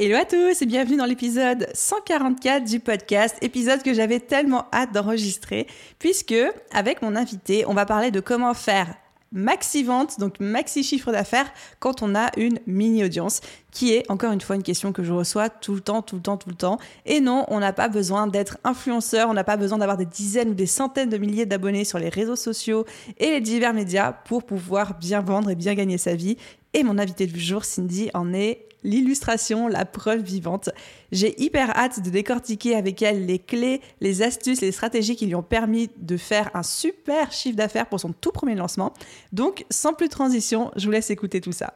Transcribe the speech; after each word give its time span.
Hello 0.00 0.14
à 0.14 0.24
tous 0.24 0.62
et 0.62 0.66
bienvenue 0.66 0.96
dans 0.96 1.06
l'épisode 1.06 1.66
144 1.74 2.62
du 2.62 2.78
podcast, 2.78 3.36
épisode 3.42 3.82
que 3.82 3.92
j'avais 3.92 4.20
tellement 4.20 4.66
hâte 4.72 4.92
d'enregistrer, 4.92 5.66
puisque 5.98 6.36
avec 6.72 7.02
mon 7.02 7.16
invité, 7.16 7.64
on 7.66 7.74
va 7.74 7.84
parler 7.84 8.12
de 8.12 8.20
comment 8.20 8.54
faire 8.54 8.94
maxi 9.32 9.82
vente, 9.82 10.20
donc 10.20 10.38
maxi 10.38 10.84
chiffre 10.84 11.10
d'affaires, 11.10 11.50
quand 11.80 12.00
on 12.00 12.14
a 12.14 12.30
une 12.36 12.60
mini 12.68 13.02
audience, 13.02 13.40
qui 13.72 13.92
est 13.92 14.08
encore 14.08 14.30
une 14.30 14.40
fois 14.40 14.54
une 14.54 14.62
question 14.62 14.92
que 14.92 15.02
je 15.02 15.12
reçois 15.12 15.48
tout 15.48 15.74
le 15.74 15.80
temps, 15.80 16.00
tout 16.00 16.14
le 16.14 16.22
temps, 16.22 16.36
tout 16.36 16.48
le 16.48 16.54
temps. 16.54 16.78
Et 17.04 17.18
non, 17.20 17.44
on 17.48 17.58
n'a 17.58 17.72
pas 17.72 17.88
besoin 17.88 18.28
d'être 18.28 18.58
influenceur, 18.62 19.28
on 19.28 19.34
n'a 19.34 19.42
pas 19.42 19.56
besoin 19.56 19.78
d'avoir 19.78 19.96
des 19.96 20.06
dizaines 20.06 20.50
ou 20.50 20.54
des 20.54 20.66
centaines 20.66 21.10
de 21.10 21.18
milliers 21.18 21.44
d'abonnés 21.44 21.84
sur 21.84 21.98
les 21.98 22.08
réseaux 22.08 22.36
sociaux 22.36 22.86
et 23.18 23.30
les 23.30 23.40
divers 23.40 23.74
médias 23.74 24.12
pour 24.12 24.44
pouvoir 24.44 24.96
bien 24.96 25.22
vendre 25.22 25.50
et 25.50 25.56
bien 25.56 25.74
gagner 25.74 25.98
sa 25.98 26.14
vie. 26.14 26.36
Et 26.72 26.84
mon 26.84 26.98
invité 26.98 27.26
du 27.26 27.40
jour, 27.40 27.64
Cindy, 27.64 28.10
en 28.14 28.32
est 28.32 28.67
l'illustration, 28.84 29.68
la 29.68 29.84
preuve 29.84 30.22
vivante. 30.22 30.70
J'ai 31.12 31.40
hyper 31.42 31.76
hâte 31.76 32.02
de 32.02 32.10
décortiquer 32.10 32.76
avec 32.76 33.02
elle 33.02 33.26
les 33.26 33.38
clés, 33.38 33.80
les 34.00 34.22
astuces, 34.22 34.60
les 34.60 34.72
stratégies 34.72 35.16
qui 35.16 35.26
lui 35.26 35.34
ont 35.34 35.42
permis 35.42 35.90
de 35.96 36.16
faire 36.16 36.50
un 36.54 36.62
super 36.62 37.32
chiffre 37.32 37.56
d'affaires 37.56 37.86
pour 37.86 38.00
son 38.00 38.12
tout 38.12 38.32
premier 38.32 38.54
lancement. 38.54 38.92
Donc, 39.32 39.64
sans 39.70 39.94
plus 39.94 40.06
de 40.06 40.12
transition, 40.12 40.70
je 40.76 40.86
vous 40.86 40.92
laisse 40.92 41.10
écouter 41.10 41.40
tout 41.40 41.52
ça. 41.52 41.74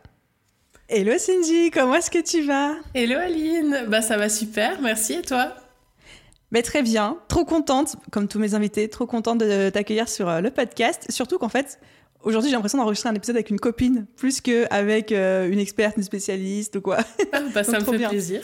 Hello 0.89 1.13
Cindy, 1.17 1.71
comment 1.71 1.95
est-ce 1.95 2.11
que 2.11 2.23
tu 2.23 2.43
vas? 2.43 2.75
Hello 2.95 3.19
Aline, 3.19 3.87
bah 3.89 4.03
ça 4.03 4.19
va 4.19 4.29
super, 4.29 4.81
merci 4.83 5.15
et 5.15 5.23
toi? 5.23 5.55
Mais 6.51 6.61
très 6.61 6.83
bien, 6.83 7.17
trop 7.29 7.47
contente, 7.47 7.97
comme 8.11 8.29
tous 8.29 8.39
mes 8.39 8.53
invités, 8.53 8.89
trop 8.91 9.07
contente 9.07 9.39
de 9.39 9.71
t'accueillir 9.71 10.07
sur 10.07 10.29
euh, 10.29 10.41
le 10.43 10.51
podcast. 10.51 11.07
Surtout 11.09 11.39
qu'en 11.39 11.49
fait, 11.49 11.81
Aujourd'hui, 12.23 12.51
j'ai 12.51 12.57
l'impression 12.57 12.79
d'enregistrer 12.79 13.09
un 13.09 13.15
épisode 13.15 13.35
avec 13.35 13.51
une 13.51 13.59
copine 13.59 14.07
plus 14.17 14.41
qu'avec 14.41 15.11
euh, 15.11 15.51
une 15.51 15.59
experte, 15.59 15.97
une 15.97 16.05
spécialiste 16.05 16.77
ou 16.77 16.81
quoi. 16.81 16.99
Ah, 17.33 17.41
bah, 17.53 17.65
ça 17.65 17.81
me 17.81 17.85
fait 17.85 18.07
plaisir. 18.07 18.43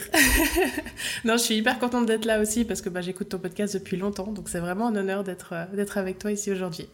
non, 1.25 1.34
je 1.34 1.43
suis 1.43 1.55
hyper 1.55 1.79
contente 1.79 2.06
d'être 2.06 2.25
là 2.25 2.41
aussi 2.41 2.65
parce 2.65 2.83
que 2.83 2.89
bah, 2.89 3.03
j'écoute 3.03 3.29
ton 3.29 3.39
podcast 3.39 3.75
depuis 3.75 3.97
longtemps. 3.97 4.33
Donc, 4.33 4.49
c'est 4.49 4.59
vraiment 4.59 4.89
un 4.89 4.97
honneur 4.97 5.23
d'être 5.23 5.53
euh, 5.53 5.84
avec 5.95 6.19
toi 6.19 6.33
ici 6.33 6.51
aujourd'hui. 6.51 6.89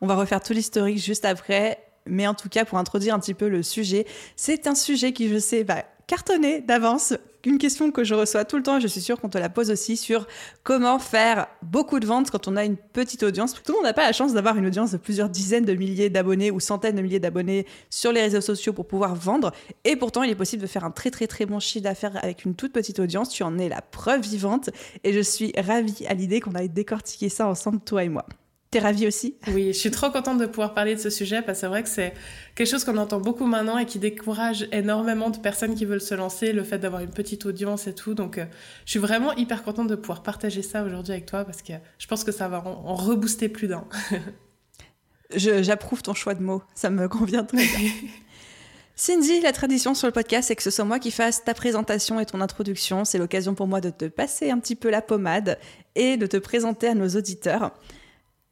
On 0.00 0.06
va 0.06 0.14
refaire 0.14 0.40
tout 0.40 0.52
l'historique 0.52 0.98
juste 0.98 1.24
après. 1.24 1.78
Mais 2.06 2.26
en 2.26 2.34
tout 2.34 2.48
cas, 2.48 2.64
pour 2.64 2.78
introduire 2.78 3.14
un 3.14 3.18
petit 3.18 3.34
peu 3.34 3.48
le 3.48 3.62
sujet, 3.62 4.06
c'est 4.36 4.66
un 4.66 4.74
sujet 4.74 5.12
qui, 5.12 5.28
je 5.28 5.38
sais, 5.38 5.64
va 5.64 5.84
cartonner 6.10 6.60
d'avance 6.60 7.14
une 7.44 7.58
question 7.58 7.92
que 7.92 8.02
je 8.02 8.14
reçois 8.14 8.44
tout 8.44 8.56
le 8.56 8.64
temps, 8.64 8.78
et 8.78 8.80
je 8.80 8.88
suis 8.88 9.00
sûre 9.00 9.20
qu'on 9.20 9.28
te 9.28 9.38
la 9.38 9.48
pose 9.48 9.70
aussi, 9.70 9.96
sur 9.96 10.26
comment 10.64 10.98
faire 10.98 11.46
beaucoup 11.62 12.00
de 12.00 12.06
ventes 12.06 12.32
quand 12.32 12.48
on 12.48 12.56
a 12.56 12.64
une 12.64 12.76
petite 12.76 13.22
audience. 13.22 13.54
Tout 13.54 13.70
le 13.70 13.74
monde 13.74 13.84
n'a 13.84 13.92
pas 13.92 14.04
la 14.04 14.12
chance 14.12 14.34
d'avoir 14.34 14.56
une 14.56 14.66
audience 14.66 14.90
de 14.90 14.96
plusieurs 14.96 15.28
dizaines 15.28 15.64
de 15.64 15.72
milliers 15.72 16.10
d'abonnés 16.10 16.50
ou 16.50 16.58
centaines 16.58 16.96
de 16.96 17.00
milliers 17.00 17.20
d'abonnés 17.20 17.64
sur 17.90 18.10
les 18.10 18.22
réseaux 18.22 18.40
sociaux 18.40 18.72
pour 18.72 18.88
pouvoir 18.88 19.14
vendre. 19.14 19.52
Et 19.84 19.94
pourtant, 19.94 20.24
il 20.24 20.30
est 20.30 20.34
possible 20.34 20.62
de 20.62 20.66
faire 20.66 20.84
un 20.84 20.90
très 20.90 21.12
très 21.12 21.28
très 21.28 21.46
bon 21.46 21.60
chiffre 21.60 21.84
d'affaires 21.84 22.18
avec 22.24 22.44
une 22.44 22.56
toute 22.56 22.72
petite 22.72 22.98
audience. 22.98 23.28
Tu 23.28 23.44
en 23.44 23.56
es 23.56 23.68
la 23.68 23.80
preuve 23.80 24.22
vivante. 24.22 24.70
Et 25.04 25.12
je 25.12 25.20
suis 25.20 25.52
ravie 25.56 26.04
à 26.08 26.14
l'idée 26.14 26.40
qu'on 26.40 26.56
aille 26.56 26.68
décortiquer 26.70 27.28
ça 27.28 27.46
ensemble, 27.46 27.78
toi 27.78 28.02
et 28.02 28.08
moi. 28.08 28.26
T'es 28.70 28.78
ravie 28.78 29.08
aussi 29.08 29.34
Oui, 29.48 29.72
je 29.72 29.78
suis 29.78 29.90
trop 29.90 30.10
contente 30.10 30.38
de 30.38 30.46
pouvoir 30.46 30.74
parler 30.74 30.94
de 30.94 31.00
ce 31.00 31.10
sujet 31.10 31.42
parce 31.42 31.58
que 31.58 31.60
c'est 31.62 31.66
vrai 31.66 31.82
que 31.82 31.88
c'est 31.88 32.14
quelque 32.54 32.68
chose 32.68 32.84
qu'on 32.84 32.98
entend 32.98 33.18
beaucoup 33.18 33.46
maintenant 33.46 33.78
et 33.78 33.84
qui 33.84 33.98
décourage 33.98 34.68
énormément 34.70 35.30
de 35.30 35.38
personnes 35.38 35.74
qui 35.74 35.84
veulent 35.84 36.00
se 36.00 36.14
lancer, 36.14 36.52
le 36.52 36.62
fait 36.62 36.78
d'avoir 36.78 37.02
une 37.02 37.10
petite 37.10 37.46
audience 37.46 37.88
et 37.88 37.94
tout. 37.96 38.14
Donc, 38.14 38.38
euh, 38.38 38.44
je 38.84 38.92
suis 38.92 39.00
vraiment 39.00 39.32
hyper 39.32 39.64
contente 39.64 39.88
de 39.88 39.96
pouvoir 39.96 40.22
partager 40.22 40.62
ça 40.62 40.84
aujourd'hui 40.84 41.12
avec 41.12 41.26
toi 41.26 41.44
parce 41.44 41.62
que 41.62 41.72
je 41.98 42.06
pense 42.06 42.22
que 42.22 42.30
ça 42.30 42.46
va 42.46 42.64
en, 42.64 42.94
rebooster 42.94 43.48
plus 43.48 43.66
d'un. 43.66 43.84
J'approuve 45.34 46.02
ton 46.02 46.14
choix 46.14 46.34
de 46.34 46.42
mots, 46.42 46.62
ça 46.72 46.90
me 46.90 47.08
convient 47.08 47.42
très 47.42 47.66
bien. 47.66 47.90
Cindy, 48.94 49.40
la 49.40 49.52
tradition 49.52 49.94
sur 49.94 50.06
le 50.06 50.12
podcast, 50.12 50.46
c'est 50.46 50.54
que 50.54 50.62
ce 50.62 50.70
soit 50.70 50.84
moi 50.84 51.00
qui 51.00 51.10
fasse 51.10 51.42
ta 51.42 51.54
présentation 51.54 52.20
et 52.20 52.26
ton 52.26 52.40
introduction. 52.40 53.04
C'est 53.04 53.18
l'occasion 53.18 53.54
pour 53.54 53.66
moi 53.66 53.80
de 53.80 53.90
te 53.90 54.04
passer 54.04 54.50
un 54.50 54.58
petit 54.60 54.76
peu 54.76 54.90
la 54.90 55.02
pommade 55.02 55.58
et 55.96 56.16
de 56.16 56.26
te 56.26 56.36
présenter 56.36 56.86
à 56.86 56.94
nos 56.94 57.08
auditeurs. 57.08 57.72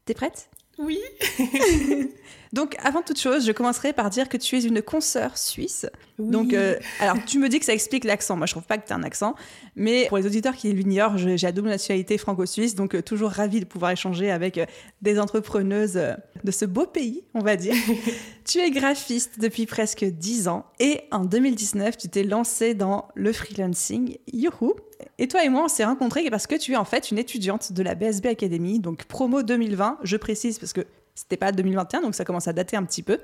T'es 0.08 0.14
prête? 0.14 0.48
Oui. 0.78 0.98
Donc, 2.53 2.76
avant 2.82 3.03
toute 3.03 3.20
chose, 3.20 3.47
je 3.47 3.53
commencerai 3.53 3.92
par 3.92 4.10
dire 4.10 4.28
que 4.28 4.36
tu 4.36 4.56
es 4.56 4.62
une 4.62 4.82
consoeur 4.82 5.36
suisse. 5.36 5.86
Donc, 6.19 6.53
euh, 6.53 6.76
alors, 7.00 7.16
tu 7.26 7.38
me 7.38 7.48
dis 7.48 7.59
que 7.59 7.64
ça 7.64 7.72
explique 7.72 8.04
l'accent. 8.04 8.36
Moi, 8.36 8.47
je 8.47 8.53
trouve 8.53 8.64
pas 8.64 8.78
que 8.78 8.86
tu 8.86 8.92
as 8.92 8.97
un 8.97 9.03
accent. 9.03 9.34
Mais 9.76 10.06
pour 10.09 10.19
les 10.19 10.26
auditeurs 10.26 10.56
qui 10.56 10.72
l'ignorent, 10.72 11.19
j'ai 11.19 11.37
la 11.37 11.53
double 11.53 11.69
nationalité 11.69 12.19
franco-suisse. 12.19 12.75
Donc, 12.75 12.94
euh, 12.94 13.03
toujours 13.03 13.31
ravie 13.31 13.60
de 13.60 13.64
pouvoir 13.64 13.92
échanger 13.92 14.31
avec 14.31 14.58
euh, 14.58 14.66
des 15.03 15.19
entrepreneuses 15.19 16.00
de 16.44 16.50
ce 16.50 16.64
beau 16.64 16.87
pays, 16.87 17.25
on 17.34 17.41
va 17.41 17.56
dire. 17.56 17.75
tu 18.44 18.58
es 18.58 18.70
graphiste 18.70 19.38
depuis 19.38 19.66
presque 19.66 20.04
10 20.04 20.48
ans. 20.48 20.66
Et 20.81 21.03
en 21.10 21.25
2019, 21.25 21.97
tu 21.97 22.08
t'es 22.08 22.25
lancée 22.25 22.75
dans 22.75 23.08
le 23.14 23.32
freelancing. 23.32 24.16
Youhou 24.32 24.75
et 25.19 25.28
toi 25.28 25.44
et 25.44 25.48
moi, 25.48 25.64
on 25.64 25.69
s'est 25.69 25.84
rencontrés 25.84 26.28
parce 26.31 26.47
que 26.47 26.54
tu 26.54 26.72
es 26.72 26.76
en 26.76 26.84
fait 26.84 27.10
une 27.10 27.19
étudiante 27.19 27.72
de 27.72 27.82
la 27.82 27.94
BSB 27.94 28.26
Academy, 28.26 28.81
donc 28.81 29.04
promo 29.04 29.42
2020, 29.42 29.98
je 30.03 30.16
précise 30.16 30.58
parce 30.58 30.72
que 30.72 30.87
c'était 31.19 31.37
pas 31.37 31.51
2021, 31.51 32.03
donc 32.03 32.15
ça 32.15 32.25
commence 32.25 32.47
à 32.47 32.53
dater 32.53 32.77
un 32.77 32.84
petit 32.84 33.03
peu. 33.03 33.19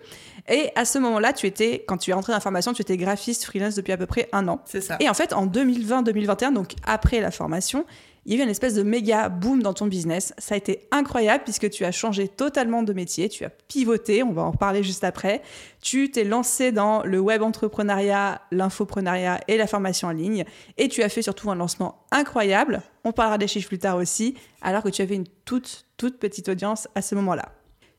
Et 0.48 0.70
à 0.74 0.84
ce 0.84 0.98
moment-là, 0.98 1.32
tu 1.32 1.46
étais, 1.46 1.84
quand 1.86 1.96
tu 1.96 2.10
es 2.10 2.14
rentré 2.14 2.32
dans 2.32 2.36
la 2.36 2.40
formation, 2.40 2.72
tu 2.72 2.82
étais 2.82 2.96
graphiste 2.96 3.44
freelance 3.44 3.76
depuis 3.76 3.92
à 3.92 3.96
peu 3.96 4.06
près 4.06 4.28
un 4.32 4.48
an. 4.48 4.60
C'est 4.64 4.80
ça. 4.80 4.96
Et 4.98 5.08
en 5.08 5.14
fait, 5.14 5.32
en 5.32 5.46
2020-2021, 5.46 6.52
donc 6.52 6.72
après 6.84 7.20
la 7.20 7.30
formation, 7.30 7.86
il 8.26 8.32
y 8.32 8.36
a 8.36 8.40
eu 8.40 8.42
une 8.42 8.50
espèce 8.50 8.74
de 8.74 8.82
méga 8.82 9.28
boom 9.28 9.62
dans 9.62 9.74
ton 9.74 9.86
business. 9.86 10.32
Ça 10.38 10.54
a 10.54 10.58
été 10.58 10.88
incroyable 10.90 11.44
puisque 11.44 11.70
tu 11.70 11.84
as 11.84 11.92
changé 11.92 12.26
totalement 12.26 12.82
de 12.82 12.92
métier, 12.92 13.28
tu 13.28 13.44
as 13.44 13.50
pivoté, 13.50 14.22
on 14.22 14.32
va 14.32 14.42
en 14.42 14.50
reparler 14.50 14.82
juste 14.82 15.04
après. 15.04 15.42
Tu 15.80 16.10
t'es 16.10 16.24
lancé 16.24 16.72
dans 16.72 17.04
le 17.04 17.20
web 17.20 17.42
entrepreneuriat, 17.42 18.40
l'infoprenariat 18.50 19.40
et 19.46 19.56
la 19.56 19.66
formation 19.66 20.08
en 20.08 20.12
ligne 20.12 20.44
et 20.78 20.88
tu 20.88 21.02
as 21.02 21.08
fait 21.08 21.22
surtout 21.22 21.50
un 21.50 21.54
lancement 21.54 22.06
incroyable. 22.10 22.82
On 23.04 23.12
parlera 23.12 23.38
des 23.38 23.46
chiffres 23.46 23.68
plus 23.68 23.78
tard 23.78 23.98
aussi, 23.98 24.34
alors 24.62 24.82
que 24.82 24.88
tu 24.88 25.02
avais 25.02 25.14
une 25.14 25.28
toute 25.44 25.84
toute 25.96 26.18
petite 26.18 26.48
audience 26.48 26.88
à 26.94 27.02
ce 27.02 27.14
moment-là. 27.14 27.52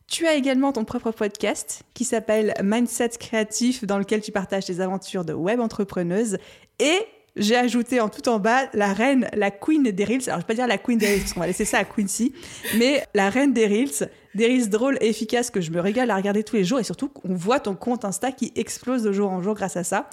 Tu 0.07 0.27
as 0.27 0.35
également 0.35 0.71
ton 0.71 0.85
propre 0.85 1.11
podcast 1.11 1.83
qui 1.95 2.05
s'appelle 2.05 2.53
Mindset 2.63 3.09
Créatif 3.19 3.85
dans 3.85 3.97
lequel 3.97 4.21
tu 4.21 4.31
partages 4.31 4.65
tes 4.65 4.79
aventures 4.79 5.25
de 5.25 5.33
web 5.33 5.59
entrepreneuse 5.59 6.37
et 6.79 6.99
j'ai 7.35 7.55
ajouté 7.55 7.99
en 7.99 8.07
tout 8.07 8.29
en 8.29 8.39
bas 8.39 8.69
la 8.73 8.93
reine, 8.93 9.27
la 9.33 9.51
queen 9.51 9.83
des 9.83 10.05
reels. 10.05 10.21
Alors, 10.27 10.39
je 10.39 10.43
vais 10.43 10.47
pas 10.47 10.53
dire 10.53 10.67
la 10.67 10.77
queen 10.77 10.97
des 10.97 11.07
reels, 11.07 11.19
parce 11.21 11.33
qu'on 11.33 11.39
va 11.39 11.47
laisser 11.47 11.65
ça 11.65 11.79
à 11.79 11.83
Quincy, 11.83 12.33
mais 12.77 13.03
la 13.13 13.29
reine 13.29 13.51
des 13.51 13.65
reels, 13.65 14.09
des 14.35 14.45
reels 14.45 14.69
drôles 14.69 14.97
et 15.01 15.09
efficaces 15.09 15.49
que 15.49 15.59
je 15.59 15.71
me 15.71 15.81
régale 15.81 16.11
à 16.11 16.15
regarder 16.15 16.43
tous 16.43 16.55
les 16.55 16.63
jours 16.63 16.79
et 16.79 16.83
surtout 16.83 17.11
on 17.27 17.33
voit 17.33 17.59
ton 17.59 17.75
compte 17.75 18.05
Insta 18.05 18.31
qui 18.31 18.53
explose 18.55 19.03
de 19.03 19.11
jour 19.11 19.31
en 19.31 19.41
jour 19.41 19.55
grâce 19.55 19.75
à 19.75 19.83
ça. 19.83 20.07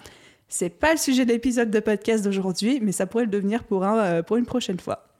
C'est 0.49 0.69
pas 0.69 0.91
le 0.91 0.97
sujet 0.97 1.25
de 1.25 1.31
l'épisode 1.31 1.71
de 1.71 1.79
podcast 1.79 2.23
d'aujourd'hui, 2.23 2.79
mais 2.81 2.91
ça 2.91 3.05
pourrait 3.05 3.25
le 3.25 3.31
devenir 3.31 3.63
pour, 3.63 3.85
euh, 3.85 4.21
pour 4.21 4.37
une 4.37 4.45
prochaine 4.45 4.79
fois. 4.79 5.12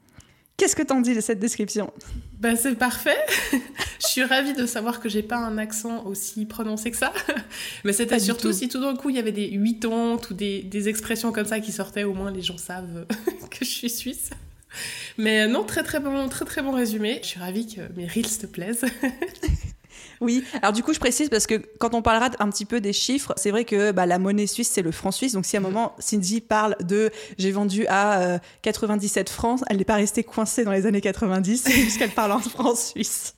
Qu'est-ce 0.64 0.76
que 0.76 0.82
t'en 0.82 1.02
dis 1.02 1.14
de 1.14 1.20
cette 1.20 1.40
description? 1.40 1.92
Ben 2.40 2.56
c'est 2.56 2.74
parfait. 2.74 3.18
je 3.52 4.06
suis 4.06 4.24
ravie 4.24 4.54
de 4.54 4.64
savoir 4.64 4.98
que 4.98 5.10
j'ai 5.10 5.22
pas 5.22 5.36
un 5.36 5.58
accent 5.58 6.06
aussi 6.06 6.46
prononcé 6.46 6.90
que 6.90 6.96
ça. 6.96 7.12
Mais 7.84 7.92
c'était 7.92 8.18
surtout 8.18 8.50
si 8.50 8.70
tout 8.70 8.80
d'un 8.80 8.96
coup 8.96 9.10
il 9.10 9.16
y 9.16 9.18
avait 9.18 9.30
des 9.30 9.50
huit 9.50 9.80
tons 9.80 10.18
ou 10.30 10.32
des, 10.32 10.62
des, 10.62 10.88
expressions 10.88 11.32
comme 11.32 11.44
ça 11.44 11.60
qui 11.60 11.70
sortaient, 11.70 12.04
au 12.04 12.14
moins 12.14 12.30
les 12.30 12.40
gens 12.40 12.56
savent 12.56 13.04
que 13.50 13.62
je 13.62 13.70
suis 13.70 13.90
suisse. 13.90 14.30
Mais 15.18 15.46
non, 15.48 15.64
très 15.64 15.82
très 15.82 16.00
bon, 16.00 16.30
très 16.30 16.46
très 16.46 16.62
bon 16.62 16.70
résumé. 16.70 17.18
Je 17.20 17.28
suis 17.28 17.40
ravie 17.40 17.66
que 17.66 17.82
mes 17.94 18.06
reels 18.06 18.38
te 18.38 18.46
plaisent. 18.46 18.86
Oui, 20.20 20.44
alors 20.62 20.72
du 20.72 20.82
coup, 20.82 20.92
je 20.94 21.00
précise 21.00 21.28
parce 21.28 21.46
que 21.46 21.60
quand 21.78 21.94
on 21.94 22.02
parlera 22.02 22.30
un 22.38 22.50
petit 22.50 22.64
peu 22.64 22.80
des 22.80 22.92
chiffres, 22.92 23.32
c'est 23.36 23.50
vrai 23.50 23.64
que 23.64 23.92
bah, 23.92 24.06
la 24.06 24.18
monnaie 24.18 24.46
suisse, 24.46 24.70
c'est 24.70 24.82
le 24.82 24.92
franc 24.92 25.10
suisse. 25.10 25.32
Donc, 25.32 25.44
si 25.46 25.56
à 25.56 25.60
un 25.60 25.62
moment, 25.62 25.94
Cindy 25.98 26.40
parle 26.40 26.76
de 26.80 27.10
j'ai 27.38 27.52
vendu 27.52 27.86
à 27.88 28.38
97 28.62 29.28
euh, 29.28 29.32
francs, 29.32 29.60
elle 29.68 29.78
n'est 29.78 29.84
pas 29.84 29.96
restée 29.96 30.24
coincée 30.24 30.64
dans 30.64 30.72
les 30.72 30.86
années 30.86 31.00
90 31.00 31.62
puisqu'elle 31.64 32.10
parle 32.10 32.32
en 32.32 32.40
franc 32.40 32.74
suisse. 32.74 33.34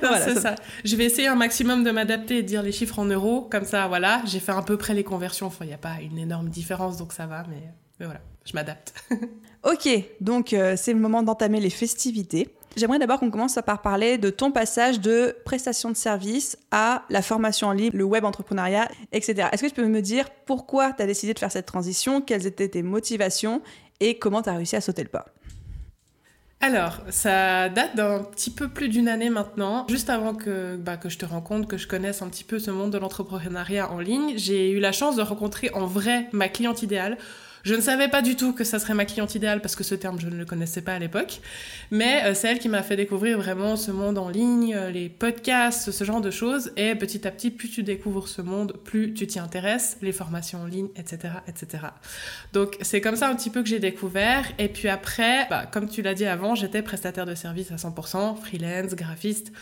voilà, 0.00 0.24
c'est 0.24 0.40
ça. 0.40 0.54
Je 0.84 0.96
vais 0.96 1.04
essayer 1.04 1.28
un 1.28 1.34
maximum 1.34 1.84
de 1.84 1.90
m'adapter 1.90 2.38
et 2.38 2.42
de 2.42 2.46
dire 2.46 2.62
les 2.62 2.72
chiffres 2.72 2.98
en 2.98 3.04
euros. 3.04 3.48
Comme 3.50 3.64
ça, 3.64 3.88
voilà, 3.88 4.22
j'ai 4.26 4.40
fait 4.40 4.52
à 4.52 4.62
peu 4.62 4.76
près 4.76 4.94
les 4.94 5.04
conversions. 5.04 5.46
Enfin, 5.46 5.64
il 5.64 5.68
n'y 5.68 5.74
a 5.74 5.78
pas 5.78 5.98
une 6.00 6.18
énorme 6.18 6.48
différence, 6.48 6.96
donc 6.96 7.12
ça 7.12 7.26
va, 7.26 7.44
mais, 7.48 7.62
voilà, 8.04 8.20
je 8.44 8.52
m'adapte. 8.54 8.94
ok, 9.64 9.88
donc 10.20 10.52
euh, 10.52 10.74
c'est 10.76 10.92
le 10.92 11.00
moment 11.00 11.22
d'entamer 11.22 11.60
les 11.60 11.70
festivités. 11.70 12.48
J'aimerais 12.76 12.98
d'abord 12.98 13.18
qu'on 13.18 13.30
commence 13.30 13.58
par 13.66 13.82
parler 13.82 14.16
de 14.16 14.30
ton 14.30 14.52
passage 14.52 15.00
de 15.00 15.36
prestation 15.44 15.90
de 15.90 15.96
service 15.96 16.56
à 16.70 17.02
la 17.10 17.20
formation 17.20 17.68
en 17.68 17.72
ligne, 17.72 17.90
le 17.92 18.04
web 18.04 18.24
entrepreneuriat, 18.24 18.88
etc. 19.12 19.48
Est-ce 19.50 19.62
que 19.62 19.68
tu 19.68 19.74
peux 19.74 19.86
me 19.86 20.02
dire 20.02 20.30
pourquoi 20.46 20.92
tu 20.92 21.02
as 21.02 21.06
décidé 21.06 21.34
de 21.34 21.38
faire 21.38 21.50
cette 21.50 21.66
transition, 21.66 22.20
quelles 22.20 22.46
étaient 22.46 22.68
tes 22.68 22.82
motivations 22.82 23.60
et 23.98 24.18
comment 24.18 24.42
tu 24.42 24.48
as 24.48 24.54
réussi 24.54 24.76
à 24.76 24.80
sauter 24.80 25.02
le 25.02 25.08
pas? 25.08 25.26
Alors, 26.62 26.98
ça 27.08 27.70
date 27.70 27.96
d'un 27.96 28.22
petit 28.22 28.50
peu 28.50 28.68
plus 28.68 28.88
d'une 28.88 29.08
année 29.08 29.30
maintenant. 29.30 29.86
Juste 29.88 30.10
avant 30.10 30.34
que, 30.34 30.76
bah, 30.76 30.98
que 30.98 31.08
je 31.08 31.16
te 31.16 31.24
rencontre, 31.24 31.66
que 31.66 31.78
je 31.78 31.88
connaisse 31.88 32.20
un 32.20 32.28
petit 32.28 32.44
peu 32.44 32.58
ce 32.58 32.70
monde 32.70 32.92
de 32.92 32.98
l'entrepreneuriat 32.98 33.90
en 33.90 33.98
ligne, 33.98 34.34
j'ai 34.36 34.70
eu 34.70 34.78
la 34.78 34.92
chance 34.92 35.16
de 35.16 35.22
rencontrer 35.22 35.70
en 35.72 35.86
vrai 35.86 36.28
ma 36.32 36.48
cliente 36.50 36.82
idéale. 36.82 37.16
Je 37.62 37.74
ne 37.74 37.80
savais 37.80 38.08
pas 38.08 38.22
du 38.22 38.36
tout 38.36 38.52
que 38.52 38.64
ça 38.64 38.78
serait 38.78 38.94
ma 38.94 39.04
cliente 39.04 39.34
idéale 39.34 39.60
parce 39.60 39.76
que 39.76 39.84
ce 39.84 39.94
terme, 39.94 40.18
je 40.18 40.28
ne 40.28 40.36
le 40.36 40.44
connaissais 40.44 40.82
pas 40.82 40.94
à 40.94 40.98
l'époque. 40.98 41.40
Mais 41.90 42.24
euh, 42.24 42.34
c'est 42.34 42.48
elle 42.48 42.58
qui 42.58 42.68
m'a 42.68 42.82
fait 42.82 42.96
découvrir 42.96 43.38
vraiment 43.38 43.76
ce 43.76 43.90
monde 43.90 44.18
en 44.18 44.28
ligne, 44.28 44.74
euh, 44.74 44.90
les 44.90 45.08
podcasts, 45.08 45.90
ce 45.90 46.04
genre 46.04 46.20
de 46.20 46.30
choses. 46.30 46.72
Et 46.76 46.94
petit 46.94 47.26
à 47.26 47.30
petit, 47.30 47.50
plus 47.50 47.68
tu 47.68 47.82
découvres 47.82 48.28
ce 48.28 48.42
monde, 48.42 48.74
plus 48.84 49.12
tu 49.12 49.26
t'y 49.26 49.38
intéresses, 49.38 49.98
les 50.00 50.12
formations 50.12 50.62
en 50.62 50.66
ligne, 50.66 50.88
etc., 50.96 51.34
etc. 51.46 51.84
Donc 52.52 52.76
c'est 52.80 53.00
comme 53.00 53.16
ça 53.16 53.28
un 53.28 53.36
petit 53.36 53.50
peu 53.50 53.62
que 53.62 53.68
j'ai 53.68 53.80
découvert. 53.80 54.46
Et 54.58 54.68
puis 54.68 54.88
après, 54.88 55.46
bah, 55.50 55.66
comme 55.66 55.88
tu 55.88 56.02
l'as 56.02 56.14
dit 56.14 56.26
avant, 56.26 56.54
j'étais 56.54 56.82
prestataire 56.82 57.26
de 57.26 57.34
service 57.34 57.70
à 57.72 57.76
100%, 57.76 58.36
freelance, 58.36 58.94
graphiste 58.94 59.52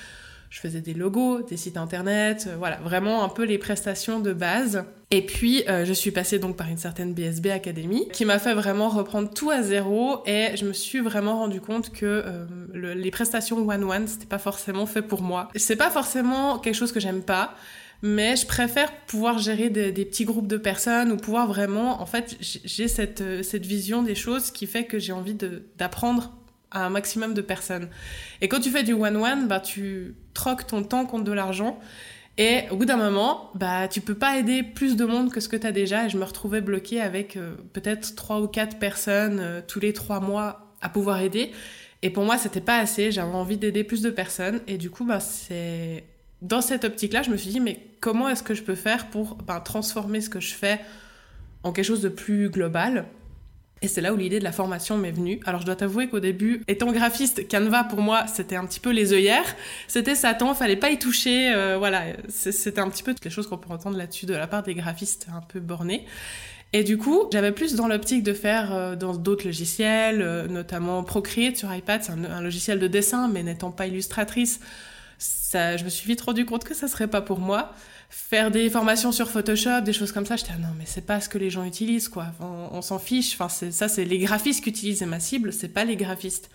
je 0.50 0.60
faisais 0.60 0.80
des 0.80 0.94
logos, 0.94 1.42
des 1.42 1.56
sites 1.56 1.76
internet, 1.76 2.46
euh, 2.48 2.56
voilà, 2.56 2.76
vraiment 2.76 3.22
un 3.22 3.28
peu 3.28 3.44
les 3.44 3.58
prestations 3.58 4.20
de 4.20 4.32
base. 4.32 4.84
Et 5.10 5.22
puis, 5.22 5.64
euh, 5.68 5.84
je 5.84 5.92
suis 5.92 6.10
passée 6.10 6.38
donc 6.38 6.56
par 6.56 6.68
une 6.68 6.76
certaine 6.76 7.14
BSB 7.14 7.46
Academy 7.46 8.08
qui 8.12 8.24
m'a 8.24 8.38
fait 8.38 8.54
vraiment 8.54 8.88
reprendre 8.88 9.30
tout 9.30 9.50
à 9.50 9.62
zéro 9.62 10.22
et 10.26 10.56
je 10.56 10.66
me 10.66 10.72
suis 10.72 11.00
vraiment 11.00 11.38
rendu 11.38 11.60
compte 11.60 11.90
que 11.90 12.22
euh, 12.26 12.46
les 12.94 13.10
prestations 13.10 13.66
one-one, 13.66 14.06
c'était 14.06 14.26
pas 14.26 14.38
forcément 14.38 14.86
fait 14.86 15.02
pour 15.02 15.22
moi. 15.22 15.48
C'est 15.54 15.76
pas 15.76 15.90
forcément 15.90 16.58
quelque 16.58 16.74
chose 16.74 16.92
que 16.92 17.00
j'aime 17.00 17.22
pas. 17.22 17.54
Mais 18.00 18.36
je 18.36 18.46
préfère 18.46 18.92
pouvoir 19.06 19.38
gérer 19.38 19.70
des, 19.70 19.90
petits 20.04 20.24
groupes 20.24 20.46
de 20.46 20.56
personnes 20.56 21.10
ou 21.10 21.16
pouvoir 21.16 21.48
vraiment, 21.48 22.00
en 22.00 22.06
fait, 22.06 22.36
j'ai 22.40 22.86
cette, 22.86 23.42
cette 23.42 23.66
vision 23.66 24.02
des 24.02 24.14
choses 24.14 24.52
qui 24.52 24.68
fait 24.68 24.84
que 24.84 25.00
j'ai 25.00 25.10
envie 25.10 25.34
d'apprendre 25.76 26.37
à 26.70 26.84
un 26.84 26.90
maximum 26.90 27.34
de 27.34 27.40
personnes. 27.40 27.88
Et 28.40 28.48
quand 28.48 28.60
tu 28.60 28.70
fais 28.70 28.82
du 28.82 28.92
one-one, 28.92 29.48
bah, 29.48 29.60
tu 29.60 30.14
troques 30.34 30.66
ton 30.66 30.82
temps 30.82 31.06
contre 31.06 31.24
de 31.24 31.32
l'argent. 31.32 31.78
Et 32.36 32.62
au 32.70 32.76
bout 32.76 32.84
d'un 32.84 32.96
moment, 32.96 33.50
bah, 33.54 33.88
tu 33.88 34.00
peux 34.00 34.14
pas 34.14 34.38
aider 34.38 34.62
plus 34.62 34.94
de 34.96 35.04
monde 35.04 35.32
que 35.32 35.40
ce 35.40 35.48
que 35.48 35.56
tu 35.56 35.66
as 35.66 35.72
déjà. 35.72 36.06
Et 36.06 36.08
je 36.08 36.16
me 36.16 36.24
retrouvais 36.24 36.60
bloquée 36.60 37.00
avec 37.00 37.36
euh, 37.36 37.56
peut-être 37.72 38.14
trois 38.14 38.40
ou 38.40 38.46
quatre 38.46 38.78
personnes 38.78 39.40
euh, 39.40 39.60
tous 39.66 39.80
les 39.80 39.92
trois 39.92 40.20
mois 40.20 40.74
à 40.80 40.88
pouvoir 40.88 41.20
aider. 41.20 41.50
Et 42.02 42.10
pour 42.10 42.24
moi, 42.24 42.38
c'était 42.38 42.60
pas 42.60 42.78
assez. 42.78 43.10
J'avais 43.10 43.34
envie 43.34 43.56
d'aider 43.56 43.82
plus 43.82 44.02
de 44.02 44.10
personnes. 44.10 44.60
Et 44.68 44.78
du 44.78 44.88
coup, 44.88 45.04
bah, 45.04 45.18
c'est 45.18 46.04
dans 46.40 46.60
cette 46.60 46.84
optique-là, 46.84 47.22
je 47.22 47.30
me 47.30 47.36
suis 47.36 47.50
dit, 47.50 47.60
mais 47.60 47.80
comment 48.00 48.28
est-ce 48.28 48.44
que 48.44 48.54
je 48.54 48.62
peux 48.62 48.76
faire 48.76 49.08
pour 49.08 49.34
bah, 49.36 49.60
transformer 49.60 50.20
ce 50.20 50.30
que 50.30 50.40
je 50.40 50.54
fais 50.54 50.80
en 51.64 51.72
quelque 51.72 51.86
chose 51.86 52.02
de 52.02 52.08
plus 52.08 52.50
global? 52.50 53.06
Et 53.82 53.88
c'est 53.88 54.00
là 54.00 54.12
où 54.12 54.16
l'idée 54.16 54.38
de 54.38 54.44
la 54.44 54.52
formation 54.52 54.98
m'est 54.98 55.10
venue. 55.10 55.40
Alors 55.46 55.60
je 55.60 55.66
dois 55.66 55.76
t'avouer 55.76 56.08
qu'au 56.08 56.20
début, 56.20 56.62
étant 56.68 56.92
graphiste, 56.92 57.48
Canva 57.48 57.84
pour 57.84 58.00
moi 58.00 58.26
c'était 58.26 58.56
un 58.56 58.66
petit 58.66 58.80
peu 58.80 58.90
les 58.90 59.12
œillères. 59.12 59.56
C'était 59.86 60.14
Satan, 60.14 60.54
fallait 60.54 60.76
pas 60.76 60.90
y 60.90 60.98
toucher. 60.98 61.52
Euh, 61.52 61.76
voilà, 61.78 62.04
c'était 62.28 62.80
un 62.80 62.88
petit 62.90 63.02
peu 63.02 63.14
toutes 63.14 63.24
les 63.24 63.30
choses 63.30 63.46
qu'on 63.46 63.58
peut 63.58 63.72
entendre 63.72 63.96
là-dessus 63.96 64.26
de 64.26 64.34
la 64.34 64.46
part 64.46 64.62
des 64.62 64.74
graphistes 64.74 65.28
un 65.34 65.40
peu 65.40 65.60
bornés. 65.60 66.06
Et 66.72 66.84
du 66.84 66.98
coup, 66.98 67.28
j'avais 67.32 67.52
plus 67.52 67.74
dans 67.74 67.88
l'optique 67.88 68.22
de 68.22 68.34
faire 68.34 68.74
euh, 68.74 68.94
dans 68.94 69.14
d'autres 69.14 69.46
logiciels, 69.46 70.20
euh, 70.20 70.46
notamment 70.48 71.02
Procreate 71.02 71.56
sur 71.56 71.74
iPad, 71.74 72.02
c'est 72.02 72.12
un, 72.12 72.42
logiciel 72.42 72.78
de 72.78 72.86
dessin, 72.86 73.28
mais 73.28 73.42
n'étant 73.42 73.70
pas 73.70 73.86
illustratrice, 73.86 74.60
ça, 75.16 75.78
je 75.78 75.84
me 75.84 75.88
suis 75.88 76.06
vite 76.06 76.20
rendu 76.20 76.44
compte 76.44 76.64
que 76.64 76.74
ça 76.74 76.86
serait 76.86 77.08
pas 77.08 77.22
pour 77.22 77.38
moi 77.38 77.72
faire 78.08 78.50
des 78.50 78.70
formations 78.70 79.12
sur 79.12 79.30
Photoshop, 79.30 79.82
des 79.82 79.92
choses 79.92 80.12
comme 80.12 80.26
ça. 80.26 80.36
J'étais, 80.36 80.52
ah 80.54 80.58
non, 80.58 80.74
mais 80.78 80.84
c'est 80.86 81.06
pas 81.06 81.20
ce 81.20 81.28
que 81.28 81.38
les 81.38 81.50
gens 81.50 81.64
utilisent, 81.64 82.08
quoi. 82.08 82.26
On, 82.40 82.82
s'en 82.82 82.98
fiche. 82.98 83.34
Enfin, 83.34 83.48
ça, 83.48 83.88
c'est 83.88 84.04
les 84.04 84.18
graphistes 84.18 84.64
qui 84.64 84.70
utilisent 84.70 85.02
ma 85.02 85.20
cible, 85.20 85.52
c'est 85.52 85.68
pas 85.68 85.84
les 85.84 85.96
graphistes. 85.96 86.50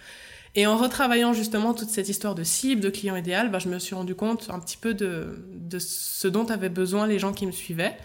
Et 0.56 0.68
en 0.68 0.78
retravaillant 0.78 1.34
justement 1.34 1.74
toute 1.74 1.90
cette 1.90 2.10
histoire 2.10 2.36
de 2.36 2.44
cible, 2.44 2.80
de 2.82 2.90
client 2.90 3.16
idéal, 3.16 3.50
bah, 3.50 3.58
je 3.58 3.70
me 3.70 3.80
suis 3.80 3.96
rendu 3.96 4.14
compte 4.14 4.50
un 4.52 4.60
petit 4.60 4.78
peu 4.78 4.94
de, 4.94 5.44
de 5.52 5.80
ce 5.80 6.28
dont 6.28 6.46
avaient 6.46 6.70
besoin 6.70 7.08
les 7.08 7.18
gens 7.18 7.34
qui 7.34 7.48
me 7.48 7.52
suivaient. 7.52 7.98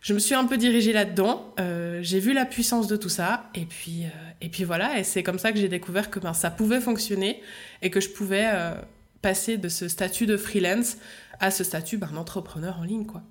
Je 0.00 0.14
me 0.14 0.18
suis 0.18 0.34
un 0.34 0.44
peu 0.44 0.56
dirigée 0.56 0.92
là-dedans. 0.92 1.54
Euh, 1.58 2.00
j'ai 2.02 2.20
vu 2.20 2.32
la 2.32 2.44
puissance 2.44 2.86
de 2.86 2.96
tout 2.96 3.08
ça, 3.08 3.50
et 3.54 3.64
puis, 3.64 4.04
euh, 4.04 4.30
et 4.40 4.48
puis 4.48 4.64
voilà. 4.64 4.98
Et 4.98 5.04
c'est 5.04 5.22
comme 5.22 5.38
ça 5.38 5.52
que 5.52 5.58
j'ai 5.58 5.68
découvert 5.68 6.10
que 6.10 6.18
ben, 6.20 6.34
ça 6.34 6.50
pouvait 6.50 6.80
fonctionner 6.80 7.42
et 7.82 7.90
que 7.90 8.00
je 8.00 8.08
pouvais 8.08 8.48
euh, 8.52 8.74
passer 9.22 9.58
de 9.58 9.68
ce 9.68 9.88
statut 9.88 10.26
de 10.26 10.36
freelance 10.36 10.96
à 11.40 11.50
ce 11.50 11.64
statut 11.64 11.98
d'un 11.98 12.16
entrepreneur 12.16 12.78
en 12.78 12.84
ligne, 12.84 13.06
quoi. 13.06 13.22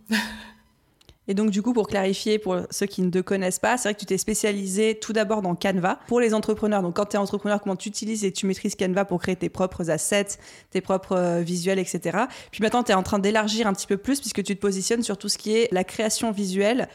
Et 1.29 1.33
donc, 1.33 1.51
du 1.51 1.61
coup, 1.61 1.73
pour 1.73 1.87
clarifier, 1.87 2.39
pour 2.39 2.61
ceux 2.71 2.85
qui 2.85 3.01
ne 3.01 3.09
te 3.09 3.19
connaissent 3.19 3.59
pas, 3.59 3.77
c'est 3.77 3.89
vrai 3.89 3.93
que 3.95 3.99
tu 3.99 4.05
t'es 4.05 4.17
spécialisé 4.17 4.97
tout 4.97 5.11
d'abord 5.11 5.41
dans 5.41 5.55
Canva. 5.55 5.99
Pour 6.07 6.21
les 6.21 6.33
entrepreneurs, 6.33 6.81
donc 6.81 6.95
quand 6.95 7.05
tu 7.05 7.15
es 7.15 7.19
entrepreneur, 7.19 7.61
comment 7.61 7.75
tu 7.75 7.89
utilises 7.89 8.23
et 8.23 8.31
tu 8.31 8.45
maîtrises 8.45 8.75
Canva 8.75 9.03
pour 9.03 9.19
créer 9.19 9.35
tes 9.35 9.49
propres 9.49 9.89
assets, 9.89 10.37
tes 10.71 10.79
propres 10.79 11.17
euh, 11.17 11.41
visuels, 11.41 11.79
etc. 11.79 12.17
Puis 12.51 12.61
maintenant, 12.61 12.81
tu 12.81 12.93
es 12.93 12.95
en 12.95 13.03
train 13.03 13.19
d'élargir 13.19 13.67
un 13.67 13.73
petit 13.73 13.87
peu 13.87 13.97
plus 13.97 14.21
puisque 14.21 14.41
tu 14.41 14.55
te 14.55 14.61
positionnes 14.61 15.03
sur 15.03 15.17
tout 15.17 15.27
ce 15.27 15.37
qui 15.37 15.53
est 15.53 15.67
la 15.73 15.83
création 15.83 16.31
visuelle, 16.31 16.87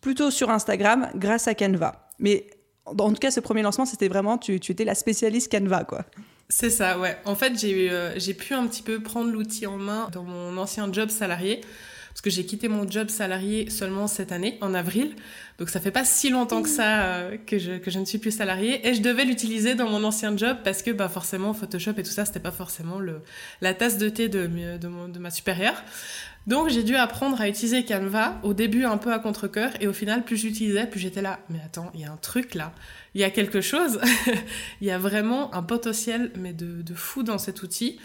plutôt 0.00 0.32
sur 0.32 0.50
Instagram, 0.50 1.08
grâce 1.14 1.46
à 1.46 1.54
Canva. 1.54 2.08
Mais 2.18 2.48
en 2.86 3.12
tout 3.12 3.14
cas, 3.14 3.30
ce 3.30 3.38
premier 3.38 3.62
lancement, 3.62 3.86
c'était 3.86 4.08
vraiment, 4.08 4.38
tu, 4.38 4.58
tu 4.58 4.72
étais 4.72 4.84
la 4.84 4.96
spécialiste 4.96 5.52
Canva, 5.52 5.84
quoi. 5.84 6.04
C'est 6.50 6.70
ça, 6.70 6.98
ouais. 6.98 7.18
En 7.26 7.34
fait, 7.34 7.58
j'ai 7.58 7.90
euh, 7.90 8.18
j'ai 8.18 8.32
pu 8.32 8.54
un 8.54 8.66
petit 8.66 8.82
peu 8.82 9.02
prendre 9.02 9.30
l'outil 9.30 9.66
en 9.66 9.76
main 9.76 10.08
dans 10.12 10.22
mon 10.24 10.56
ancien 10.56 10.90
job 10.90 11.10
salarié 11.10 11.60
parce 12.18 12.24
que 12.24 12.30
j'ai 12.30 12.46
quitté 12.46 12.66
mon 12.66 12.90
job 12.90 13.10
salarié 13.10 13.70
seulement 13.70 14.08
cette 14.08 14.32
année, 14.32 14.58
en 14.60 14.74
avril. 14.74 15.14
Donc 15.60 15.68
ça 15.70 15.78
fait 15.78 15.92
pas 15.92 16.04
si 16.04 16.30
longtemps 16.30 16.62
que 16.62 16.68
ça 16.68 17.04
euh, 17.04 17.36
que, 17.46 17.60
je, 17.60 17.78
que 17.78 17.92
je 17.92 18.00
ne 18.00 18.04
suis 18.04 18.18
plus 18.18 18.32
salariée. 18.32 18.84
Et 18.88 18.94
je 18.94 19.02
devais 19.02 19.24
l'utiliser 19.24 19.76
dans 19.76 19.88
mon 19.88 20.02
ancien 20.02 20.36
job 20.36 20.56
parce 20.64 20.82
que 20.82 20.90
bah, 20.90 21.08
forcément 21.08 21.54
Photoshop 21.54 21.92
et 21.96 22.02
tout 22.02 22.10
ça, 22.10 22.24
c'était 22.24 22.40
pas 22.40 22.50
forcément 22.50 22.98
le, 22.98 23.20
la 23.60 23.72
tasse 23.72 23.98
de 23.98 24.08
thé 24.08 24.28
de, 24.28 24.48
de, 24.48 25.12
de 25.12 25.18
ma 25.20 25.30
supérieure. 25.30 25.80
Donc 26.48 26.70
j'ai 26.70 26.82
dû 26.82 26.96
apprendre 26.96 27.40
à 27.40 27.48
utiliser 27.48 27.84
Canva, 27.84 28.40
au 28.42 28.52
début 28.52 28.84
un 28.84 28.96
peu 28.96 29.12
à 29.12 29.20
contre-coeur, 29.20 29.70
et 29.80 29.86
au 29.86 29.92
final, 29.92 30.24
plus 30.24 30.38
j'utilisais, 30.38 30.86
plus 30.86 30.98
j'étais 30.98 31.20
là, 31.20 31.40
mais 31.50 31.60
attends, 31.64 31.90
il 31.92 32.00
y 32.00 32.04
a 32.04 32.10
un 32.10 32.16
truc 32.16 32.54
là, 32.54 32.72
il 33.14 33.20
y 33.20 33.24
a 33.24 33.28
quelque 33.28 33.60
chose, 33.60 34.00
il 34.80 34.86
y 34.86 34.90
a 34.90 34.96
vraiment 34.96 35.54
un 35.54 35.62
potentiel, 35.62 36.32
mais 36.36 36.54
de, 36.54 36.80
de, 36.80 36.94
fou 36.94 37.22
dans 37.22 37.36
cet 37.36 37.62
outil. 37.62 37.98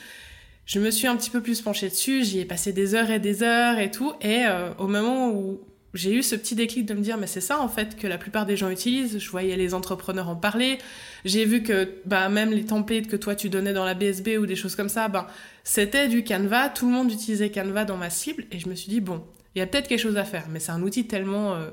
Je 0.66 0.80
me 0.80 0.92
suis 0.92 1.08
un 1.08 1.16
petit 1.18 1.30
peu 1.30 1.42
plus 1.42 1.62
penchée 1.62 1.90
dessus, 1.90 2.24
j'y 2.24 2.40
ai 2.40 2.46
passé 2.46 2.72
des 2.72 2.96
heures 2.96 3.12
et 3.12 3.20
des 3.20 3.44
heures 3.44 3.80
et 3.80 3.92
tout, 3.92 4.14
et 4.22 4.46
euh, 4.46 4.74
au 4.78 4.88
moment 4.88 5.30
où 5.30 5.60
j'ai 5.94 6.14
eu 6.14 6.24
ce 6.24 6.36
petit 6.36 6.56
déclic 6.56 6.86
de 6.86 6.94
me 6.96 7.02
dire 7.02 7.18
mais 7.18 7.28
c'est 7.28 7.42
ça 7.42 7.60
en 7.60 7.68
fait 7.68 7.96
que 7.96 8.08
la 8.08 8.18
plupart 8.18 8.46
des 8.46 8.58
gens 8.58 8.70
utilisent. 8.70 9.20
Je 9.20 9.30
voyais 9.30 9.56
les 9.56 9.74
entrepreneurs 9.74 10.28
en 10.28 10.36
parler. 10.36 10.80
J'ai 11.24 11.46
vu 11.46 11.62
que 11.62 11.96
bah, 12.06 12.30
même 12.30 12.52
les 12.52 12.66
templates 12.66 13.08
que 13.08 13.16
toi 13.16 13.36
tu 13.36 13.50
donnais 13.50 13.74
dans 13.74 13.86
la 13.86 13.94
BSB 13.94 14.40
ou 14.40 14.48
des 14.48 14.56
choses 14.56 14.76
comme 14.76 14.90
ça, 14.90 15.08
bah, 15.08 15.28
c'était 15.64 16.08
du 16.08 16.24
Canva. 16.24 16.70
Tout 16.70 16.88
le 16.88 16.94
monde 16.94 17.12
utilisait 17.12 17.52
Canva 17.52 17.86
dans 17.86 17.98
ma 17.98 18.10
cible 18.10 18.46
et 18.52 18.58
je 18.58 18.68
me 18.70 18.76
suis 18.76 18.90
dit 18.90 19.02
bon, 19.02 19.24
il 19.54 19.60
y 19.60 19.62
a 19.62 19.68
peut-être 19.68 19.88
quelque 19.88 20.00
chose 20.00 20.18
à 20.18 20.24
faire. 20.24 20.46
Mais 20.50 20.60
c'est 20.60 20.72
un 20.72 20.82
outil 20.82 21.06
tellement, 21.06 21.54
euh, 21.54 21.70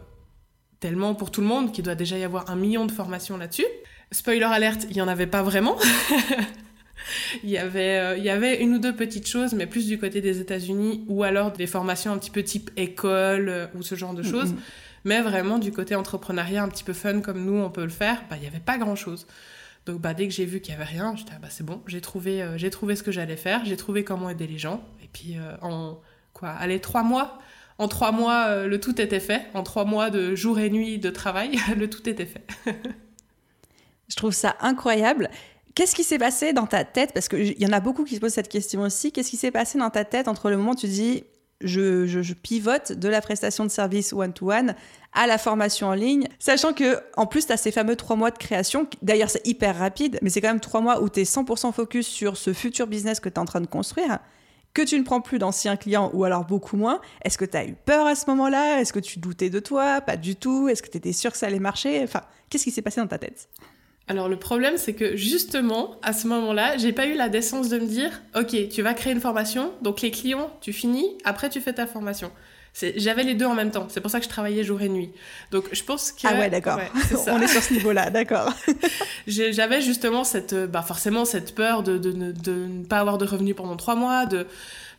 tellement 0.80 1.14
pour 1.14 1.30
tout 1.30 1.40
le 1.40 1.46
monde 1.46 1.72
qu'il 1.72 1.84
doit 1.84 1.94
déjà 1.94 2.18
y 2.18 2.24
avoir 2.24 2.50
un 2.50 2.56
million 2.56 2.84
de 2.84 2.92
formations 2.92 3.38
là-dessus. 3.38 3.66
Spoiler 4.12 4.42
alerte, 4.42 4.86
il 4.90 4.96
y 4.96 5.00
en 5.00 5.08
avait 5.08 5.28
pas 5.28 5.42
vraiment. 5.42 5.78
il, 7.44 7.50
y 7.50 7.58
avait, 7.58 7.98
euh, 7.98 8.16
il 8.16 8.24
y 8.24 8.30
avait 8.30 8.62
une 8.62 8.74
ou 8.74 8.78
deux 8.78 8.94
petites 8.94 9.26
choses, 9.26 9.52
mais 9.52 9.66
plus 9.66 9.86
du 9.86 9.98
côté 9.98 10.20
des 10.20 10.40
États-Unis, 10.40 11.04
ou 11.08 11.22
alors 11.22 11.52
des 11.52 11.66
formations 11.66 12.12
un 12.12 12.18
petit 12.18 12.30
peu 12.30 12.42
type 12.42 12.70
école 12.76 13.48
euh, 13.48 13.66
ou 13.74 13.82
ce 13.82 13.94
genre 13.94 14.14
de 14.14 14.22
mm, 14.22 14.30
choses. 14.30 14.52
Mm. 14.52 14.58
Mais 15.04 15.22
vraiment 15.22 15.58
du 15.58 15.72
côté 15.72 15.94
entrepreneuriat 15.94 16.62
un 16.62 16.68
petit 16.68 16.84
peu 16.84 16.92
fun 16.92 17.20
comme 17.20 17.44
nous, 17.44 17.56
on 17.56 17.70
peut 17.70 17.82
le 17.84 17.88
faire, 17.88 18.22
bah, 18.28 18.36
il 18.36 18.42
n'y 18.42 18.46
avait 18.46 18.60
pas 18.60 18.78
grand-chose. 18.78 19.26
Donc 19.86 20.00
bah, 20.00 20.12
dès 20.12 20.28
que 20.28 20.34
j'ai 20.34 20.44
vu 20.44 20.60
qu'il 20.60 20.74
n'y 20.74 20.80
avait 20.80 20.90
rien, 20.90 21.14
j'étais 21.16 21.32
ah, 21.34 21.38
bah, 21.40 21.48
c'est 21.50 21.64
bon, 21.64 21.80
j'ai 21.86 22.00
trouvé, 22.00 22.42
euh, 22.42 22.58
j'ai 22.58 22.70
trouvé 22.70 22.96
ce 22.96 23.02
que 23.02 23.10
j'allais 23.10 23.36
faire, 23.36 23.64
j'ai 23.64 23.76
trouvé 23.76 24.04
comment 24.04 24.28
aider 24.28 24.46
les 24.46 24.58
gens. 24.58 24.84
Et 25.02 25.08
puis 25.12 25.36
en 25.62 25.98
quoi, 26.34 26.50
allez, 26.50 26.80
trois 26.80 27.02
mois, 27.02 27.38
en 27.78 27.88
trois 27.88 28.12
mois, 28.12 28.66
le 28.66 28.78
tout 28.78 29.00
était 29.00 29.20
fait. 29.20 29.46
En 29.54 29.62
trois 29.62 29.84
mois 29.84 30.10
de 30.10 30.34
jour 30.34 30.58
et 30.58 30.70
nuit 30.70 30.98
de 30.98 31.10
travail, 31.10 31.58
le 31.76 31.88
tout 31.88 32.08
était 32.08 32.26
fait. 32.26 32.46
Je 34.10 34.16
trouve 34.16 34.32
ça 34.32 34.56
incroyable. 34.60 35.30
Qu'est-ce 35.74 35.94
qui 35.94 36.04
s'est 36.04 36.18
passé 36.18 36.52
dans 36.52 36.66
ta 36.66 36.84
tête 36.84 37.12
Parce 37.12 37.28
qu'il 37.28 37.60
y 37.60 37.66
en 37.66 37.72
a 37.72 37.80
beaucoup 37.80 38.04
qui 38.04 38.16
se 38.16 38.20
posent 38.20 38.34
cette 38.34 38.48
question 38.48 38.82
aussi. 38.82 39.12
Qu'est-ce 39.12 39.30
qui 39.30 39.36
s'est 39.36 39.50
passé 39.50 39.78
dans 39.78 39.90
ta 39.90 40.04
tête 40.04 40.28
entre 40.28 40.50
le 40.50 40.56
moment 40.56 40.72
où 40.72 40.76
tu 40.76 40.88
dis 40.88 41.24
je, 41.60 42.32
pivote 42.32 42.92
de 42.92 43.08
la 43.08 43.20
prestation 43.20 43.64
de 43.64 43.70
service 43.70 44.12
one-to-one 44.12 44.74
à 45.12 45.26
la 45.26 45.38
formation 45.38 45.88
en 45.88 45.94
ligne, 45.94 46.26
sachant 46.38 46.72
que 46.72 46.98
en 47.16 47.26
plus 47.26 47.46
tu 47.46 47.52
as 47.52 47.56
ces 47.56 47.72
fameux 47.72 47.96
trois 47.96 48.16
mois 48.16 48.30
de 48.30 48.38
création, 48.38 48.88
d'ailleurs 49.02 49.30
c'est 49.30 49.46
hyper 49.46 49.76
rapide, 49.76 50.18
mais 50.22 50.30
c'est 50.30 50.40
quand 50.40 50.48
même 50.48 50.60
trois 50.60 50.80
mois 50.80 51.02
où 51.02 51.08
tu 51.08 51.20
es 51.20 51.24
100% 51.24 51.72
focus 51.72 52.06
sur 52.06 52.36
ce 52.36 52.52
futur 52.52 52.86
business 52.86 53.20
que 53.20 53.28
tu 53.28 53.34
es 53.34 53.38
en 53.38 53.44
train 53.44 53.60
de 53.60 53.66
construire, 53.66 54.20
que 54.72 54.82
tu 54.82 54.98
ne 54.98 55.04
prends 55.04 55.20
plus 55.20 55.38
d'anciens 55.38 55.76
clients 55.76 56.10
ou 56.14 56.24
alors 56.24 56.44
beaucoup 56.44 56.76
moins. 56.76 57.00
Est-ce 57.24 57.36
que 57.36 57.44
tu 57.44 57.56
as 57.56 57.66
eu 57.66 57.74
peur 57.74 58.06
à 58.06 58.14
ce 58.14 58.26
moment-là? 58.30 58.80
Est-ce 58.80 58.92
que 58.92 59.00
tu 59.00 59.18
doutais 59.18 59.50
de 59.50 59.58
toi? 59.58 60.00
Pas 60.00 60.16
du 60.16 60.36
tout 60.36 60.68
Est-ce 60.68 60.80
que 60.80 60.88
tu 60.88 60.96
étais 60.96 61.12
sûr 61.12 61.32
que 61.32 61.38
ça 61.38 61.46
allait 61.46 61.58
marcher? 61.58 62.00
Enfin, 62.04 62.22
qu'est-ce 62.48 62.64
qui 62.64 62.70
s'est 62.70 62.82
passé 62.82 63.00
dans 63.00 63.08
ta 63.08 63.18
tête? 63.18 63.48
Alors 64.10 64.28
le 64.28 64.36
problème, 64.36 64.76
c'est 64.76 64.94
que 64.94 65.16
justement, 65.16 65.94
à 66.02 66.12
ce 66.12 66.26
moment-là, 66.26 66.76
j'ai 66.76 66.92
pas 66.92 67.06
eu 67.06 67.14
la 67.14 67.28
décence 67.28 67.68
de 67.68 67.78
me 67.78 67.86
dire, 67.86 68.10
ok, 68.36 68.68
tu 68.68 68.82
vas 68.82 68.92
créer 68.92 69.12
une 69.12 69.20
formation, 69.20 69.72
donc 69.82 70.00
les 70.00 70.10
clients, 70.10 70.50
tu 70.60 70.72
finis, 70.72 71.16
après 71.24 71.48
tu 71.48 71.60
fais 71.60 71.72
ta 71.72 71.86
formation. 71.86 72.32
J'avais 72.96 73.22
les 73.22 73.34
deux 73.34 73.46
en 73.46 73.54
même 73.54 73.70
temps. 73.70 73.86
C'est 73.88 74.00
pour 74.00 74.10
ça 74.10 74.18
que 74.18 74.24
je 74.24 74.28
travaillais 74.28 74.64
jour 74.64 74.82
et 74.82 74.88
nuit. 74.88 75.12
Donc 75.52 75.66
je 75.70 75.84
pense 75.84 76.10
que 76.10 76.26
ah 76.26 76.34
ouais 76.34 76.50
d'accord. 76.50 76.80
On 77.28 77.40
est 77.40 77.46
sur 77.46 77.62
ce 77.62 77.72
niveau-là, 77.72 78.10
d'accord. 78.10 78.52
J'avais 79.28 79.80
justement 79.80 80.24
cette, 80.24 80.54
bah 80.54 80.82
forcément 80.82 81.24
cette 81.24 81.54
peur 81.54 81.84
de, 81.84 81.96
de, 81.96 82.10
de, 82.10 82.52
ne 82.52 82.84
pas 82.84 82.98
avoir 82.98 83.16
de 83.16 83.26
revenus 83.26 83.54
pendant 83.54 83.76
trois 83.76 83.94
mois, 83.94 84.26
de 84.26 84.44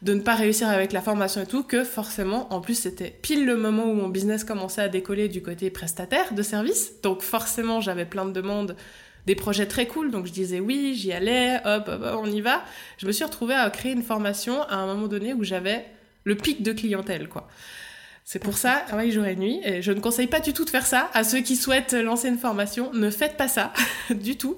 de 0.02 0.14
ne 0.14 0.22
pas 0.22 0.36
réussir 0.36 0.68
avec 0.68 0.94
la 0.94 1.02
formation 1.02 1.42
et 1.42 1.46
tout, 1.46 1.64
que 1.64 1.84
forcément, 1.84 2.52
en 2.54 2.62
plus, 2.62 2.76
c'était 2.76 3.16
pile 3.22 3.46
le 3.46 3.56
moment 3.56 3.86
où 3.86 3.94
mon 3.94 4.10
business 4.10 4.44
commençait 4.44 4.82
à 4.82 4.90
décoller 4.90 5.30
du 5.30 5.42
côté 5.42 5.70
prestataire 5.70 6.34
de 6.34 6.42
service. 6.42 7.02
Donc 7.04 7.22
forcément, 7.22 7.82
j'avais 7.82 8.06
plein 8.06 8.26
de 8.26 8.32
demandes 8.32 8.76
des 9.28 9.36
projets 9.36 9.68
très 9.68 9.86
cool, 9.86 10.10
donc 10.10 10.26
je 10.26 10.32
disais 10.32 10.60
oui, 10.60 10.96
j'y 10.96 11.12
allais, 11.12 11.58
hop, 11.66 11.88
hop, 11.88 12.02
hop, 12.04 12.20
on 12.24 12.26
y 12.26 12.42
va. 12.42 12.64
Je 12.98 13.06
me 13.06 13.12
suis 13.12 13.24
retrouvée 13.24 13.54
à 13.54 13.70
créer 13.70 13.92
une 13.92 14.02
formation 14.02 14.64
à 14.64 14.76
un 14.78 14.88
moment 14.88 15.08
donné 15.08 15.34
où 15.34 15.44
j'avais 15.44 15.86
le 16.24 16.36
pic 16.36 16.64
de 16.64 16.72
clientèle, 16.72 17.30
quoi. 17.30 17.48
C'est 18.24 18.40
pour 18.40 18.58
ça, 18.58 18.84
travail 18.88 19.12
jour 19.12 19.26
et 19.26 19.36
nuit. 19.36 19.60
Et 19.64 19.82
je 19.82 19.92
ne 19.92 20.00
conseille 20.00 20.28
pas 20.28 20.40
du 20.40 20.54
tout 20.54 20.64
de 20.64 20.70
faire 20.70 20.86
ça. 20.86 21.10
À 21.14 21.24
ceux 21.24 21.42
qui 21.42 21.56
souhaitent 21.56 21.94
lancer 21.94 22.30
une 22.30 22.38
formation, 22.38 22.92
ne 22.94 23.10
faites 23.10 23.36
pas 23.36 23.48
ça 23.48 23.74
du 24.10 24.38
tout. 24.38 24.58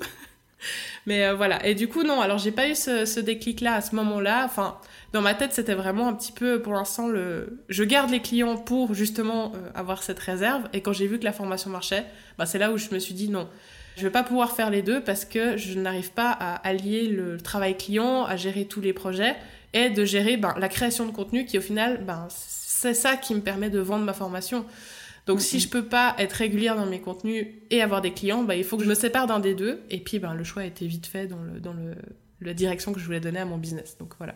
Mais 1.06 1.26
euh, 1.26 1.36
voilà. 1.36 1.66
Et 1.66 1.76
du 1.76 1.88
coup, 1.88 2.04
non. 2.04 2.22
Alors, 2.22 2.38
j'ai 2.38 2.52
pas 2.52 2.68
eu 2.68 2.76
ce, 2.76 3.20
déclic-là 3.20 3.76
à 3.76 3.82
ce 3.82 3.96
moment-là. 3.96 4.44
Enfin, 4.46 4.78
dans 5.12 5.22
ma 5.22 5.34
tête, 5.34 5.54
c'était 5.54 5.74
vraiment 5.74 6.08
un 6.08 6.14
petit 6.14 6.32
peu, 6.32 6.62
pour 6.62 6.74
l'instant, 6.74 7.08
le. 7.08 7.60
Je 7.70 7.84
garde 7.84 8.10
les 8.10 8.22
clients 8.22 8.58
pour 8.58 8.94
justement 8.94 9.52
euh, 9.56 9.70
avoir 9.76 10.04
cette 10.04 10.20
réserve. 10.20 10.64
Et 10.74 10.82
quand 10.82 10.94
j'ai 10.94 11.08
vu 11.08 11.20
que 11.20 11.26
la 11.26 11.34
formation 11.34 11.70
marchait, 11.70 12.06
bah, 12.38 12.46
c'est 12.46 12.60
là 12.60 12.72
où 12.72 12.78
je 12.78 12.90
me 12.92 13.00
suis 13.00 13.14
dit 13.14 13.30
non. 13.30 13.48
Je 13.96 14.02
vais 14.02 14.10
pas 14.10 14.24
pouvoir 14.24 14.56
faire 14.56 14.72
les 14.72 14.82
deux 14.82 15.02
parce 15.02 15.24
que 15.24 15.56
je 15.56 15.78
n'arrive 15.78 16.12
pas 16.12 16.32
à 16.32 16.56
allier 16.68 17.08
le 17.08 17.40
travail 17.40 17.78
client, 17.78 18.26
à 18.26 18.38
gérer 18.38 18.66
tous 18.66 18.82
les 18.82 18.92
projets 18.92 19.36
et 19.74 19.92
de 19.92 20.04
gérer 20.04 20.36
ben, 20.36 20.56
la 20.58 20.68
création 20.68 21.06
de 21.06 21.12
contenu 21.12 21.46
qui 21.46 21.60
au 21.60 21.62
final, 21.62 22.04
ben, 22.04 22.28
c'est 22.30 22.96
ça 22.96 23.18
qui 23.18 23.36
me 23.36 23.42
permet 23.42 23.70
de 23.70 23.80
vendre 23.80 24.04
ma 24.04 24.14
formation. 24.14 24.66
Donc 25.26 25.42
si 25.42 25.60
je 25.60 25.70
peux 25.70 25.86
pas 25.86 26.16
être 26.20 26.34
régulière 26.34 26.76
dans 26.76 26.86
mes 26.86 27.00
contenus 27.00 27.48
et 27.70 27.82
avoir 27.82 28.02
des 28.02 28.12
clients, 28.12 28.44
ben, 28.44 28.56
il 28.56 28.64
faut 28.64 28.78
que 28.78 28.84
je 28.84 28.90
me 28.90 28.96
sépare 28.96 29.28
d'un 29.28 29.40
des 29.40 29.56
deux. 29.56 29.82
Et 29.90 30.00
puis 30.00 30.20
ben, 30.20 30.34
le 30.34 30.44
choix 30.44 30.64
a 30.64 30.66
été 30.66 30.86
vite 30.86 31.06
fait 31.06 31.28
dans, 31.28 31.42
le, 31.42 31.60
dans 31.60 31.74
le, 31.74 31.96
la 32.42 32.54
direction 32.54 32.92
que 32.92 33.00
je 33.00 33.06
voulais 33.06 33.22
donner 33.22 33.40
à 33.40 33.46
mon 33.46 33.58
business. 33.58 33.98
Donc 33.98 34.14
voilà. 34.18 34.36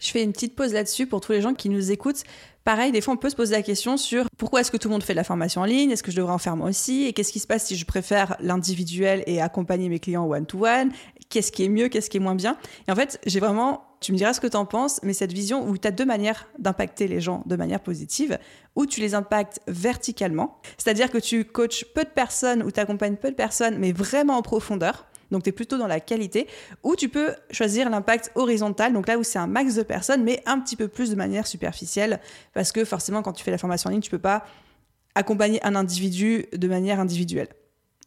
Je 0.00 0.10
fais 0.10 0.22
une 0.22 0.32
petite 0.32 0.54
pause 0.54 0.74
là-dessus 0.74 1.06
pour 1.06 1.20
tous 1.20 1.32
les 1.32 1.40
gens 1.40 1.54
qui 1.54 1.70
nous 1.70 1.90
écoutent. 1.90 2.24
Pareil, 2.62 2.92
des 2.92 3.00
fois, 3.00 3.14
on 3.14 3.16
peut 3.16 3.30
se 3.30 3.36
poser 3.36 3.54
la 3.54 3.62
question 3.62 3.96
sur 3.96 4.26
pourquoi 4.36 4.60
est-ce 4.60 4.70
que 4.70 4.76
tout 4.76 4.88
le 4.88 4.92
monde 4.92 5.02
fait 5.02 5.12
de 5.14 5.18
la 5.18 5.24
formation 5.24 5.62
en 5.62 5.64
ligne? 5.64 5.90
Est-ce 5.90 6.02
que 6.02 6.10
je 6.10 6.16
devrais 6.16 6.32
en 6.32 6.38
faire 6.38 6.56
moi 6.56 6.68
aussi? 6.68 7.04
Et 7.04 7.12
qu'est-ce 7.12 7.32
qui 7.32 7.38
se 7.38 7.46
passe 7.46 7.66
si 7.66 7.76
je 7.76 7.84
préfère 7.86 8.36
l'individuel 8.40 9.22
et 9.26 9.40
accompagner 9.40 9.88
mes 9.88 10.00
clients 10.00 10.26
one-to-one? 10.26 10.92
Qu'est-ce 11.30 11.52
qui 11.52 11.64
est 11.64 11.68
mieux? 11.68 11.88
Qu'est-ce 11.88 12.10
qui 12.10 12.18
est 12.18 12.20
moins 12.20 12.34
bien? 12.34 12.58
Et 12.86 12.92
en 12.92 12.96
fait, 12.96 13.18
j'ai 13.26 13.40
vraiment 13.40 13.84
tu 14.04 14.12
me 14.12 14.18
diras 14.18 14.34
ce 14.34 14.40
que 14.40 14.46
tu 14.46 14.56
en 14.56 14.66
penses, 14.66 15.00
mais 15.02 15.14
cette 15.14 15.32
vision 15.32 15.66
où 15.66 15.78
tu 15.78 15.88
as 15.88 15.90
deux 15.90 16.04
manières 16.04 16.46
d'impacter 16.58 17.08
les 17.08 17.20
gens 17.20 17.42
de 17.46 17.56
manière 17.56 17.80
positive, 17.80 18.38
où 18.76 18.84
tu 18.84 19.00
les 19.00 19.14
impactes 19.14 19.60
verticalement, 19.66 20.60
c'est-à-dire 20.76 21.10
que 21.10 21.16
tu 21.16 21.46
coaches 21.46 21.86
peu 21.94 22.04
de 22.04 22.10
personnes 22.10 22.62
ou 22.62 22.70
tu 22.70 22.80
accompagnes 22.80 23.16
peu 23.16 23.30
de 23.30 23.34
personnes, 23.34 23.78
mais 23.78 23.92
vraiment 23.92 24.36
en 24.36 24.42
profondeur. 24.42 25.06
Donc 25.30 25.42
tu 25.42 25.48
es 25.48 25.52
plutôt 25.52 25.78
dans 25.78 25.86
la 25.86 26.00
qualité, 26.00 26.46
ou 26.82 26.96
tu 26.96 27.08
peux 27.08 27.34
choisir 27.50 27.88
l'impact 27.88 28.30
horizontal, 28.34 28.92
donc 28.92 29.08
là 29.08 29.18
où 29.18 29.22
c'est 29.22 29.38
un 29.38 29.46
max 29.46 29.74
de 29.74 29.82
personnes, 29.82 30.22
mais 30.22 30.42
un 30.44 30.60
petit 30.60 30.76
peu 30.76 30.86
plus 30.86 31.08
de 31.08 31.16
manière 31.16 31.46
superficielle, 31.46 32.20
parce 32.52 32.72
que 32.72 32.84
forcément 32.84 33.22
quand 33.22 33.32
tu 33.32 33.42
fais 33.42 33.50
la 33.50 33.58
formation 33.58 33.88
en 33.88 33.92
ligne, 33.92 34.02
tu 34.02 34.10
peux 34.10 34.18
pas 34.18 34.44
accompagner 35.14 35.64
un 35.64 35.76
individu 35.76 36.46
de 36.52 36.68
manière 36.68 37.00
individuelle. 37.00 37.48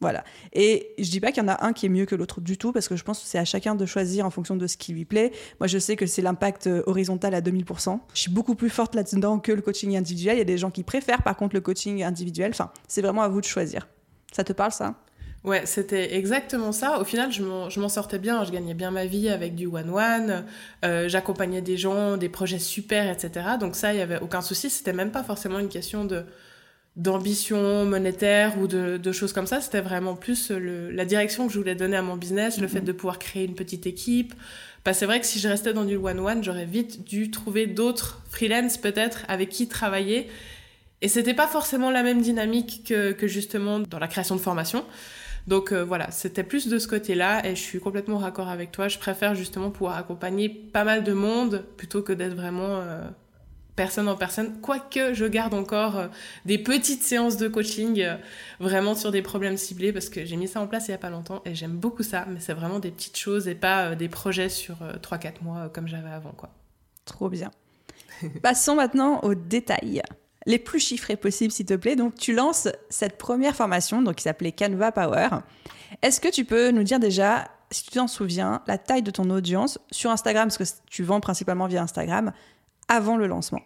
Voilà. 0.00 0.22
Et 0.52 0.94
je 0.98 1.10
dis 1.10 1.18
pas 1.18 1.32
qu'il 1.32 1.42
y 1.42 1.46
en 1.46 1.48
a 1.48 1.66
un 1.66 1.72
qui 1.72 1.86
est 1.86 1.88
mieux 1.88 2.06
que 2.06 2.14
l'autre 2.14 2.40
du 2.40 2.56
tout, 2.56 2.72
parce 2.72 2.88
que 2.88 2.96
je 2.96 3.02
pense 3.02 3.20
que 3.20 3.26
c'est 3.26 3.38
à 3.38 3.44
chacun 3.44 3.74
de 3.74 3.84
choisir 3.84 4.26
en 4.26 4.30
fonction 4.30 4.56
de 4.56 4.66
ce 4.66 4.76
qui 4.76 4.92
lui 4.92 5.04
plaît. 5.04 5.32
Moi, 5.58 5.66
je 5.66 5.78
sais 5.78 5.96
que 5.96 6.06
c'est 6.06 6.22
l'impact 6.22 6.68
euh, 6.68 6.82
horizontal 6.86 7.34
à 7.34 7.40
2000%. 7.40 7.98
Je 8.14 8.20
suis 8.20 8.30
beaucoup 8.30 8.54
plus 8.54 8.70
forte 8.70 8.94
là-dedans 8.94 9.40
que 9.40 9.50
le 9.50 9.62
coaching 9.62 9.96
individuel. 9.96 10.36
Il 10.36 10.38
y 10.38 10.42
a 10.42 10.44
des 10.44 10.58
gens 10.58 10.70
qui 10.70 10.84
préfèrent, 10.84 11.22
par 11.22 11.36
contre, 11.36 11.54
le 11.54 11.60
coaching 11.60 12.02
individuel. 12.04 12.50
Enfin, 12.50 12.70
c'est 12.86 13.02
vraiment 13.02 13.22
à 13.22 13.28
vous 13.28 13.40
de 13.40 13.46
choisir. 13.46 13.88
Ça 14.32 14.44
te 14.44 14.52
parle, 14.52 14.72
ça? 14.72 14.94
Ouais, 15.44 15.66
c'était 15.66 16.14
exactement 16.14 16.72
ça. 16.72 17.00
Au 17.00 17.04
final, 17.04 17.32
je 17.32 17.42
m'en 17.42 17.88
sortais 17.88 18.18
bien. 18.18 18.44
Je 18.44 18.52
gagnais 18.52 18.74
bien 18.74 18.90
ma 18.90 19.06
vie 19.06 19.28
avec 19.28 19.54
du 19.54 19.66
one-one. 19.66 20.44
Euh, 20.84 21.08
j'accompagnais 21.08 21.62
des 21.62 21.76
gens, 21.76 22.16
des 22.16 22.28
projets 22.28 22.58
super, 22.58 23.10
etc. 23.10 23.46
Donc 23.58 23.74
ça, 23.74 23.94
il 23.94 23.98
y 23.98 24.02
avait 24.02 24.20
aucun 24.20 24.42
souci. 24.42 24.68
C'était 24.68 24.92
même 24.92 25.10
pas 25.10 25.22
forcément 25.22 25.58
une 25.58 25.68
question 25.68 26.04
de 26.04 26.24
d'ambition 26.98 27.84
monétaire 27.84 28.58
ou 28.58 28.66
de, 28.66 29.12
choses 29.12 29.32
comme 29.32 29.46
ça. 29.46 29.60
C'était 29.60 29.80
vraiment 29.80 30.16
plus 30.16 30.50
le, 30.50 30.90
la 30.90 31.04
direction 31.04 31.46
que 31.46 31.52
je 31.52 31.58
voulais 31.58 31.76
donner 31.76 31.96
à 31.96 32.02
mon 32.02 32.16
business, 32.16 32.60
le 32.60 32.68
fait 32.68 32.80
mhm. 32.80 32.86
de 32.86 32.92
pouvoir 32.92 33.18
créer 33.18 33.44
une 33.44 33.54
petite 33.54 33.86
équipe. 33.86 34.34
Bah, 34.84 34.92
c'est 34.92 35.06
vrai 35.06 35.20
que 35.20 35.26
si 35.26 35.38
je 35.38 35.48
restais 35.48 35.72
dans 35.72 35.84
du 35.84 35.96
one-one, 35.96 36.42
j'aurais 36.42 36.66
vite 36.66 37.04
dû 37.04 37.30
trouver 37.30 37.66
d'autres 37.66 38.22
freelance 38.28 38.76
peut-être 38.76 39.24
avec 39.28 39.48
qui 39.48 39.68
travailler. 39.68 40.28
Et 41.00 41.08
c'était 41.08 41.34
pas 41.34 41.46
forcément 41.46 41.90
la 41.90 42.02
même 42.02 42.20
dynamique 42.20 42.82
que, 42.88 43.12
que 43.12 43.28
justement 43.28 43.78
dans 43.78 44.00
la 44.00 44.08
création 44.08 44.34
de 44.34 44.40
formation. 44.40 44.84
Donc 45.46 45.72
euh, 45.72 45.84
voilà, 45.84 46.10
c'était 46.10 46.42
plus 46.42 46.68
de 46.68 46.78
ce 46.78 46.86
côté-là 46.88 47.46
et 47.46 47.56
je 47.56 47.62
suis 47.62 47.80
complètement 47.80 48.18
raccord 48.18 48.48
avec 48.48 48.72
toi. 48.72 48.88
Je 48.88 48.98
préfère 48.98 49.34
justement 49.34 49.70
pouvoir 49.70 49.96
accompagner 49.96 50.48
pas 50.48 50.84
mal 50.84 51.04
de 51.04 51.12
monde 51.12 51.64
plutôt 51.76 52.02
que 52.02 52.12
d'être 52.12 52.34
vraiment 52.34 52.80
euh, 52.82 53.02
personne 53.78 54.08
en 54.08 54.16
personne, 54.16 54.60
quoique 54.60 55.14
je 55.14 55.24
garde 55.24 55.54
encore 55.54 55.98
euh, 55.98 56.08
des 56.44 56.58
petites 56.58 57.04
séances 57.04 57.36
de 57.36 57.46
coaching 57.46 58.00
euh, 58.00 58.16
vraiment 58.58 58.96
sur 58.96 59.12
des 59.12 59.22
problèmes 59.22 59.56
ciblés 59.56 59.92
parce 59.92 60.08
que 60.08 60.24
j'ai 60.24 60.34
mis 60.34 60.48
ça 60.48 60.60
en 60.60 60.66
place 60.66 60.88
il 60.88 60.90
y 60.90 60.94
a 60.94 60.98
pas 60.98 61.10
longtemps 61.10 61.42
et 61.44 61.54
j'aime 61.54 61.76
beaucoup 61.76 62.02
ça, 62.02 62.26
mais 62.28 62.40
c'est 62.40 62.54
vraiment 62.54 62.80
des 62.80 62.90
petites 62.90 63.16
choses 63.16 63.46
et 63.46 63.54
pas 63.54 63.90
euh, 63.90 63.94
des 63.94 64.08
projets 64.08 64.48
sur 64.48 64.78
3-4 65.00 65.42
mois 65.42 65.68
comme 65.68 65.86
j'avais 65.86 66.10
avant. 66.10 66.32
quoi. 66.32 66.50
Trop 67.04 67.28
bien. 67.28 67.52
Passons 68.42 68.74
maintenant 68.74 69.20
aux 69.20 69.36
détails. 69.36 70.02
Les 70.44 70.58
plus 70.58 70.80
chiffrés 70.80 71.16
possibles, 71.16 71.52
s'il 71.52 71.66
te 71.66 71.74
plaît. 71.74 71.94
Donc, 71.94 72.16
tu 72.16 72.34
lances 72.34 72.68
cette 72.90 73.16
première 73.16 73.54
formation 73.54 74.02
donc, 74.02 74.16
qui 74.16 74.24
s'appelait 74.24 74.50
Canva 74.50 74.90
Power. 74.90 75.28
Est-ce 76.02 76.20
que 76.20 76.28
tu 76.28 76.44
peux 76.44 76.70
nous 76.70 76.82
dire 76.82 76.98
déjà, 76.98 77.48
si 77.70 77.84
tu 77.84 77.90
t'en 77.90 78.08
souviens, 78.08 78.62
la 78.66 78.76
taille 78.76 79.02
de 79.02 79.12
ton 79.12 79.30
audience 79.30 79.78
sur 79.92 80.10
Instagram, 80.10 80.48
parce 80.48 80.58
que 80.58 80.80
tu 80.90 81.04
vends 81.04 81.20
principalement 81.20 81.68
via 81.68 81.82
Instagram, 81.82 82.32
avant 82.88 83.16
le 83.16 83.26
lancement 83.26 83.60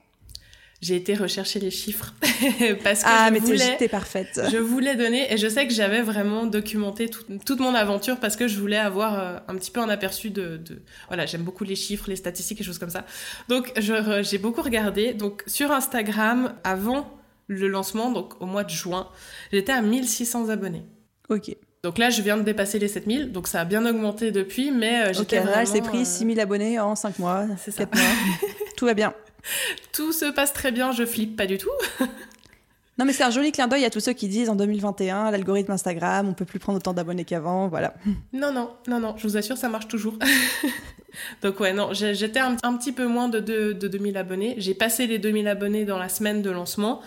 j'ai 0.83 0.97
été 0.97 1.15
rechercher 1.15 1.61
les 1.61 1.71
chiffres 1.71 2.13
parce 2.85 3.05
que 3.05 3.09
ah, 3.09 3.29
je 3.29 3.33
mais 3.33 3.39
voulais, 3.39 3.89
parfaite. 3.89 4.41
Je 4.51 4.59
voulais 4.59 4.97
donner 4.97 5.33
et 5.33 5.39
je 5.39 5.49
sais 5.49 5.67
que 5.67 5.73
j'avais 5.73 6.03
vraiment 6.03 6.45
documenté 6.45 7.09
toute 7.09 7.61
mon 7.61 7.75
aventure 7.75 8.19
parce 8.19 8.35
que 8.35 8.49
je 8.49 8.59
voulais 8.59 8.79
avoir 8.79 9.19
euh, 9.19 9.39
un 9.47 9.55
petit 9.55 9.71
peu 9.71 9.81
un 9.81 9.89
aperçu 9.89 10.31
de, 10.31 10.57
de 10.57 10.83
voilà, 11.07 11.25
j'aime 11.25 11.43
beaucoup 11.43 11.63
les 11.63 11.77
chiffres, 11.77 12.07
les 12.09 12.17
statistiques 12.17 12.61
et 12.61 12.65
choses 12.65 12.81
comme 12.81 12.91
ça. 12.91 13.07
Donc 13.49 13.73
j'ai 13.77 14.39
beaucoup 14.39 14.63
regardé. 14.63 15.15
Donc 15.15 15.45
sur 15.47 15.71
Instagram 15.71 16.55
avant 16.65 17.09
le 17.47 17.69
lancement, 17.69 18.11
donc 18.11 18.41
au 18.43 18.47
mois 18.47 18.65
de 18.65 18.71
juin, 18.71 19.09
j'étais 19.53 19.73
à 19.73 19.83
1600 19.83 20.49
abonnés. 20.49 20.85
Ok. 21.29 21.57
Donc 21.85 21.99
là, 21.99 22.11
je 22.11 22.23
viens 22.23 22.37
de 22.37 22.43
dépasser 22.43 22.79
les 22.79 22.87
7000, 22.89 23.33
donc 23.33 23.49
ça 23.49 23.61
a 23.61 23.65
bien 23.65 23.85
augmenté 23.87 24.31
depuis, 24.31 24.71
mais 24.71 25.03
euh, 25.03 25.13
j'étais 25.13 25.41
okay, 25.41 25.67
c'est 25.67 25.81
pris 25.81 26.07
6000 26.07 26.39
euh, 26.39 26.43
abonnés 26.43 26.79
en 26.79 26.95
5 26.95 27.19
mois, 27.19 27.47
c'est 27.59 27.73
ça. 27.73 27.85
Mois. 27.93 28.03
Tout 28.77 28.87
va 28.87 28.95
bien. 28.95 29.13
Tout 29.93 30.13
se 30.13 30.31
passe 30.31 30.53
très 30.53 30.73
bien, 30.73 30.93
je 30.93 31.05
flippe 31.05 31.37
pas 31.37 31.47
du 31.47 31.59
tout. 31.59 31.71
non, 32.99 33.05
mais 33.05 33.13
c'est 33.13 33.25
un 33.25 33.31
joli 33.31 33.53
clin 33.53 33.69
d'œil 33.69 33.85
à 33.85 33.91
tous 33.91 34.01
ceux 34.01 34.13
qui 34.13 34.29
disent 34.29 34.49
en 34.49 34.57
2021, 34.57 35.31
l'algorithme 35.31 35.73
Instagram, 35.73 36.29
on 36.29 36.35
peut 36.35 36.45
plus 36.45 36.59
prendre 36.59 36.79
autant 36.79 36.93
d'abonnés 36.93 37.25
qu'avant, 37.25 37.69
voilà. 37.69 37.95
Non, 38.33 38.53
non, 38.53 38.71
non, 38.89 39.01
non, 39.01 39.15
je 39.17 39.27
vous 39.27 39.37
assure, 39.37 39.57
ça 39.57 39.69
marche 39.69 39.89
toujours. 39.89 40.19
Donc 41.43 41.61
ouais, 41.61 41.73
non, 41.73 41.91
j'étais 41.93 42.41
un, 42.41 42.57
petit 42.57 42.93
peu 42.93 43.07
moins 43.07 43.29
de, 43.29 43.39
de, 43.39 43.73
de 43.73 43.89
2000 43.89 44.17
abonnés. 44.17 44.55
J'ai 44.59 44.75
passé 44.75 45.07
les 45.07 45.19
2000 45.19 45.47
abonnés 45.47 45.85
dans 45.85 45.99
la 45.99 46.09
semaine 46.09 46.41
de 46.41 46.51
lancement. 46.51 47.03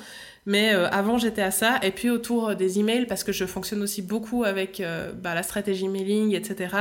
Mais 0.46 0.74
euh, 0.74 0.88
avant, 0.90 1.18
j'étais 1.18 1.42
à 1.42 1.52
ça. 1.52 1.80
Et 1.82 1.92
puis 1.92 2.10
autour 2.10 2.56
des 2.56 2.80
emails, 2.80 3.08
parce 3.08 3.24
que 3.24 3.32
je 3.32 3.46
fonctionne 3.46 3.82
aussi 3.82 4.02
beaucoup 4.02 4.44
avec 4.44 4.80
euh, 4.80 5.12
bah, 5.12 5.34
la 5.34 5.44
stratégie 5.44 5.88
mailing, 5.88 6.36
etc., 6.36 6.76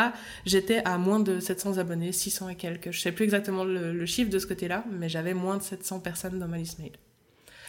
j'étais 0.44 0.82
à 0.84 0.98
moins 0.98 1.20
de 1.20 1.40
700 1.40 1.78
abonnés, 1.78 2.12
600 2.12 2.50
et 2.50 2.54
quelques. 2.56 2.90
Je 2.90 3.00
sais 3.00 3.12
plus 3.12 3.24
exactement 3.24 3.64
le, 3.64 4.04
chiffre 4.06 4.30
de 4.30 4.38
ce 4.38 4.46
côté-là, 4.46 4.84
mais 4.90 5.08
j'avais 5.08 5.34
moins 5.34 5.56
de 5.56 5.62
700 5.62 6.00
personnes 6.00 6.38
dans 6.38 6.48
ma 6.48 6.58
liste 6.58 6.78
mail. 6.78 6.92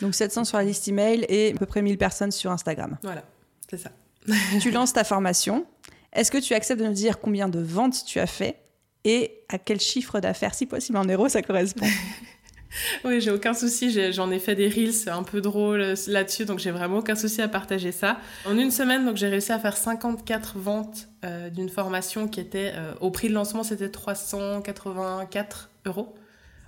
Donc 0.02 0.14
700 0.14 0.44
sur 0.44 0.58
la 0.58 0.66
liste 0.66 0.88
email 0.90 1.26
et 1.30 1.54
à 1.54 1.58
peu 1.58 1.66
près 1.66 1.82
1000 1.82 1.98
personnes 1.98 2.32
sur 2.32 2.52
Instagram. 2.52 2.98
Voilà, 3.02 3.24
c'est 3.70 3.78
ça. 3.78 3.92
tu 4.62 4.72
lances 4.72 4.92
ta 4.92 5.06
formation. 5.06 5.66
Est-ce 6.12 6.30
que 6.30 6.38
tu 6.38 6.54
acceptes 6.54 6.82
de 6.82 6.88
nous 6.88 6.94
dire 6.94 7.20
combien 7.20 7.48
de 7.48 7.60
ventes 7.60 8.04
tu 8.06 8.20
as 8.20 8.28
fait 8.28 8.58
et 9.06 9.44
à 9.48 9.58
quel 9.58 9.80
chiffre 9.80 10.20
d'affaires, 10.20 10.54
si 10.56 10.66
possible 10.66 10.98
en 10.98 11.06
euros, 11.06 11.30
ça 11.30 11.42
correspond? 11.42 11.86
oui, 13.04 13.22
j'ai 13.22 13.32
aucun 13.32 13.54
souci. 13.54 14.12
J'en 14.12 14.32
ai, 14.32 14.40
fait 14.40 14.56
des 14.56 14.68
reels 14.68 15.10
un 15.10 15.24
peu 15.24 15.42
drôles 15.42 15.82
euh, 15.82 15.96
là-dessus, 16.08 16.46
donc 16.46 16.60
j'ai 16.60 16.72
vraiment 16.72 16.98
aucun 16.98 17.16
souci 17.16 17.42
à 17.42 17.48
partager 17.48 17.92
ça. 17.92 18.18
En 18.46 18.58
une 18.58 18.72
semaine, 18.72 19.06
donc 19.06 19.18
j'ai 19.18 19.28
réussi 19.28 19.52
à 19.52 19.60
faire 19.60 19.78
54 19.78 20.58
ventes 20.58 21.08
euh, 21.24 21.50
d'une 21.50 21.70
formation 21.70 22.28
qui 22.28 22.40
était 22.40 22.74
euh, 22.76 22.94
au 23.02 23.12
prix 23.12 23.30
de 23.30 23.34
lancement, 23.34 23.64
c'était 23.64 23.90
384 23.90 25.70
euros. 25.86 26.16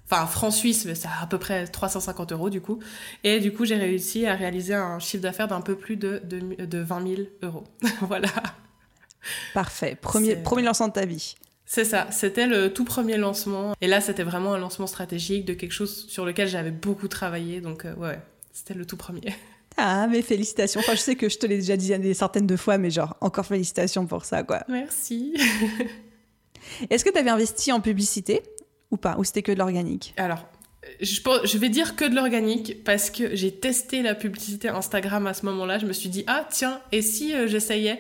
Enfin, 0.10 0.26
franc 0.26 0.52
suisse, 0.52 0.86
mais 0.86 0.96
c'est 0.96 1.10
à 1.22 1.28
peu 1.28 1.38
près 1.38 1.68
350 1.68 2.32
euros 2.32 2.50
du 2.50 2.62
coup. 2.62 2.80
Et 3.26 3.42
du 3.42 3.52
coup, 3.52 3.66
j'ai 3.66 3.76
réussi 3.76 4.26
à 4.26 4.36
réaliser 4.36 4.74
un 4.74 5.00
chiffre 5.00 5.22
d'affaires 5.22 5.50
d'un 5.50 5.60
peu 5.60 5.76
plus 5.76 5.98
de, 5.98 6.22
de, 6.24 6.66
de 6.66 6.78
20 6.78 7.08
000 7.08 7.22
euros. 7.44 7.66
voilà. 8.02 8.30
Parfait. 9.54 9.98
Premier, 10.00 10.38
premier 10.38 10.64
lancement 10.64 10.88
de 10.88 10.94
ta 10.94 11.06
vie. 11.06 11.36
C'est 11.70 11.84
ça, 11.84 12.08
c'était 12.12 12.48
le 12.48 12.74
tout 12.74 12.86
premier 12.86 13.18
lancement. 13.18 13.76
Et 13.82 13.88
là, 13.88 14.00
c'était 14.00 14.24
vraiment 14.24 14.54
un 14.54 14.58
lancement 14.58 14.88
stratégique 14.88 15.44
de 15.44 15.54
quelque 15.54 15.74
chose 15.74 16.08
sur 16.08 16.26
lequel 16.26 16.48
j'avais 16.48 16.72
beaucoup 16.72 17.10
travaillé. 17.10 17.60
Donc, 17.60 17.84
euh, 17.84 17.94
ouais, 17.96 18.20
c'était 18.54 18.74
le 18.74 18.86
tout 18.86 18.98
premier. 18.98 19.22
Ah, 19.80 20.08
mais 20.08 20.24
félicitations. 20.24 20.80
Enfin, 20.80 20.96
je 20.96 21.02
sais 21.02 21.16
que 21.16 21.30
je 21.30 21.38
te 21.38 21.46
l'ai 21.46 21.58
déjà 21.58 21.78
dit 21.78 21.96
des 22.00 22.16
centaines 22.16 22.48
de 22.48 22.56
fois, 22.56 22.80
mais 22.80 22.90
genre, 22.90 23.16
encore 23.22 23.46
félicitations 23.46 24.08
pour 24.08 24.26
ça, 24.26 24.42
quoi. 24.42 24.64
Merci. 24.68 25.36
Est-ce 26.90 27.06
que 27.06 27.12
tu 27.12 27.20
avais 27.20 27.30
investi 27.30 27.72
en 27.72 27.80
publicité 27.80 28.42
ou 28.90 28.98
pas? 28.98 29.16
Ou 29.20 29.24
c'était 29.24 29.44
que 29.44 29.52
de 29.52 29.60
l'organique? 29.60 30.16
Alors, 30.18 30.48
je, 31.02 31.58
vais 31.58 31.70
dire 31.70 31.96
que 31.96 32.06
de 32.06 32.16
l'organique 32.16 32.84
parce 32.84 33.10
que 33.10 33.36
j'ai 33.36 33.52
testé 33.52 34.02
la 34.02 34.16
publicité 34.16 34.70
Instagram 34.70 35.28
à 35.28 35.34
ce 35.34 35.46
moment-là. 35.48 35.80
Je 35.80 35.86
me 35.86 35.94
suis 35.94 36.10
dit, 36.10 36.24
ah 36.28 36.48
tiens, 36.50 36.80
et 36.92 37.02
si 37.02 37.34
euh, 37.34 37.48
j'essayais? 37.48 38.00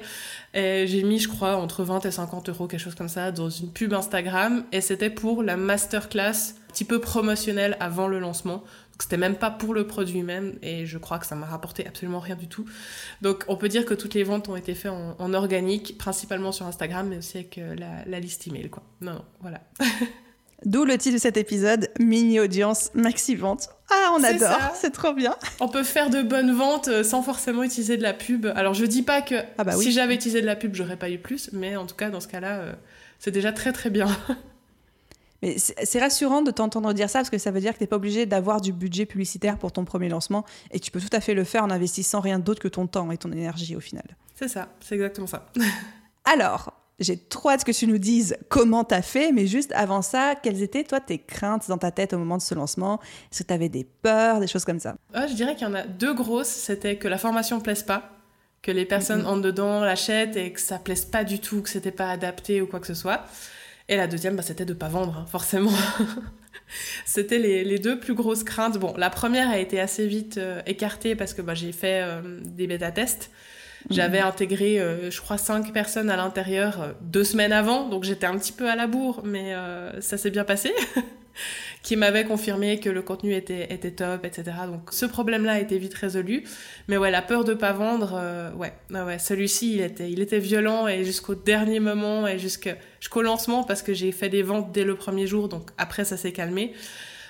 J'ai 0.53 1.03
mis, 1.03 1.19
je 1.19 1.27
crois, 1.27 1.55
entre 1.55 1.83
20 1.83 2.05
et 2.05 2.11
50 2.11 2.49
euros, 2.49 2.67
quelque 2.67 2.79
chose 2.79 2.95
comme 2.95 3.09
ça, 3.09 3.31
dans 3.31 3.49
une 3.49 3.71
pub 3.71 3.93
Instagram. 3.93 4.65
Et 4.71 4.81
c'était 4.81 5.11
pour 5.11 5.43
la 5.43 5.55
masterclass, 5.55 6.29
un 6.29 6.71
petit 6.71 6.85
peu 6.85 6.99
promotionnelle 6.99 7.77
avant 7.79 8.07
le 8.07 8.17
lancement. 8.17 8.63
Donc 8.97 9.03
c'était 9.03 9.17
même 9.17 9.35
pas 9.35 9.51
pour 9.51 9.75
le 9.75 9.85
produit 9.85 10.23
même. 10.23 10.57
Et 10.63 10.87
je 10.87 10.97
crois 10.97 11.19
que 11.19 11.27
ça 11.27 11.35
m'a 11.35 11.45
rapporté 11.45 11.85
absolument 11.85 12.19
rien 12.19 12.35
du 12.35 12.47
tout. 12.47 12.65
Donc 13.21 13.43
on 13.47 13.55
peut 13.55 13.69
dire 13.69 13.85
que 13.85 13.93
toutes 13.93 14.15
les 14.15 14.23
ventes 14.23 14.49
ont 14.49 14.55
été 14.55 14.73
faites 14.73 14.91
en, 14.91 15.33
organique, 15.35 15.99
principalement 15.99 16.51
sur 16.51 16.65
Instagram, 16.65 17.07
mais 17.09 17.17
aussi 17.17 17.37
avec 17.37 17.59
euh, 17.59 17.75
la, 17.75 18.03
la 18.07 18.19
liste 18.19 18.47
email, 18.47 18.71
quoi. 18.71 18.81
Non, 19.01 19.13
non, 19.13 19.25
voilà. 19.41 19.61
D'où 20.65 20.85
le 20.85 20.97
titre 20.97 21.15
de 21.15 21.21
cet 21.21 21.37
épisode, 21.37 21.89
mini 21.99 22.39
audience 22.39 22.91
maxi 22.95 23.35
vente. 23.35 23.69
Ah, 23.91 24.13
on 24.17 24.23
adore, 24.23 24.57
c'est 24.75 24.91
trop 24.91 25.13
bien. 25.13 25.35
On 25.59 25.67
peut 25.67 25.83
faire 25.83 26.09
de 26.09 26.21
bonnes 26.23 26.51
ventes 26.51 26.87
euh, 26.87 27.03
sans 27.03 27.21
forcément 27.21 27.63
utiliser 27.63 27.95
de 27.95 28.03
la 28.03 28.13
pub. 28.13 28.47
Alors 28.55 28.73
je 28.73 28.85
dis 28.85 29.03
pas 29.03 29.21
que 29.21 29.35
ah 29.57 29.63
bah 29.63 29.73
si 29.73 29.91
j'avais 29.91 30.15
utilisé 30.15 30.41
de 30.41 30.47
la 30.47 30.55
pub, 30.55 30.73
j'aurais 30.73 30.97
pas 30.97 31.09
eu 31.09 31.19
plus, 31.19 31.51
mais 31.53 31.75
en 31.75 31.85
tout 31.85 31.95
cas 31.95 32.09
dans 32.09 32.19
ce 32.19 32.27
cas-là, 32.27 32.59
euh, 32.59 32.73
c'est 33.19 33.31
déjà 33.31 33.53
très 33.53 33.71
très 33.71 33.89
bien. 33.89 34.07
Mais 35.43 35.57
c'est 35.59 35.99
rassurant 35.99 36.41
de 36.41 36.49
t'entendre 36.49 36.91
dire 36.93 37.11
ça 37.11 37.19
parce 37.19 37.29
que 37.29 37.37
ça 37.37 37.51
veut 37.51 37.59
dire 37.59 37.73
que 37.73 37.77
tu 37.77 37.83
n'es 37.83 37.87
pas 37.87 37.97
obligé 37.97 38.25
d'avoir 38.25 38.59
du 38.59 38.73
budget 38.73 39.05
publicitaire 39.05 39.59
pour 39.59 39.71
ton 39.71 39.85
premier 39.85 40.09
lancement 40.09 40.43
et 40.71 40.79
tu 40.79 40.89
peux 40.89 40.99
tout 40.99 41.11
à 41.11 41.21
fait 41.21 41.35
le 41.35 41.43
faire 41.43 41.63
en 41.63 41.69
investissant 41.69 42.21
rien 42.21 42.39
d'autre 42.39 42.59
que 42.59 42.67
ton 42.67 42.87
temps 42.87 43.11
et 43.11 43.17
ton 43.19 43.31
énergie 43.31 43.75
au 43.75 43.79
final. 43.79 44.03
C'est 44.33 44.47
ça, 44.47 44.69
c'est 44.79 44.95
exactement 44.95 45.27
ça. 45.27 45.45
Alors, 46.25 46.73
j'ai 46.99 47.17
trop 47.17 47.49
hâte 47.49 47.63
que 47.63 47.71
tu 47.71 47.85
nous 47.85 47.99
dises 47.99 48.37
comment 48.49 48.83
tu 48.83 48.95
as 48.95 49.01
fait, 49.01 49.31
mais 49.31 49.45
juste 49.45 49.71
avant 49.73 50.01
ça, 50.01 50.33
quelles 50.41 50.63
étaient 50.63 50.83
toi 50.83 50.99
tes 50.99 51.19
craintes 51.19 51.67
dans 51.67 51.77
ta 51.77 51.91
tête 51.91 52.13
au 52.13 52.17
moment 52.17 52.37
de 52.37 52.41
ce 52.41 52.55
lancement? 52.55 52.99
Est-ce 53.31 53.43
que 53.43 53.47
tu 53.47 53.53
avais 53.53 53.69
des 53.69 53.83
peurs, 53.83 54.39
des 54.39 54.47
choses 54.47 54.65
comme 54.65 54.79
ça? 54.79 54.95
Ah, 55.13 55.27
Je 55.27 55.33
dirais 55.33 55.55
qu'il 55.55 55.67
y 55.67 55.69
en 55.69 55.75
a 55.75 55.83
deux 55.83 56.13
grosses. 56.13 56.47
C'était 56.47 56.97
que 56.97 57.07
la 57.07 57.17
formation 57.19 57.57
ne 57.57 57.61
plaise 57.61 57.83
pas, 57.83 58.09
que 58.63 58.71
les 58.71 58.85
personnes 58.85 59.21
mm-hmm. 59.21 59.27
entrent 59.27 59.41
dedans, 59.41 59.81
l'achètent 59.81 60.37
et 60.37 60.51
que 60.51 60.59
ça 60.59 60.79
plaise 60.79 61.05
pas 61.05 61.23
du 61.23 61.39
tout, 61.39 61.61
que 61.61 61.69
c'était 61.69 61.91
pas 61.91 62.09
adapté 62.09 62.61
ou 62.61 62.67
quoi 62.67 62.79
que 62.79 62.87
ce 62.87 62.95
soit. 62.95 63.25
Et 63.89 63.95
la 63.95 64.07
deuxième, 64.07 64.35
bah, 64.35 64.41
c'était 64.41 64.65
de 64.65 64.73
pas 64.73 64.89
vendre, 64.89 65.17
hein, 65.17 65.25
forcément. 65.27 65.71
c'était 67.05 67.37
les, 67.37 67.79
deux 67.79 67.99
plus 67.99 68.15
grosses 68.15 68.43
craintes. 68.43 68.79
Bon, 68.79 68.93
la 68.97 69.11
première 69.11 69.49
a 69.49 69.59
été 69.59 69.79
assez 69.79 70.07
vite 70.07 70.37
euh, 70.37 70.61
écartée 70.65 71.15
parce 71.15 71.35
que 71.35 71.43
bah, 71.43 71.53
j'ai 71.53 71.71
fait 71.71 72.01
euh, 72.03 72.39
des 72.43 72.65
bêta-tests. 72.65 73.29
J'avais 73.89 74.21
mhm. 74.21 74.27
intégré, 74.27 74.79
euh, 74.79 75.09
je 75.11 75.21
crois, 75.21 75.37
cinq 75.37 75.71
personnes 75.73 76.09
à 76.09 76.17
l'intérieur 76.17 76.81
euh, 76.81 76.91
deux 77.01 77.23
semaines 77.23 77.53
avant, 77.53 77.87
donc 77.87 78.03
j'étais 78.03 78.25
un 78.25 78.37
petit 78.37 78.51
peu 78.51 78.69
à 78.69 78.75
la 78.75 78.87
bourre, 78.87 79.21
mais 79.23 79.53
euh, 79.53 80.01
ça 80.01 80.17
s'est 80.17 80.31
bien 80.31 80.43
passé. 80.43 80.73
qui 81.83 81.95
m'avait 81.95 82.25
confirmé 82.25 82.79
que 82.79 82.89
le 82.89 83.01
contenu 83.01 83.33
était, 83.33 83.71
était 83.71 83.91
top, 83.91 84.25
etc. 84.25 84.57
Donc 84.65 84.91
ce 84.91 85.05
problème-là 85.05 85.53
a 85.53 85.59
été 85.59 85.77
vite 85.77 85.93
résolu. 85.93 86.43
Mais 86.87 86.97
ouais, 86.97 87.11
la 87.11 87.21
peur 87.21 87.43
de 87.43 87.53
pas 87.53 87.71
vendre, 87.71 88.19
ouais, 88.57 88.73
ah 88.93 89.05
ouais 89.05 89.19
celui-ci, 89.19 89.75
il 89.75 89.81
était, 89.81 90.11
il 90.11 90.19
était 90.19 90.39
violent 90.39 90.87
et 90.87 91.05
jusqu'au 91.05 91.35
dernier 91.35 91.79
moment 91.79 92.27
et 92.27 92.39
jusqu'au 92.39 93.21
lancement 93.21 93.63
parce 93.63 93.83
que 93.83 93.93
j'ai 93.93 94.11
fait 94.11 94.29
des 94.29 94.41
ventes 94.41 94.71
dès 94.71 94.83
le 94.83 94.95
premier 94.95 95.27
jour, 95.27 95.47
donc 95.47 95.69
après 95.77 96.03
ça 96.03 96.17
s'est 96.17 96.33
calmé. 96.33 96.73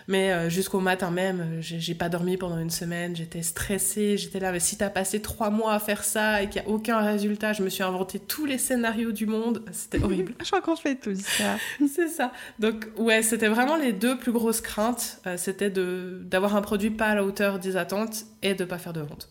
Mais 0.07 0.31
euh, 0.31 0.49
jusqu'au 0.49 0.79
matin 0.79 1.11
même, 1.11 1.41
euh, 1.41 1.57
j'ai 1.61 1.93
pas 1.93 2.07
dormi 2.07 2.37
pendant 2.37 2.57
une 2.59 2.69
semaine, 2.69 3.13
j'étais 3.13 3.41
stressée, 3.41 4.17
j'étais 4.17 4.39
là, 4.39 4.53
mais 4.53 4.61
si 4.61 4.77
t'as 4.77 4.89
passé 4.89 5.21
trois 5.21 5.49
mois 5.49 5.73
à 5.73 5.79
faire 5.79 6.05
ça 6.05 6.41
et 6.41 6.49
qu'il 6.49 6.61
n'y 6.61 6.67
a 6.67 6.71
aucun 6.71 6.99
résultat, 6.99 7.51
je 7.51 7.61
me 7.61 7.67
suis 7.67 7.83
inventé 7.83 8.17
tous 8.17 8.45
les 8.45 8.57
scénarios 8.57 9.11
du 9.11 9.25
monde, 9.25 9.65
c'était 9.73 10.01
horrible. 10.01 10.33
je 10.39 10.45
crois 10.45 10.61
qu'on 10.61 10.77
fait 10.77 10.95
tout 10.95 11.13
ça. 11.15 11.57
C'est 11.93 12.07
ça. 12.07 12.31
Donc 12.57 12.87
ouais, 12.97 13.21
c'était 13.21 13.49
vraiment 13.49 13.75
les 13.75 13.91
deux 13.91 14.17
plus 14.17 14.31
grosses 14.31 14.61
craintes, 14.61 15.19
euh, 15.27 15.35
c'était 15.35 15.69
d'avoir 15.69 16.55
un 16.55 16.61
produit 16.61 16.89
pas 16.89 17.07
à 17.07 17.15
la 17.15 17.25
hauteur 17.25 17.59
des 17.59 17.75
attentes 17.75 18.25
et 18.41 18.53
de 18.53 18.63
pas 18.63 18.77
faire 18.77 18.93
de 18.93 19.01
vente. 19.01 19.29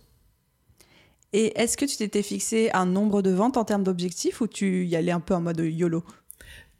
Et 1.32 1.58
est-ce 1.58 1.78
que 1.78 1.86
tu 1.86 1.96
t'étais 1.96 2.22
fixé 2.22 2.70
un 2.74 2.86
nombre 2.86 3.22
de 3.22 3.30
ventes 3.30 3.56
en 3.56 3.64
termes 3.64 3.82
d'objectifs 3.82 4.42
ou 4.42 4.46
tu 4.46 4.84
y 4.86 4.94
allais 4.94 5.12
un 5.12 5.20
peu 5.20 5.34
en 5.34 5.40
mode 5.40 5.60
YOLO? 5.60 6.04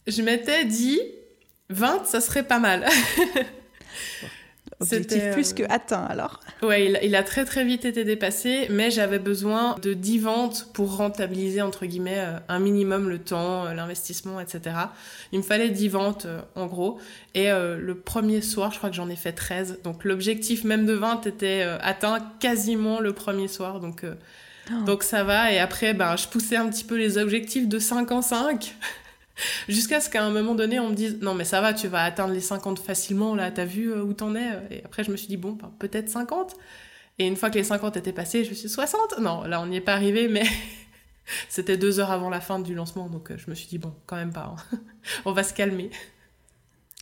Je 0.07 0.23
m'étais 0.23 0.67
dit 0.67 1.01
20, 1.71 2.05
ça 2.05 2.21
serait 2.21 2.45
pas 2.45 2.59
mal. 2.59 2.87
Objectif 4.81 5.31
plus 5.33 5.53
que 5.55 5.63
euh, 5.63 5.67
atteint 5.71 6.05
alors. 6.05 6.41
Ouais, 6.63 6.93
il, 7.03 7.15
a 7.15 7.23
très 7.23 7.45
très 7.45 7.65
vite 7.65 7.85
été 7.85 8.05
dépassé, 8.05 8.67
mais 8.69 8.91
j'avais 8.91 9.19
besoin 9.19 9.77
de 9.81 9.95
10 9.95 10.19
ventes 10.19 10.69
pour 10.75 10.97
rentabiliser 10.97 11.63
entre 11.63 11.87
guillemets 11.87 12.19
euh, 12.19 12.39
un 12.49 12.59
minimum 12.59 13.09
le 13.09 13.19
temps, 13.19 13.67
euh, 13.67 13.75
l'investissement, 13.75 14.39
etc. 14.39 14.77
Il 15.33 15.39
me 15.39 15.45
fallait 15.45 15.71
10 15.71 15.89
ventes 15.89 16.27
en 16.57 16.67
gros. 16.67 16.99
Et 17.35 17.49
le 17.49 17.95
premier 17.95 18.41
soir, 18.41 18.73
je 18.73 18.79
crois 18.79 18.91
que 18.91 18.97
j'en 18.97 19.09
ai 19.09 19.17
fait 19.17 19.33
13. 19.33 19.81
Donc 19.85 20.05
l'objectif 20.05 20.65
même 20.65 20.87
de 20.87 20.95
20 20.95 21.27
était 21.27 21.63
atteint 21.81 22.19
quasiment 22.41 23.01
le 23.01 23.13
premier 23.13 23.49
soir. 23.49 23.81
Donc, 23.81 24.05
oh. 24.05 24.85
donc 24.85 25.03
ça 25.03 25.23
va. 25.23 25.53
Et 25.53 25.59
après, 25.59 25.93
ben, 25.93 26.17
je 26.17 26.29
poussais 26.29 26.57
un 26.57 26.69
petit 26.69 26.85
peu 26.85 26.97
les 26.97 27.19
objectifs 27.19 27.69
de 27.69 27.79
5 27.79 28.11
en 28.11 28.23
5. 28.23 28.75
Jusqu'à 29.69 30.01
ce 30.01 30.11
qu'à 30.11 30.25
un 30.25 30.31
moment 30.31 30.55
donné, 30.55 30.81
on 30.81 30.91
me 30.91 30.95
dise 30.95 31.19
Non, 31.21 31.35
mais 31.35 31.45
ça 31.45 31.61
va, 31.61 31.75
tu 31.75 31.89
vas 31.89 32.03
atteindre 32.03 32.33
les 32.33 32.41
50 32.41 32.79
facilement, 32.79 33.35
là, 33.35 33.51
t'as 33.51 33.65
vu 33.65 33.93
euh, 33.93 34.03
où 34.03 34.13
t'en 34.13 34.35
es 34.35 34.61
Et 34.71 34.85
après, 34.85 35.05
je 35.05 35.11
me 35.11 35.17
suis 35.17 35.29
dit 35.29 35.37
Bon, 35.37 35.53
ben, 35.53 35.73
peut-être 35.79 36.09
50. 36.09 36.55
Et 37.19 37.27
une 37.27 37.37
fois 37.37 37.51
que 37.51 37.57
les 37.57 37.65
50 37.65 37.97
étaient 37.97 38.13
passés, 38.13 38.45
je 38.45 38.51
me 38.51 38.55
suis 38.55 38.69
dit 38.69 38.75
60. 38.75 39.19
Non, 39.21 39.45
là, 39.45 39.61
on 39.61 39.67
n'y 39.67 39.77
est 39.77 39.81
pas 39.81 39.95
arrivé, 39.95 40.29
mais 40.29 40.45
c'était 41.49 41.77
deux 41.77 42.01
heures 42.01 42.11
avant 42.11 42.31
la 42.31 42.41
fin 42.41 42.59
du 42.59 42.75
lancement, 42.75 43.09
donc 43.09 43.31
euh, 43.31 43.37
je 43.39 43.51
me 43.51 43.55
suis 43.55 43.69
dit 43.69 43.79
Bon, 43.79 43.95
quand 44.07 44.17
même 44.17 44.33
pas, 44.33 44.55
hein. 44.57 44.79
on 45.25 45.33
va 45.33 45.43
se 45.43 45.55
calmer. 45.55 45.91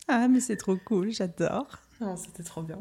Ah, 0.09 0.29
mais 0.29 0.41
c'est 0.41 0.57
trop 0.57 0.77
cool, 0.77 1.11
j'adore. 1.11 1.79
Non, 2.01 2.17
c'était 2.17 2.43
trop 2.43 2.63
bien. 2.63 2.79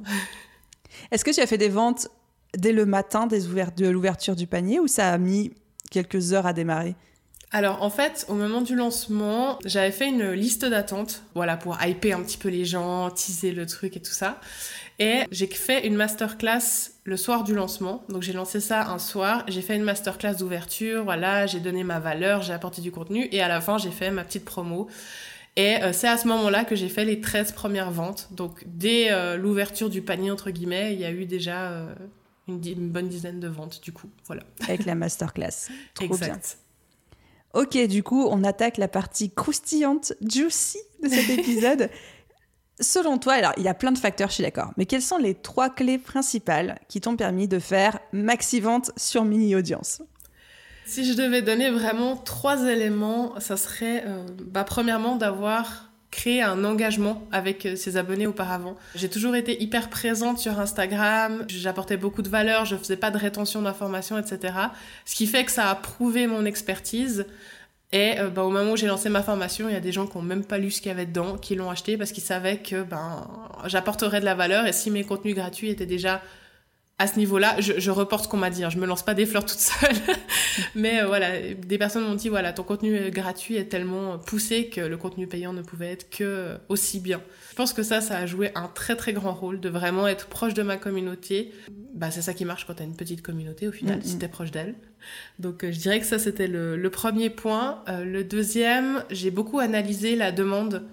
Est-ce 1.11 1.23
que 1.23 1.31
tu 1.31 1.39
as 1.39 1.47
fait 1.47 1.57
des 1.57 1.69
ventes 1.69 2.07
dès 2.55 2.73
le 2.73 2.85
matin 2.85 3.27
des 3.27 3.41
de 3.41 3.87
l'ouverture 3.87 4.35
du 4.35 4.47
panier 4.47 4.79
ou 4.79 4.87
ça 4.87 5.11
a 5.11 5.17
mis 5.17 5.53
quelques 5.89 6.33
heures 6.33 6.45
à 6.45 6.53
démarrer? 6.53 6.95
Alors 7.53 7.83
en 7.83 7.91
fait, 7.91 8.25
au 8.29 8.33
moment 8.33 8.61
du 8.61 8.75
lancement, 8.75 9.59
j'avais 9.63 9.91
fait 9.91 10.09
une 10.09 10.31
liste 10.31 10.65
d'attente, 10.65 11.21
voilà, 11.35 11.55
pour 11.55 11.77
hyper 11.85 12.17
un 12.17 12.23
petit 12.23 12.37
peu 12.37 12.49
les 12.49 12.65
gens, 12.65 13.11
teaser 13.11 13.51
le 13.51 13.67
truc 13.67 13.95
et 13.95 14.01
tout 14.01 14.11
ça. 14.11 14.41
Et 14.97 15.21
j'ai 15.31 15.45
fait 15.47 15.85
une 15.87 15.95
masterclass 15.95 16.91
le 17.03 17.15
soir 17.15 17.43
du 17.43 17.53
lancement. 17.53 18.03
Donc 18.09 18.23
j'ai 18.23 18.33
lancé 18.33 18.59
ça 18.59 18.89
un 18.89 18.97
soir, 18.97 19.45
j'ai 19.47 19.61
fait 19.61 19.75
une 19.75 19.83
masterclass 19.83 20.35
d'ouverture, 20.35 21.03
voilà, 21.03 21.45
j'ai 21.45 21.59
donné 21.59 21.83
ma 21.83 21.99
valeur, 21.99 22.41
j'ai 22.41 22.53
apporté 22.53 22.81
du 22.81 22.91
contenu 22.91 23.27
et 23.31 23.41
à 23.41 23.47
la 23.47 23.61
fin, 23.61 23.77
j'ai 23.77 23.91
fait 23.91 24.09
ma 24.09 24.23
petite 24.23 24.45
promo. 24.45 24.87
Et 25.55 25.75
euh, 25.83 25.93
c'est 25.93 26.07
à 26.07 26.17
ce 26.17 26.27
moment-là 26.29 26.65
que 26.65 26.75
j'ai 26.75 26.89
fait 26.89 27.05
les 27.05 27.21
13 27.21 27.51
premières 27.51 27.91
ventes. 27.91 28.29
Donc 28.31 28.63
dès 28.65 29.11
euh, 29.11 29.37
l'ouverture 29.37 29.91
du 29.91 30.01
panier, 30.01 30.31
entre 30.31 30.49
guillemets, 30.49 30.93
il 30.93 30.99
y 30.99 31.05
a 31.05 31.11
eu 31.11 31.25
déjà 31.25 31.69
euh, 31.69 31.93
une, 32.47 32.89
bonne 32.89 33.07
dizaine 33.07 33.39
de 33.39 33.47
ventes, 33.47 33.79
du 33.83 33.91
coup. 33.91 34.09
Voilà. 34.25 34.41
Avec 34.63 34.85
la 34.85 34.95
masterclass. 34.95 35.69
Trop 35.93 36.05
exact. 36.05 36.57
Ok, 37.53 37.77
du 37.87 38.01
coup, 38.01 38.27
on 38.29 38.43
attaque 38.43 38.77
la 38.77 38.87
partie 38.87 39.31
croustillante, 39.31 40.13
juicy 40.27 40.79
de 41.03 41.09
cet 41.09 41.29
épisode. 41.39 41.89
Selon 42.79 43.19
toi, 43.19 43.33
alors 43.33 43.53
il 43.57 43.63
y 43.63 43.67
a 43.67 43.75
plein 43.75 43.91
de 43.91 43.97
facteurs, 43.97 44.29
je 44.29 44.35
suis 44.35 44.43
d'accord, 44.43 44.71
mais 44.77 44.87
quelles 44.87 45.03
sont 45.03 45.19
les 45.19 45.35
trois 45.35 45.69
clés 45.69 45.99
principales 45.99 46.79
qui 46.89 46.99
t'ont 46.99 47.15
permis 47.15 47.47
de 47.47 47.59
faire 47.59 47.99
maxi 48.11 48.59
vente 48.59 48.91
sur 48.97 49.23
mini 49.23 49.55
audience? 49.55 50.01
Si 50.85 51.05
je 51.05 51.13
devais 51.13 51.43
donner 51.43 51.69
vraiment 51.69 52.17
trois 52.17 52.65
éléments, 52.65 53.39
ça 53.39 53.55
serait 53.55 54.03
euh, 54.05 54.25
bah, 54.47 54.63
premièrement 54.63 55.15
d'avoir 55.15 55.92
créé 56.13 56.43
un 56.43 56.63
engagement 56.63 57.27
avec 57.31 57.65
euh, 57.65 57.75
ses 57.75 57.97
abonnés 57.97 58.27
auparavant. 58.27 58.77
J'ai 58.95 59.09
toujours 59.09 59.35
été 59.35 59.61
hyper 59.61 59.89
présente 59.89 60.37
sur 60.37 60.59
Instagram, 60.59 61.43
j'apportais 61.47 61.97
beaucoup 61.97 62.21
de 62.21 62.29
valeur, 62.29 62.65
je 62.65 62.75
faisais 62.75 62.97
pas 62.97 63.09
de 63.09 63.17
rétention 63.17 63.63
d'informations, 63.63 64.17
etc. 64.19 64.53
Ce 65.05 65.15
qui 65.15 65.25
fait 65.25 65.43
que 65.43 65.51
ça 65.51 65.69
a 65.69 65.75
prouvé 65.75 66.27
mon 66.27 66.45
expertise. 66.45 67.25
Et 67.91 68.19
euh, 68.19 68.29
bah, 68.29 68.43
au 68.43 68.51
moment 68.51 68.73
où 68.73 68.77
j'ai 68.77 68.87
lancé 68.87 69.09
ma 69.09 69.23
formation, 69.23 69.69
il 69.69 69.73
y 69.73 69.77
a 69.77 69.81
des 69.81 69.91
gens 69.91 70.05
qui 70.05 70.17
n'ont 70.17 70.23
même 70.23 70.45
pas 70.45 70.59
lu 70.59 70.69
ce 70.69 70.81
qu'il 70.81 70.89
y 70.89 70.91
avait 70.91 71.07
dedans, 71.07 71.37
qui 71.37 71.55
l'ont 71.55 71.71
acheté 71.71 71.97
parce 71.97 72.11
qu'ils 72.11 72.23
savaient 72.23 72.57
que 72.57 72.83
ben, 72.83 73.27
j'apporterais 73.65 74.19
de 74.19 74.25
la 74.25 74.35
valeur 74.35 74.67
et 74.67 74.73
si 74.73 74.91
mes 74.91 75.03
contenus 75.03 75.35
gratuits 75.35 75.69
étaient 75.69 75.85
déjà 75.87 76.21
à 76.99 77.07
ce 77.07 77.17
niveau-là, 77.17 77.59
je, 77.59 77.91
reporte 77.91 78.25
ce 78.25 78.29
qu'on 78.29 78.37
m'a 78.37 78.49
dit, 78.51 78.63
hein. 78.63 78.69
je 78.69 78.77
me 78.77 78.85
lance 78.85 79.03
pas 79.03 79.13
des 79.13 79.25
fleurs 79.25 79.45
toute 79.45 79.59
seule. 79.59 79.95
Mais 80.75 81.01
euh, 81.01 81.07
voilà, 81.07 81.29
des 81.51 81.77
personnes 81.77 82.03
m'ont 82.03 82.13
dit 82.13 82.29
voilà, 82.29 82.53
ton 82.53 82.63
contenu 82.63 83.09
gratuit 83.09 83.55
est 83.55 83.65
tellement 83.65 84.19
poussé 84.19 84.69
que 84.69 84.81
le 84.81 84.95
contenu 84.97 85.27
payant 85.27 85.53
ne 85.53 85.63
pouvait 85.63 85.91
être 85.91 86.09
que 86.09 86.55
aussi 86.69 86.99
bien. 86.99 87.21
Je 87.49 87.55
pense 87.55 87.73
que 87.73 87.83
ça, 87.83 87.99
ça 87.99 88.17
a 88.17 88.25
joué 88.25 88.51
un 88.55 88.67
très 88.67 88.95
très 88.95 89.11
grand 89.11 89.33
rôle 89.33 89.59
de 89.59 89.69
vraiment 89.69 90.07
être 90.07 90.27
proche 90.27 90.53
de 90.53 90.61
ma 90.61 90.77
communauté. 90.77 91.51
Bah, 91.93 92.09
c'est 92.09 92.21
ça 92.21 92.33
qui 92.33 92.45
marche 92.45 92.65
quand 92.65 92.75
tu 92.75 92.83
as 92.83 92.85
une 92.85 92.95
petite 92.95 93.21
communauté 93.21 93.67
au 93.67 93.71
final, 93.71 93.99
mm, 93.99 94.03
si 94.03 94.15
mm. 94.15 94.19
tu 94.19 94.25
es 94.25 94.27
proche 94.27 94.51
d'elle. 94.51 94.75
Donc 95.39 95.63
euh, 95.63 95.71
je 95.71 95.79
dirais 95.79 95.99
que 95.99 96.05
ça, 96.05 96.19
c'était 96.19 96.47
le, 96.47 96.89
premier 96.89 97.29
point. 97.29 97.83
Euh, 97.89 98.05
le 98.05 98.23
deuxième, 98.23 99.03
j'ai 99.09 99.31
beaucoup 99.31 99.59
analysé 99.59 100.15
la 100.15 100.31
demande. 100.31 100.83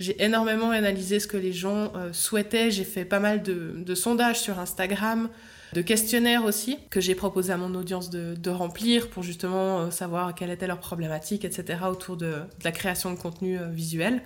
J'ai 0.00 0.22
énormément 0.22 0.70
analysé 0.70 1.20
ce 1.20 1.26
que 1.28 1.36
les 1.36 1.52
gens 1.52 1.92
euh, 1.94 2.12
souhaitaient. 2.12 2.70
J'ai 2.70 2.84
fait 2.84 3.04
pas 3.04 3.20
mal 3.20 3.42
de, 3.42 3.94
sondages 3.94 4.40
sur 4.40 4.58
Instagram, 4.58 5.28
de 5.74 5.82
questionnaires 5.82 6.44
aussi, 6.44 6.78
que 6.90 7.00
j'ai 7.00 7.14
proposé 7.14 7.52
à 7.52 7.56
mon 7.56 7.74
audience 7.74 8.10
de, 8.10 8.50
remplir 8.50 9.08
pour 9.10 9.22
justement 9.22 9.90
savoir 9.90 10.34
quelle 10.34 10.50
était 10.50 10.66
leur 10.66 10.80
problématique, 10.80 11.44
etc., 11.44 11.80
autour 11.88 12.16
de, 12.16 12.34
la 12.64 12.72
création 12.72 13.12
de 13.12 13.18
contenu 13.18 13.58
visuel. 13.70 14.22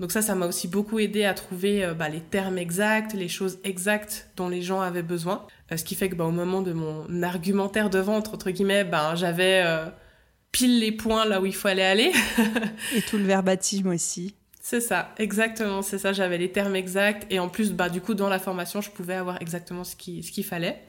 Donc 0.00 0.12
ça, 0.12 0.20
ça 0.20 0.34
m'a 0.34 0.46
aussi 0.46 0.68
beaucoup 0.68 0.98
aidé 0.98 1.24
à 1.24 1.32
trouver 1.32 1.90
bah, 1.96 2.10
les 2.10 2.20
termes 2.20 2.58
exacts, 2.58 3.14
les 3.14 3.28
choses 3.28 3.58
exactes 3.64 4.28
dont 4.36 4.50
les 4.50 4.60
gens 4.60 4.82
avaient 4.82 5.02
besoin. 5.02 5.46
Euh, 5.72 5.76
ce 5.76 5.84
qui 5.84 5.94
fait 5.94 6.08
que 6.08 6.14
bah, 6.14 6.24
au 6.24 6.30
moment 6.30 6.62
de 6.62 6.72
mon 6.72 7.22
argumentaire 7.22 7.90
de 7.90 7.98
vente, 7.98 8.28
entre 8.32 8.50
guillemets, 8.50 8.84
ben, 8.84 9.14
j'avais 9.14 9.62
euh, 9.64 9.86
pile 10.52 10.80
les 10.80 10.92
points 10.92 11.24
là 11.24 11.40
où 11.40 11.46
il 11.46 11.54
faut 11.54 11.68
aller 11.68 11.82
aller. 11.82 12.12
et 12.94 13.02
tout 13.02 13.18
le 13.18 13.24
verbatim 13.24 13.86
aussi. 13.88 14.34
C'est 14.68 14.80
ça, 14.80 15.14
exactement, 15.16 15.80
c'est 15.80 15.96
ça, 15.96 16.12
j'avais 16.12 16.38
les 16.38 16.50
termes 16.50 16.74
exacts 16.74 17.24
et 17.30 17.38
en 17.38 17.48
plus, 17.48 17.70
bah, 17.70 17.88
du 17.88 18.00
coup, 18.00 18.14
dans 18.14 18.28
la 18.28 18.40
formation, 18.40 18.80
je 18.80 18.90
pouvais 18.90 19.14
avoir 19.14 19.40
exactement 19.40 19.84
ce 19.84 19.94
qu'il 19.94 20.24
ce 20.24 20.32
qu'il 20.32 20.42
fallait. 20.44 20.82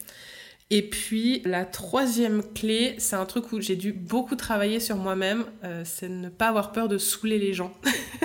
Et 0.72 0.82
puis, 0.82 1.44
la 1.46 1.64
troisième 1.64 2.42
clé, 2.56 2.96
c'est 2.98 3.16
un 3.16 3.28
truc 3.28 3.52
où 3.52 3.62
j'ai 3.62 3.76
dû 3.76 3.94
beaucoup 3.94 4.36
travailler 4.36 4.80
sur 4.80 4.96
moi-même, 4.96 5.46
euh, 5.64 5.84
c'est 5.86 6.10
ne 6.10 6.28
pas 6.28 6.48
avoir 6.48 6.72
peur 6.72 6.88
de 6.88 6.98
saouler 6.98 7.38
les 7.38 7.54
gens. 7.54 7.72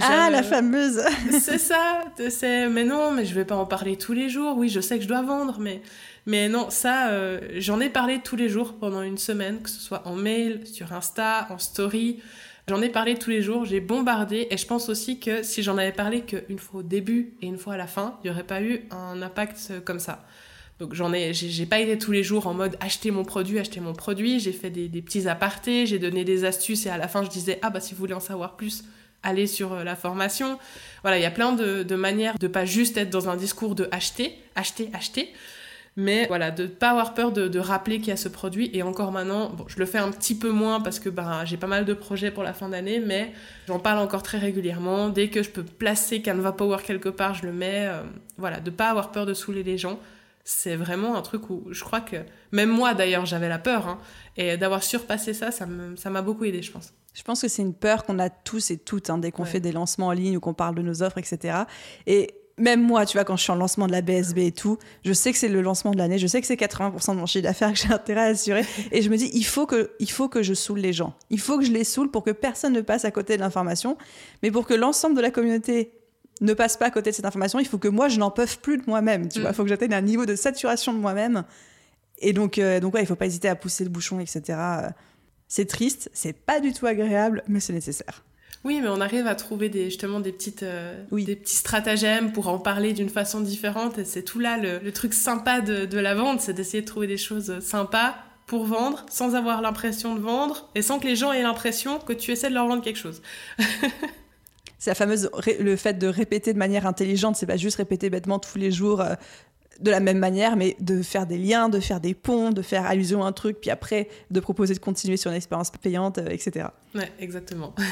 Ah, 0.00 0.28
la 0.28 0.42
fameuse 0.42 1.00
C'est 1.30 1.58
ça, 1.58 2.02
c'est 2.28 2.68
mais 2.68 2.82
non, 2.82 3.12
mais 3.12 3.24
je 3.24 3.32
vais 3.32 3.44
pas 3.44 3.54
en 3.54 3.64
parler 3.64 3.96
tous 3.96 4.12
les 4.12 4.28
jours. 4.28 4.56
Oui, 4.56 4.68
je 4.68 4.80
sais 4.80 4.96
que 4.96 5.04
je 5.04 5.08
dois 5.08 5.22
vendre, 5.22 5.60
mais 5.60 5.82
mais 6.26 6.48
non, 6.48 6.70
ça, 6.70 7.10
euh, 7.10 7.40
j'en 7.56 7.80
ai 7.80 7.88
parlé 7.88 8.20
tous 8.22 8.36
les 8.36 8.48
jours 8.48 8.74
pendant 8.74 9.02
une 9.02 9.18
semaine, 9.18 9.60
que 9.62 9.70
ce 9.70 9.80
soit 9.80 10.06
en 10.06 10.14
mail, 10.14 10.66
sur 10.66 10.92
Insta, 10.92 11.46
en 11.50 11.58
story. 11.58 12.20
J'en 12.68 12.80
ai 12.80 12.88
parlé 12.88 13.16
tous 13.16 13.30
les 13.30 13.42
jours, 13.42 13.66
j'ai 13.66 13.80
bombardé, 13.80 14.46
et 14.50 14.56
je 14.56 14.66
pense 14.66 14.88
aussi 14.88 15.20
que 15.20 15.42
si 15.42 15.62
j'en 15.62 15.76
avais 15.76 15.92
parlé 15.92 16.22
qu'une 16.22 16.58
fois 16.58 16.80
au 16.80 16.82
début 16.82 17.34
et 17.42 17.46
une 17.46 17.58
fois 17.58 17.74
à 17.74 17.76
la 17.76 17.86
fin, 17.86 18.18
il 18.22 18.28
n'y 18.28 18.30
aurait 18.34 18.46
pas 18.46 18.62
eu 18.62 18.86
un 18.90 19.20
impact 19.20 19.72
comme 19.84 19.98
ça. 19.98 20.24
Donc 20.80 20.94
j'en 20.94 21.12
ai, 21.12 21.32
j'ai 21.32 21.66
pas 21.66 21.78
été 21.78 21.96
tous 21.98 22.10
les 22.10 22.24
jours 22.24 22.46
en 22.46 22.54
mode 22.54 22.76
acheter 22.80 23.10
mon 23.12 23.24
produit, 23.24 23.58
acheter 23.58 23.80
mon 23.80 23.92
produit. 23.92 24.40
J'ai 24.40 24.52
fait 24.52 24.70
des, 24.70 24.88
petits 25.02 25.28
apartés, 25.28 25.86
j'ai 25.86 26.00
donné 26.00 26.24
des 26.24 26.44
astuces 26.44 26.86
et 26.86 26.90
à 26.90 26.98
la 26.98 27.06
fin 27.06 27.22
je 27.22 27.30
disais 27.30 27.58
ah 27.62 27.70
bah 27.70 27.80
si 27.80 27.94
vous 27.94 28.00
voulez 28.00 28.14
en 28.14 28.20
savoir 28.20 28.56
plus, 28.56 28.84
aller 29.22 29.46
sur 29.46 29.72
euh, 29.72 29.84
la 29.84 29.94
formation. 29.94 30.58
Voilà, 31.02 31.18
il 31.18 31.22
y 31.22 31.26
a 31.26 31.30
plein 31.30 31.52
de, 31.52 31.94
manières 31.94 32.38
de 32.38 32.48
pas 32.48 32.64
juste 32.64 32.96
être 32.96 33.10
dans 33.10 33.28
un 33.28 33.36
discours 33.36 33.76
de 33.76 33.88
acheter, 33.92 34.36
acheter, 34.56 34.90
acheter, 34.92 35.32
mais 35.96 36.26
voilà, 36.26 36.50
de 36.50 36.66
pas 36.66 36.90
avoir 36.90 37.14
peur 37.14 37.30
de, 37.30 37.58
rappeler 37.58 37.98
qu'il 37.98 38.08
y 38.08 38.12
a 38.12 38.16
ce 38.16 38.28
produit. 38.28 38.70
Et 38.72 38.82
encore 38.82 39.12
maintenant, 39.12 39.50
bon, 39.50 39.64
je 39.68 39.78
le 39.78 39.86
fais 39.86 39.98
un 39.98 40.10
petit 40.10 40.34
peu 40.34 40.50
moins 40.50 40.80
parce 40.80 40.98
que 40.98 41.08
ben, 41.08 41.44
j'ai 41.44 41.56
pas 41.56 41.66
mal 41.66 41.84
de 41.84 41.94
projets 41.94 42.30
pour 42.30 42.42
la 42.42 42.52
fin 42.52 42.68
d'année, 42.68 43.00
mais 43.00 43.32
j'en 43.68 43.78
parle 43.78 43.98
encore 43.98 44.22
très 44.22 44.38
régulièrement. 44.38 45.08
Dès 45.08 45.28
que 45.28 45.42
je 45.42 45.50
peux 45.50 45.62
placer 45.62 46.20
Canva 46.20 46.52
Power 46.52 46.78
quelque 46.84 47.08
part, 47.08 47.34
je 47.34 47.46
le 47.46 47.52
mets. 47.52 47.86
Euh, 47.86 48.02
voilà, 48.38 48.58
de 48.58 48.70
pas 48.70 48.90
avoir 48.90 49.12
peur 49.12 49.26
de 49.26 49.34
saouler 49.34 49.62
les 49.62 49.78
gens. 49.78 50.00
C'est 50.42 50.76
vraiment 50.76 51.16
un 51.16 51.22
truc 51.22 51.48
où 51.48 51.64
je 51.70 51.82
crois 51.84 52.00
que, 52.00 52.16
même 52.52 52.68
moi 52.68 52.92
d'ailleurs, 52.92 53.24
j'avais 53.24 53.48
la 53.48 53.58
peur, 53.58 53.88
hein, 53.88 53.98
et 54.36 54.58
d'avoir 54.58 54.82
surpassé 54.82 55.32
ça, 55.32 55.50
ça 55.50 55.66
m'a 55.66 56.22
beaucoup 56.22 56.44
aidé, 56.44 56.60
je 56.60 56.70
pense. 56.70 56.92
Je 57.14 57.22
pense 57.22 57.40
que 57.40 57.48
c'est 57.48 57.62
une 57.62 57.72
peur 57.72 58.04
qu'on 58.04 58.18
a 58.18 58.28
tous 58.28 58.72
et 58.72 58.76
toutes 58.76 59.08
hein, 59.08 59.18
dès 59.18 59.30
qu'on 59.30 59.44
fait 59.44 59.60
des 59.60 59.72
lancements 59.72 60.08
en 60.08 60.12
ligne 60.12 60.36
ou 60.36 60.40
qu'on 60.40 60.52
parle 60.52 60.74
de 60.74 60.82
nos 60.82 61.02
offres, 61.02 61.18
etc. 61.18 61.62
Et 62.06 62.34
même 62.56 62.82
moi, 62.82 63.04
tu 63.04 63.16
vois, 63.16 63.24
quand 63.24 63.36
je 63.36 63.42
suis 63.42 63.52
en 63.52 63.56
lancement 63.56 63.86
de 63.86 63.92
la 63.92 64.00
BSB 64.00 64.38
et 64.38 64.52
tout, 64.52 64.78
je 65.04 65.12
sais 65.12 65.32
que 65.32 65.38
c'est 65.38 65.48
le 65.48 65.60
lancement 65.60 65.90
de 65.90 65.98
l'année, 65.98 66.18
je 66.18 66.26
sais 66.26 66.40
que 66.40 66.46
c'est 66.46 66.54
80% 66.54 67.14
de 67.14 67.16
mon 67.18 67.26
chiffre 67.26 67.42
d'affaires 67.42 67.72
que 67.72 67.78
j'ai 67.78 67.92
intérêt 67.92 68.20
à 68.20 68.24
assurer. 68.24 68.64
Et 68.92 69.02
je 69.02 69.10
me 69.10 69.16
dis, 69.16 69.30
il 69.34 69.44
faut, 69.44 69.66
que, 69.66 69.92
il 69.98 70.10
faut 70.10 70.28
que 70.28 70.42
je 70.42 70.54
saoule 70.54 70.78
les 70.78 70.92
gens. 70.92 71.14
Il 71.30 71.40
faut 71.40 71.58
que 71.58 71.64
je 71.64 71.72
les 71.72 71.84
saoule 71.84 72.10
pour 72.10 72.22
que 72.22 72.30
personne 72.30 72.72
ne 72.72 72.80
passe 72.80 73.04
à 73.04 73.10
côté 73.10 73.36
de 73.36 73.42
l'information. 73.42 73.96
Mais 74.42 74.50
pour 74.50 74.66
que 74.66 74.74
l'ensemble 74.74 75.16
de 75.16 75.20
la 75.20 75.30
communauté 75.30 75.92
ne 76.40 76.52
passe 76.52 76.76
pas 76.76 76.86
à 76.86 76.90
côté 76.90 77.10
de 77.10 77.16
cette 77.16 77.24
information, 77.24 77.58
il 77.58 77.66
faut 77.66 77.78
que 77.78 77.88
moi, 77.88 78.08
je 78.08 78.18
n'en 78.18 78.30
peux 78.30 78.46
plus 78.62 78.78
de 78.78 78.84
moi-même. 78.86 79.28
Tu 79.28 79.40
vois, 79.40 79.50
il 79.50 79.52
mm. 79.52 79.54
faut 79.56 79.62
que 79.64 79.68
j'atteigne 79.68 79.94
un 79.94 80.02
niveau 80.02 80.26
de 80.26 80.36
saturation 80.36 80.92
de 80.92 80.98
moi-même. 80.98 81.44
Et 82.18 82.32
donc, 82.32 82.58
euh, 82.58 82.78
donc 82.78 82.94
ouais, 82.94 83.02
il 83.02 83.06
faut 83.06 83.16
pas 83.16 83.26
hésiter 83.26 83.48
à 83.48 83.56
pousser 83.56 83.82
le 83.82 83.90
bouchon, 83.90 84.20
etc. 84.20 84.58
C'est 85.48 85.66
triste, 85.66 86.10
c'est 86.12 86.32
pas 86.32 86.60
du 86.60 86.72
tout 86.72 86.86
agréable, 86.86 87.42
mais 87.48 87.60
c'est 87.60 87.72
nécessaire. 87.72 88.24
Oui, 88.64 88.80
mais 88.80 88.88
on 88.88 89.00
arrive 89.02 89.26
à 89.26 89.34
trouver 89.34 89.68
des, 89.68 89.84
justement 89.84 90.20
des, 90.20 90.32
petites, 90.32 90.62
euh, 90.62 91.04
des 91.12 91.36
petits 91.36 91.56
stratagèmes 91.56 92.32
pour 92.32 92.48
en 92.48 92.58
parler 92.58 92.94
d'une 92.94 93.10
façon 93.10 93.40
différente. 93.40 93.98
Et 93.98 94.06
c'est 94.06 94.22
tout 94.22 94.38
là 94.38 94.56
le, 94.56 94.90
truc 94.90 95.12
sympa 95.12 95.60
de, 95.60 95.98
la 95.98 96.14
vente, 96.14 96.40
c'est 96.40 96.54
d'essayer 96.54 96.80
de 96.80 96.86
trouver 96.86 97.06
des 97.06 97.18
choses 97.18 97.60
sympas 97.60 98.16
pour 98.46 98.64
vendre 98.64 99.04
sans 99.10 99.34
avoir 99.34 99.60
l'impression 99.60 100.14
de 100.14 100.20
vendre 100.20 100.68
et 100.74 100.82
sans 100.82 100.98
que 100.98 101.06
les 101.06 101.16
gens 101.16 101.32
aient 101.32 101.42
l'impression 101.42 101.98
que 101.98 102.12
tu 102.12 102.30
essaies 102.30 102.48
de 102.48 102.54
leur 102.54 102.66
vendre 102.66 102.82
quelque 102.82 102.98
chose. 102.98 103.22
c'est 104.78 104.90
la 104.90 104.94
fameuse 104.94 105.30
le 105.60 105.76
fait 105.76 105.94
de 105.94 106.06
répéter 106.06 106.52
de 106.52 106.58
manière 106.58 106.86
intelligente, 106.86 107.36
c'est 107.36 107.46
pas 107.46 107.56
juste 107.56 107.76
répéter 107.76 108.08
bêtement 108.10 108.38
tous 108.38 108.58
les 108.58 108.70
jours 108.70 109.00
euh, 109.00 109.14
de 109.80 109.90
la 109.90 110.00
même 110.00 110.18
manière, 110.18 110.56
mais 110.56 110.76
de 110.80 111.02
faire 111.02 111.26
des 111.26 111.38
liens, 111.38 111.68
de 111.68 111.80
faire 111.80 112.00
des 112.00 112.14
ponts, 112.14 112.50
de 112.50 112.62
faire 112.62 112.86
allusion 112.86 113.24
à 113.24 113.26
un 113.26 113.32
truc, 113.32 113.60
puis 113.60 113.70
après 113.70 114.08
de 114.30 114.40
proposer 114.40 114.74
de 114.74 114.78
continuer 114.78 115.16
sur 115.16 115.30
une 115.30 115.36
expérience 115.36 115.70
payante, 115.70 116.18
euh, 116.18 116.28
etc. 116.28 116.68
Ouais, 116.94 117.10
exactement. 117.18 117.74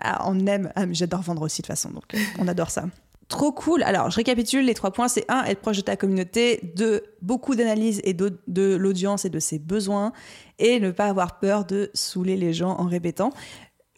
Ah, 0.00 0.24
on 0.28 0.46
aime, 0.46 0.72
ah, 0.76 0.84
j'adore 0.90 1.22
vendre 1.22 1.42
aussi 1.42 1.62
de 1.62 1.66
toute 1.66 1.74
façon, 1.74 1.90
donc 1.90 2.04
euh, 2.14 2.18
on 2.38 2.48
adore 2.48 2.70
ça. 2.70 2.84
Trop 3.28 3.52
cool. 3.52 3.84
Alors, 3.84 4.10
je 4.10 4.16
récapitule 4.16 4.64
les 4.64 4.74
trois 4.74 4.90
points. 4.90 5.06
C'est 5.06 5.24
un, 5.28 5.44
être 5.44 5.60
proche 5.60 5.76
de 5.76 5.82
ta 5.82 5.96
communauté. 5.96 6.72
Deux, 6.74 7.04
beaucoup 7.22 7.54
d'analyse 7.54 8.00
et 8.02 8.12
de, 8.12 8.40
de 8.48 8.74
l'audience 8.74 9.24
et 9.24 9.30
de 9.30 9.38
ses 9.38 9.60
besoins. 9.60 10.12
Et 10.58 10.80
ne 10.80 10.90
pas 10.90 11.06
avoir 11.06 11.38
peur 11.38 11.64
de 11.64 11.90
saouler 11.94 12.36
les 12.36 12.52
gens 12.52 12.70
en 12.70 12.86
répétant. 12.86 13.32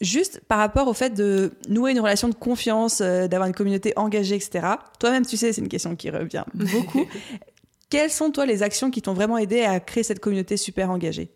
Juste 0.01 0.39
par 0.47 0.59
rapport 0.59 0.87
au 0.87 0.93
fait 0.93 1.15
de 1.15 1.53
nouer 1.67 1.93
une 1.93 1.99
relation 1.99 2.29
de 2.29 2.35
confiance, 2.35 3.01
euh, 3.01 3.27
d'avoir 3.27 3.47
une 3.47 3.55
communauté 3.55 3.93
engagée, 3.95 4.35
etc. 4.35 4.67
Toi-même, 4.99 5.25
tu 5.25 5.35
sais, 5.35 5.51
c'est 5.51 5.61
une 5.61 5.67
question 5.67 5.95
qui 5.95 6.11
revient 6.11 6.43
beaucoup. 6.53 7.05
Quelles 7.89 8.11
sont, 8.11 8.29
toi, 8.29 8.45
les 8.45 8.61
actions 8.61 8.91
qui 8.91 9.01
t'ont 9.01 9.13
vraiment 9.13 9.39
aidé 9.39 9.61
à 9.61 9.79
créer 9.79 10.03
cette 10.03 10.19
communauté 10.19 10.57
super 10.57 10.91
engagée? 10.91 11.31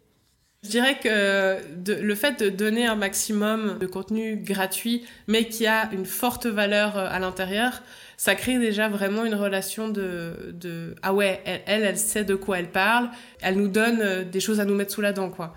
Je 0.64 0.70
dirais 0.70 0.98
que 1.00 1.58
le 2.02 2.16
fait 2.16 2.42
de 2.42 2.50
donner 2.50 2.86
un 2.86 2.96
maximum 2.96 3.78
de 3.78 3.86
contenu 3.86 4.38
gratuit, 4.38 5.06
mais 5.28 5.48
qui 5.48 5.68
a 5.68 5.90
une 5.94 6.06
forte 6.06 6.48
valeur 6.48 6.98
euh, 6.98 7.08
à 7.10 7.20
l'intérieur, 7.20 7.84
ça 8.18 8.34
crée 8.34 8.58
déjà 8.58 8.90
vraiment 8.90 9.24
une 9.24 9.36
relation 9.36 9.88
de, 9.88 10.52
de 10.54 10.96
ah 11.04 11.14
ouais, 11.14 11.42
elle, 11.46 11.84
elle, 11.84 11.98
sait 11.98 12.24
de 12.24 12.34
quoi 12.34 12.58
elle 12.60 12.72
parle, 12.72 13.10
elle 13.42 13.56
nous 13.56 13.68
donne 13.68 14.02
euh, 14.02 14.24
des 14.24 14.40
choses 14.40 14.60
à 14.60 14.66
nous 14.66 14.74
mettre 14.74 14.92
sous 14.92 15.02
la 15.02 15.14
dent, 15.14 15.30
quoi. 15.30 15.54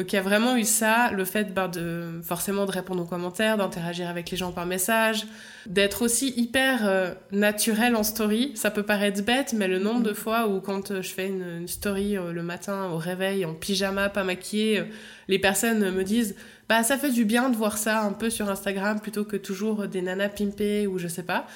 Donc 0.00 0.14
il 0.14 0.16
y 0.16 0.18
a 0.18 0.22
vraiment 0.22 0.56
eu 0.56 0.64
ça, 0.64 1.10
le 1.10 1.26
fait 1.26 1.52
ben, 1.52 1.68
de 1.68 2.22
forcément 2.22 2.64
de 2.64 2.70
répondre 2.70 3.02
aux 3.02 3.06
commentaires, 3.06 3.58
d'interagir 3.58 4.08
avec 4.08 4.30
les 4.30 4.36
gens 4.38 4.50
par 4.50 4.64
message, 4.64 5.26
d'être 5.66 6.00
aussi 6.00 6.32
hyper 6.38 6.88
euh, 6.88 7.12
naturel 7.32 7.94
en 7.94 8.02
story. 8.02 8.52
Ça 8.54 8.70
peut 8.70 8.82
paraître 8.82 9.22
bête, 9.22 9.52
mais 9.52 9.68
le 9.68 9.78
nombre 9.78 10.02
de 10.02 10.14
fois 10.14 10.48
où 10.48 10.62
quand 10.62 10.90
euh, 10.90 11.02
je 11.02 11.10
fais 11.10 11.26
une, 11.26 11.68
story 11.68 12.16
euh, 12.16 12.32
le 12.32 12.42
matin 12.42 12.88
au 12.88 12.96
réveil 12.96 13.44
en 13.44 13.52
pyjama, 13.52 14.08
pas 14.08 14.24
maquillée, 14.24 14.84
les 15.28 15.38
personnes 15.38 15.90
me 15.90 16.02
disent 16.02 16.34
bah 16.70 16.82
ça 16.82 16.96
fait 16.96 17.10
du 17.10 17.26
bien 17.26 17.50
de 17.50 17.56
voir 17.56 17.76
ça 17.76 18.00
un 18.00 18.14
peu 18.14 18.30
sur 18.30 18.48
Instagram 18.48 19.00
plutôt 19.00 19.26
que 19.26 19.36
toujours 19.36 19.86
des 19.86 20.00
nanas 20.00 20.30
pimpées 20.30 20.86
ou 20.86 20.98
je 20.98 21.08
sais 21.08 21.24
pas. 21.24 21.46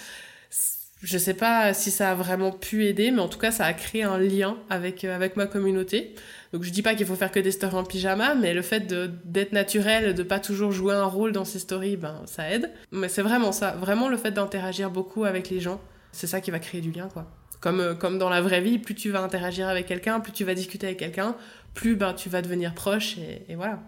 Je 1.03 1.19
sais 1.19 1.35
pas 1.35 1.73
si 1.73 1.91
ça 1.91 2.11
a 2.11 2.15
vraiment 2.15 2.51
pu 2.51 2.87
aider, 2.87 3.11
mais 3.11 3.21
en 3.21 3.29
tout 3.29 3.39
cas, 3.39 3.51
ça 3.51 3.67
a 3.67 3.75
créé 3.75 4.05
un 4.05 4.19
lien 4.19 4.57
avec, 4.71 5.05
avec 5.05 5.37
ma 5.37 5.45
communauté. 5.47 6.15
Donc 6.55 6.63
je 6.63 6.71
dis 6.71 6.83
pas 6.83 6.95
qu'il 6.95 7.05
faut 7.05 7.17
faire 7.17 7.33
que 7.33 7.41
des 7.41 7.51
stories 7.51 7.75
en 7.75 7.83
pyjama, 7.83 8.37
mais 8.37 8.55
le 8.55 8.63
fait 8.63 8.87
d'être 8.87 9.51
naturel, 9.51 10.15
de 10.15 10.23
pas 10.23 10.39
toujours 10.39 10.71
jouer 10.71 10.95
un 10.95 11.05
rôle 11.05 11.33
dans 11.33 11.45
ces 11.45 11.59
stories, 11.59 11.97
ben 11.97 12.23
ça 12.27 12.49
aide. 12.49 12.71
Mais 12.93 13.09
c'est 13.09 13.23
vraiment 13.23 13.51
ça, 13.51 13.73
vraiment 13.73 14.09
le 14.09 14.17
fait 14.17 14.31
d'interagir 14.31 14.89
beaucoup 14.89 15.25
avec 15.25 15.51
les 15.51 15.59
gens, 15.59 15.81
c'est 16.13 16.29
ça 16.29 16.41
qui 16.41 16.53
va 16.53 16.61
créer 16.61 16.81
du 16.81 16.93
lien 16.93 17.09
quoi. 17.13 17.27
Comme, 17.61 17.81
euh, 17.81 17.95
comme 17.97 18.19
dans 18.19 18.29
la 18.29 18.41
vraie 18.41 18.61
vie, 18.61 18.79
plus 18.79 18.95
tu 18.95 19.11
vas 19.11 19.21
interagir 19.21 19.67
avec 19.67 19.87
quelqu'un, 19.87 20.21
plus 20.21 20.31
tu 20.31 20.45
vas 20.45 20.55
discuter 20.55 20.87
avec 20.87 21.01
quelqu'un, 21.01 21.35
plus 21.75 21.97
ben, 21.97 22.15
tu 22.15 22.29
vas 22.29 22.41
devenir 22.41 22.73
proche 22.73 23.19
et, 23.19 23.43
et 23.49 23.57
voilà. 23.57 23.81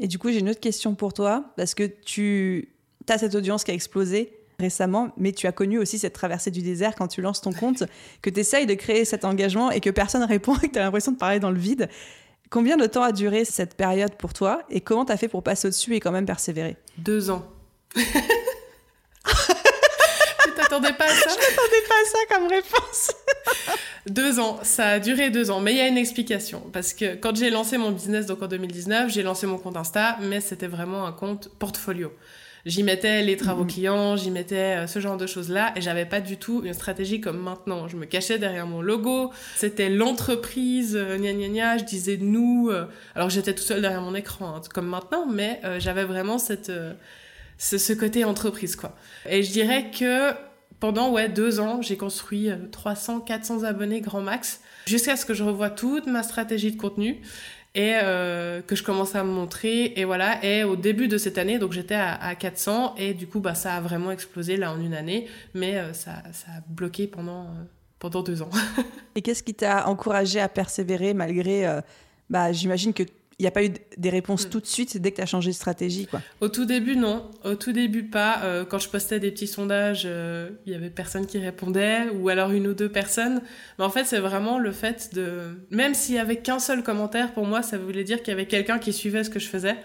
Et 0.00 0.08
du 0.08 0.18
coup, 0.18 0.32
j'ai 0.32 0.40
une 0.40 0.50
autre 0.50 0.58
question 0.58 0.96
pour 0.96 1.14
toi, 1.14 1.52
parce 1.56 1.76
que 1.76 1.84
tu 1.84 2.74
as 3.08 3.18
cette 3.18 3.36
audience 3.36 3.62
qui 3.62 3.70
a 3.70 3.74
explosé 3.74 4.35
récemment, 4.58 5.10
mais 5.16 5.32
tu 5.32 5.46
as 5.46 5.52
connu 5.52 5.78
aussi 5.78 5.98
cette 5.98 6.12
traversée 6.12 6.50
du 6.50 6.62
désert 6.62 6.94
quand 6.94 7.08
tu 7.08 7.20
lances 7.20 7.40
ton 7.40 7.52
compte, 7.52 7.84
que 8.22 8.30
tu 8.30 8.40
essayes 8.40 8.66
de 8.66 8.74
créer 8.74 9.04
cet 9.04 9.24
engagement 9.24 9.70
et 9.70 9.80
que 9.80 9.90
personne 9.90 10.22
répond 10.28 10.56
et 10.62 10.68
que 10.68 10.72
tu 10.72 10.78
as 10.78 10.82
l'impression 10.82 11.12
de 11.12 11.18
parler 11.18 11.40
dans 11.40 11.50
le 11.50 11.58
vide. 11.58 11.88
Combien 12.48 12.76
de 12.76 12.86
temps 12.86 13.02
a 13.02 13.12
duré 13.12 13.44
cette 13.44 13.74
période 13.74 14.14
pour 14.14 14.32
toi 14.32 14.62
et 14.70 14.80
comment 14.80 15.04
tu 15.04 15.12
as 15.12 15.16
fait 15.16 15.28
pour 15.28 15.42
passer 15.42 15.66
au-dessus 15.66 15.94
et 15.94 16.00
quand 16.00 16.12
même 16.12 16.26
persévérer? 16.26 16.76
Deux 16.98 17.30
ans. 17.30 17.44
t'attendais 20.56 20.92
pas 20.92 21.04
à 21.04 21.08
ça? 21.08 21.28
Je 21.28 21.34
m'attendais 21.34 21.82
pas 21.88 21.94
à 21.94 22.08
ça 22.10 22.18
comme 22.34 22.48
réponse. 22.48 23.10
deux 24.06 24.40
ans, 24.40 24.58
ça 24.62 24.88
a 24.88 24.98
duré 24.98 25.30
deux 25.30 25.50
ans, 25.50 25.60
mais 25.60 25.72
il 25.72 25.78
y 25.78 25.80
a 25.80 25.88
une 25.88 25.98
explication. 25.98 26.62
Parce 26.72 26.94
que 26.94 27.14
quand 27.14 27.36
j'ai 27.36 27.50
lancé 27.50 27.78
mon 27.78 27.90
business, 27.90 28.26
donc 28.26 28.42
en 28.42 28.46
2019, 28.48 29.10
j'ai 29.10 29.22
lancé 29.22 29.46
mon 29.46 29.58
compte 29.58 29.76
Insta, 29.76 30.18
mais 30.22 30.40
c'était 30.40 30.66
vraiment 30.66 31.06
un 31.06 31.12
compte 31.12 31.48
portfolio. 31.58 32.12
J'y 32.66 32.82
mettais 32.82 33.22
les 33.22 33.36
travaux 33.36 33.62
mhm. 33.62 33.70
clients, 33.70 34.16
j'y 34.16 34.32
mettais 34.32 34.56
euh, 34.56 34.86
ce 34.88 34.98
genre 34.98 35.16
de 35.16 35.28
choses-là, 35.28 35.72
et 35.76 35.80
j'avais 35.80 36.04
pas 36.04 36.20
du 36.20 36.36
tout 36.36 36.62
une 36.64 36.74
stratégie 36.74 37.20
comme 37.20 37.38
maintenant. 37.38 37.86
Je 37.86 37.96
me 37.96 38.06
cachais 38.06 38.40
derrière 38.40 38.66
mon 38.66 38.82
logo, 38.82 39.30
c'était 39.54 39.88
l'entreprise, 39.88 40.96
euh, 40.96 41.16
gna 41.16 41.32
gna 41.32 41.48
gna, 41.48 41.78
je 41.78 41.84
disais 41.84 42.18
nous. 42.20 42.68
Euh, 42.68 42.86
alors 43.14 43.30
j'étais 43.30 43.54
tout 43.54 43.62
seul 43.62 43.82
derrière 43.82 44.02
mon 44.02 44.16
écran, 44.16 44.56
hein, 44.56 44.62
comme 44.74 44.88
maintenant, 44.88 45.26
mais 45.26 45.60
j'avais 45.78 46.04
vraiment 46.04 46.38
cette, 46.38 46.72
ce, 47.56 47.78
ce, 47.78 47.92
côté 47.92 48.24
entreprise, 48.24 48.74
quoi. 48.74 48.96
Et 49.28 49.44
je 49.44 49.52
dirais 49.52 49.92
que 49.96 50.32
pendant 50.80 51.12
ouais, 51.12 51.28
deux 51.28 51.60
ans, 51.60 51.82
j'ai 51.82 51.96
construit 51.96 52.50
300, 52.72 53.20
400 53.20 53.62
abonnés 53.62 54.00
grand 54.00 54.22
max, 54.22 54.60
jusqu'à 54.86 55.14
ce 55.14 55.24
que 55.24 55.34
je 55.34 55.44
revoie 55.44 55.70
toute 55.70 56.08
ma 56.08 56.24
stratégie 56.24 56.72
de 56.72 56.80
contenu 56.80 57.22
et 57.76 57.92
euh, 58.02 58.62
que 58.62 58.74
je 58.74 58.82
commençais 58.82 59.18
à 59.18 59.22
me 59.22 59.30
montrer. 59.30 59.92
Et 59.96 60.04
voilà. 60.04 60.44
Et 60.44 60.64
au 60.64 60.74
début 60.74 61.06
de 61.06 61.18
cette 61.18 61.38
année 61.38 61.58
donc 61.58 61.72
j'étais 61.72 61.94
à, 61.94 62.14
à, 62.14 62.34
400 62.34 62.94
et 62.96 63.14
du 63.14 63.28
coup 63.28 63.38
bah 63.38 63.54
ça 63.54 63.74
a 63.74 63.80
vraiment 63.80 64.10
explosé 64.10 64.56
là 64.56 64.72
en 64.72 64.80
une 64.80 64.94
année. 64.94 65.28
Mais 65.54 65.76
euh, 65.76 65.92
ça, 65.92 66.22
ça, 66.32 66.48
a 66.56 66.60
bloqué 66.66 67.06
pendant 67.06 67.42
euh, 67.42 67.64
pendant 67.98 68.22
deux 68.22 68.42
ans. 68.42 68.50
Et 69.14 69.22
qu'est-ce 69.22 69.42
qui 69.42 69.54
t'a 69.54 69.88
encouragé 69.88 70.40
à 70.40 70.48
persévérer 70.48 71.14
malgré 71.14 71.80
bah 72.28 72.52
j'imagine 72.52 72.92
que 72.92 73.04
il 73.38 73.42
n'y 73.42 73.48
a 73.48 73.50
pas 73.50 73.64
eu 73.64 73.70
des 73.98 74.10
réponses 74.10 74.46
mm. 74.46 74.50
tout 74.50 74.60
de 74.60 74.66
suite 74.66 74.96
dès 74.96 75.10
que 75.10 75.16
tu 75.16 75.22
as 75.22 75.26
changé 75.26 75.50
de 75.50 75.54
stratégie 75.54 76.06
quoi. 76.06 76.22
Au 76.40 76.48
tout 76.48 76.64
début 76.64 76.96
non, 76.96 77.30
au 77.44 77.54
tout 77.54 77.72
début 77.72 78.04
pas. 78.04 78.40
Euh, 78.44 78.64
quand 78.64 78.78
je 78.78 78.88
postais 78.88 79.20
des 79.20 79.30
petits 79.30 79.46
sondages, 79.46 80.04
euh, 80.06 80.50
il 80.64 80.72
y 80.72 80.76
avait 80.76 80.88
personne 80.88 81.26
qui 81.26 81.38
répondait 81.38 82.08
ou 82.14 82.30
alors 82.30 82.52
une 82.52 82.66
ou 82.66 82.74
deux 82.74 82.88
personnes. 82.88 83.42
Mais 83.78 83.84
en 83.84 83.90
fait, 83.90 84.04
c'est 84.04 84.20
vraiment 84.20 84.58
le 84.58 84.72
fait 84.72 85.14
de 85.14 85.58
même 85.70 85.94
s'il 85.94 86.14
y 86.14 86.18
avait 86.18 86.36
qu'un 86.36 86.58
seul 86.58 86.82
commentaire 86.82 87.34
pour 87.34 87.44
moi, 87.44 87.62
ça 87.62 87.76
voulait 87.76 88.04
dire 88.04 88.18
qu'il 88.18 88.28
y 88.28 88.32
avait 88.32 88.46
quelqu'un 88.46 88.78
qui 88.78 88.92
suivait 88.92 89.22
ce 89.22 89.30
que 89.30 89.38
je 89.38 89.48
faisais. 89.48 89.76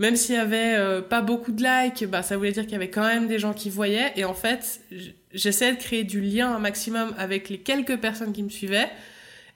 Même 0.00 0.16
s'il 0.16 0.34
y 0.34 0.38
avait 0.38 0.74
euh, 0.74 1.00
pas 1.00 1.20
beaucoup 1.20 1.52
de 1.52 1.62
likes, 1.62 2.04
bah 2.06 2.24
ça 2.24 2.36
voulait 2.36 2.50
dire 2.50 2.64
qu'il 2.64 2.72
y 2.72 2.76
avait 2.76 2.90
quand 2.90 3.06
même 3.06 3.28
des 3.28 3.38
gens 3.38 3.52
qui 3.52 3.70
voyaient 3.70 4.12
et 4.16 4.24
en 4.24 4.34
fait, 4.34 4.80
j'essayais 5.32 5.74
de 5.74 5.78
créer 5.78 6.02
du 6.02 6.20
lien 6.20 6.52
un 6.52 6.58
maximum 6.58 7.14
avec 7.16 7.48
les 7.48 7.58
quelques 7.58 7.98
personnes 7.98 8.32
qui 8.32 8.42
me 8.42 8.48
suivaient 8.48 8.88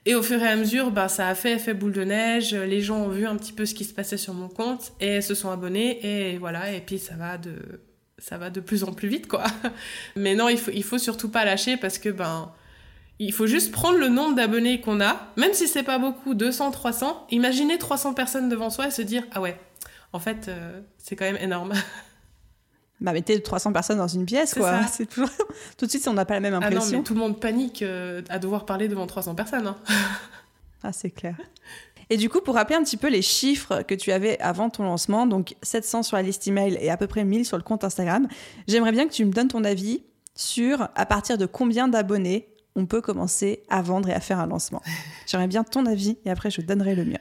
et 0.09 0.15
au 0.15 0.23
fur 0.23 0.41
et 0.41 0.47
à 0.47 0.55
mesure, 0.55 0.89
bah, 0.89 1.07
ça 1.07 1.27
a 1.27 1.35
fait 1.35 1.51
effet 1.51 1.75
boule 1.75 1.91
de 1.91 2.03
neige. 2.03 2.55
Les 2.55 2.81
gens 2.81 2.97
ont 2.97 3.09
vu 3.09 3.27
un 3.27 3.35
petit 3.35 3.53
peu 3.53 3.67
ce 3.67 3.75
qui 3.75 3.83
se 3.83 3.93
passait 3.93 4.17
sur 4.17 4.33
mon 4.33 4.49
compte 4.49 4.91
et 4.99 5.21
se 5.21 5.35
sont 5.35 5.51
abonnés. 5.51 5.99
Et 6.03 6.39
voilà, 6.39 6.73
et 6.73 6.81
puis 6.81 6.97
ça 6.97 7.13
va 7.13 7.37
de, 7.37 7.53
ça 8.17 8.39
va 8.39 8.49
de 8.49 8.59
plus 8.59 8.83
en 8.83 8.91
plus 8.91 9.07
vite, 9.07 9.27
quoi. 9.27 9.43
Mais 10.15 10.33
non, 10.33 10.49
il 10.49 10.57
faut, 10.57 10.71
faut 10.81 10.97
surtout 10.97 11.29
pas 11.29 11.45
lâcher 11.45 11.77
parce 11.77 11.99
que, 11.99 12.09
ben, 12.09 12.51
il 13.19 13.31
faut 13.31 13.45
juste 13.45 13.71
prendre 13.71 13.99
le 13.99 14.07
nombre 14.07 14.33
d'abonnés 14.33 14.81
qu'on 14.81 14.99
a, 14.99 15.31
même 15.37 15.53
si 15.53 15.67
c'est 15.67 15.83
pas 15.83 15.99
beaucoup, 15.99 16.33
200, 16.33 16.71
300. 16.71 17.27
Imaginez 17.29 17.77
300 17.77 18.15
personnes 18.15 18.49
devant 18.49 18.71
soi 18.71 18.87
et 18.87 18.91
se 18.91 19.03
dire, 19.03 19.21
ah 19.33 19.41
ouais, 19.41 19.59
en 20.11 20.19
fait, 20.19 20.47
euh, 20.47 20.81
c'est 20.97 21.15
quand 21.15 21.25
même 21.25 21.37
énorme. 21.39 21.73
bah, 23.01 23.13
mettez 23.13 23.41
300 23.41 23.71
personnes 23.71 23.97
dans 23.97 24.07
une 24.07 24.25
pièce, 24.25 24.53
quoi. 24.53 24.85
C'est 24.87 25.05
toujours... 25.05 25.29
tout 25.77 25.85
de 25.85 25.89
suite, 25.89 26.07
on 26.07 26.13
n'a 26.13 26.25
pas 26.25 26.33
la 26.35 26.39
même 26.41 26.53
impression. 26.53 26.79
Ah 26.81 26.91
non, 26.91 26.97
mais 26.97 27.03
tout 27.03 27.13
le 27.13 27.19
monde 27.19 27.39
panique 27.39 27.81
euh, 27.81 28.21
à 28.29 28.39
devoir 28.39 28.65
parler 28.65 28.87
devant 28.87 29.07
300 29.07 29.35
personnes. 29.35 29.67
Hein. 29.67 29.77
ah, 30.83 30.91
c'est 30.91 31.11
clair. 31.11 31.35
Et 32.09 32.17
du 32.17 32.29
coup, 32.29 32.41
pour 32.41 32.55
rappeler 32.55 32.75
un 32.75 32.83
petit 32.83 32.97
peu 32.97 33.09
les 33.09 33.21
chiffres 33.21 33.83
que 33.83 33.93
tu 33.93 34.11
avais 34.11 34.39
avant 34.39 34.69
ton 34.69 34.83
lancement, 34.83 35.27
donc 35.27 35.55
700 35.61 36.03
sur 36.03 36.17
la 36.17 36.23
liste 36.23 36.47
email 36.47 36.77
et 36.81 36.89
à 36.89 36.97
peu 36.97 37.07
près 37.07 37.23
1000 37.23 37.45
sur 37.45 37.55
le 37.55 37.63
compte 37.63 37.83
Instagram, 37.83 38.27
j'aimerais 38.67 38.91
bien 38.91 39.07
que 39.07 39.13
tu 39.13 39.23
me 39.25 39.31
donnes 39.31 39.47
ton 39.47 39.63
avis 39.63 40.03
sur 40.35 40.87
à 40.95 41.05
partir 41.05 41.37
de 41.37 41.45
combien 41.45 41.87
d'abonnés 41.87 42.47
on 42.75 42.85
peut 42.85 43.01
commencer 43.01 43.61
à 43.69 43.81
vendre 43.81 44.09
et 44.09 44.13
à 44.13 44.19
faire 44.19 44.39
un 44.39 44.47
lancement. 44.47 44.81
J'aimerais 45.27 45.47
bien 45.47 45.63
ton 45.63 45.85
avis 45.85 46.17
et 46.25 46.31
après 46.31 46.49
je 46.49 46.61
donnerai 46.61 46.95
le 46.95 47.05
mien. 47.05 47.19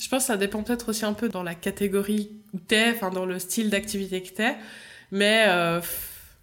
Je 0.00 0.08
pense 0.08 0.22
que 0.22 0.26
ça 0.26 0.36
dépend 0.36 0.62
peut-être 0.62 0.90
aussi 0.90 1.04
un 1.04 1.14
peu 1.14 1.28
dans 1.28 1.42
la 1.42 1.54
catégorie 1.54 2.30
où 2.52 2.58
t'es, 2.58 2.92
enfin 2.94 3.10
dans 3.10 3.26
le 3.26 3.38
style 3.38 3.70
d'activité 3.70 4.22
que 4.22 4.32
t'es. 4.32 4.56
Mais 5.10 5.44
il 5.46 5.50
euh, 5.50 5.80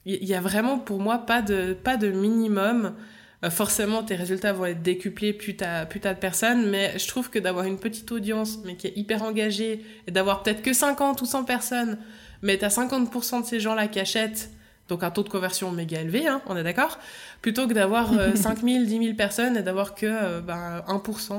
y, 0.06 0.34
a 0.34 0.42
vraiment 0.42 0.80
pour 0.80 1.00
moi 1.00 1.20
pas 1.20 1.42
de, 1.42 1.74
pas 1.74 1.98
de 1.98 2.10
minimum. 2.10 2.94
Euh, 3.44 3.50
forcément, 3.50 4.04
tes 4.04 4.16
résultats 4.16 4.54
vont 4.54 4.66
être 4.66 4.82
décuplés 4.82 5.34
plus 5.34 5.56
t'as 5.56 5.86
plus 5.86 6.00
de 6.00 6.14
personnes, 6.14 6.70
mais 6.70 6.98
je 6.98 7.08
trouve 7.08 7.30
que 7.30 7.40
d'avoir 7.40 7.66
une 7.66 7.80
petite 7.80 8.12
audience, 8.12 8.60
mais 8.66 8.76
qui 8.76 8.88
est 8.88 8.98
hyper 8.98 9.24
engagée, 9.24 9.84
et 10.08 10.12
d'avoir 10.12 10.44
peut-être 10.44 10.62
que 10.62 10.74
50 10.74 11.22
ou 11.22 11.26
100 11.26 11.44
personnes, 11.44 11.98
mais 12.42 12.58
t'as 12.58 12.70
50% 12.70 13.42
de 13.42 13.46
ces 13.46 13.60
gens-là 13.60 13.88
qui 13.88 14.00
achètent, 14.00 14.52
donc 14.88 15.04
un 15.04 15.10
taux 15.10 15.24
de 15.24 15.30
conversion 15.30 15.72
méga 15.72 16.02
élevé, 16.02 16.28
hein, 16.28 16.42
on 16.46 16.56
est 16.56 16.64
d'accord 16.64 17.00
Plutôt 17.42 17.68
que 17.68 17.74
d'avoir 17.74 18.12
5000, 18.36 18.86
10 18.88 18.98
000 19.04 19.14
personnes 19.16 19.58
et 19.58 19.64
d'avoir 19.64 19.96
que 19.96 20.06
1% 20.06 20.10
euh, 20.10 20.42
ben, 20.42 20.82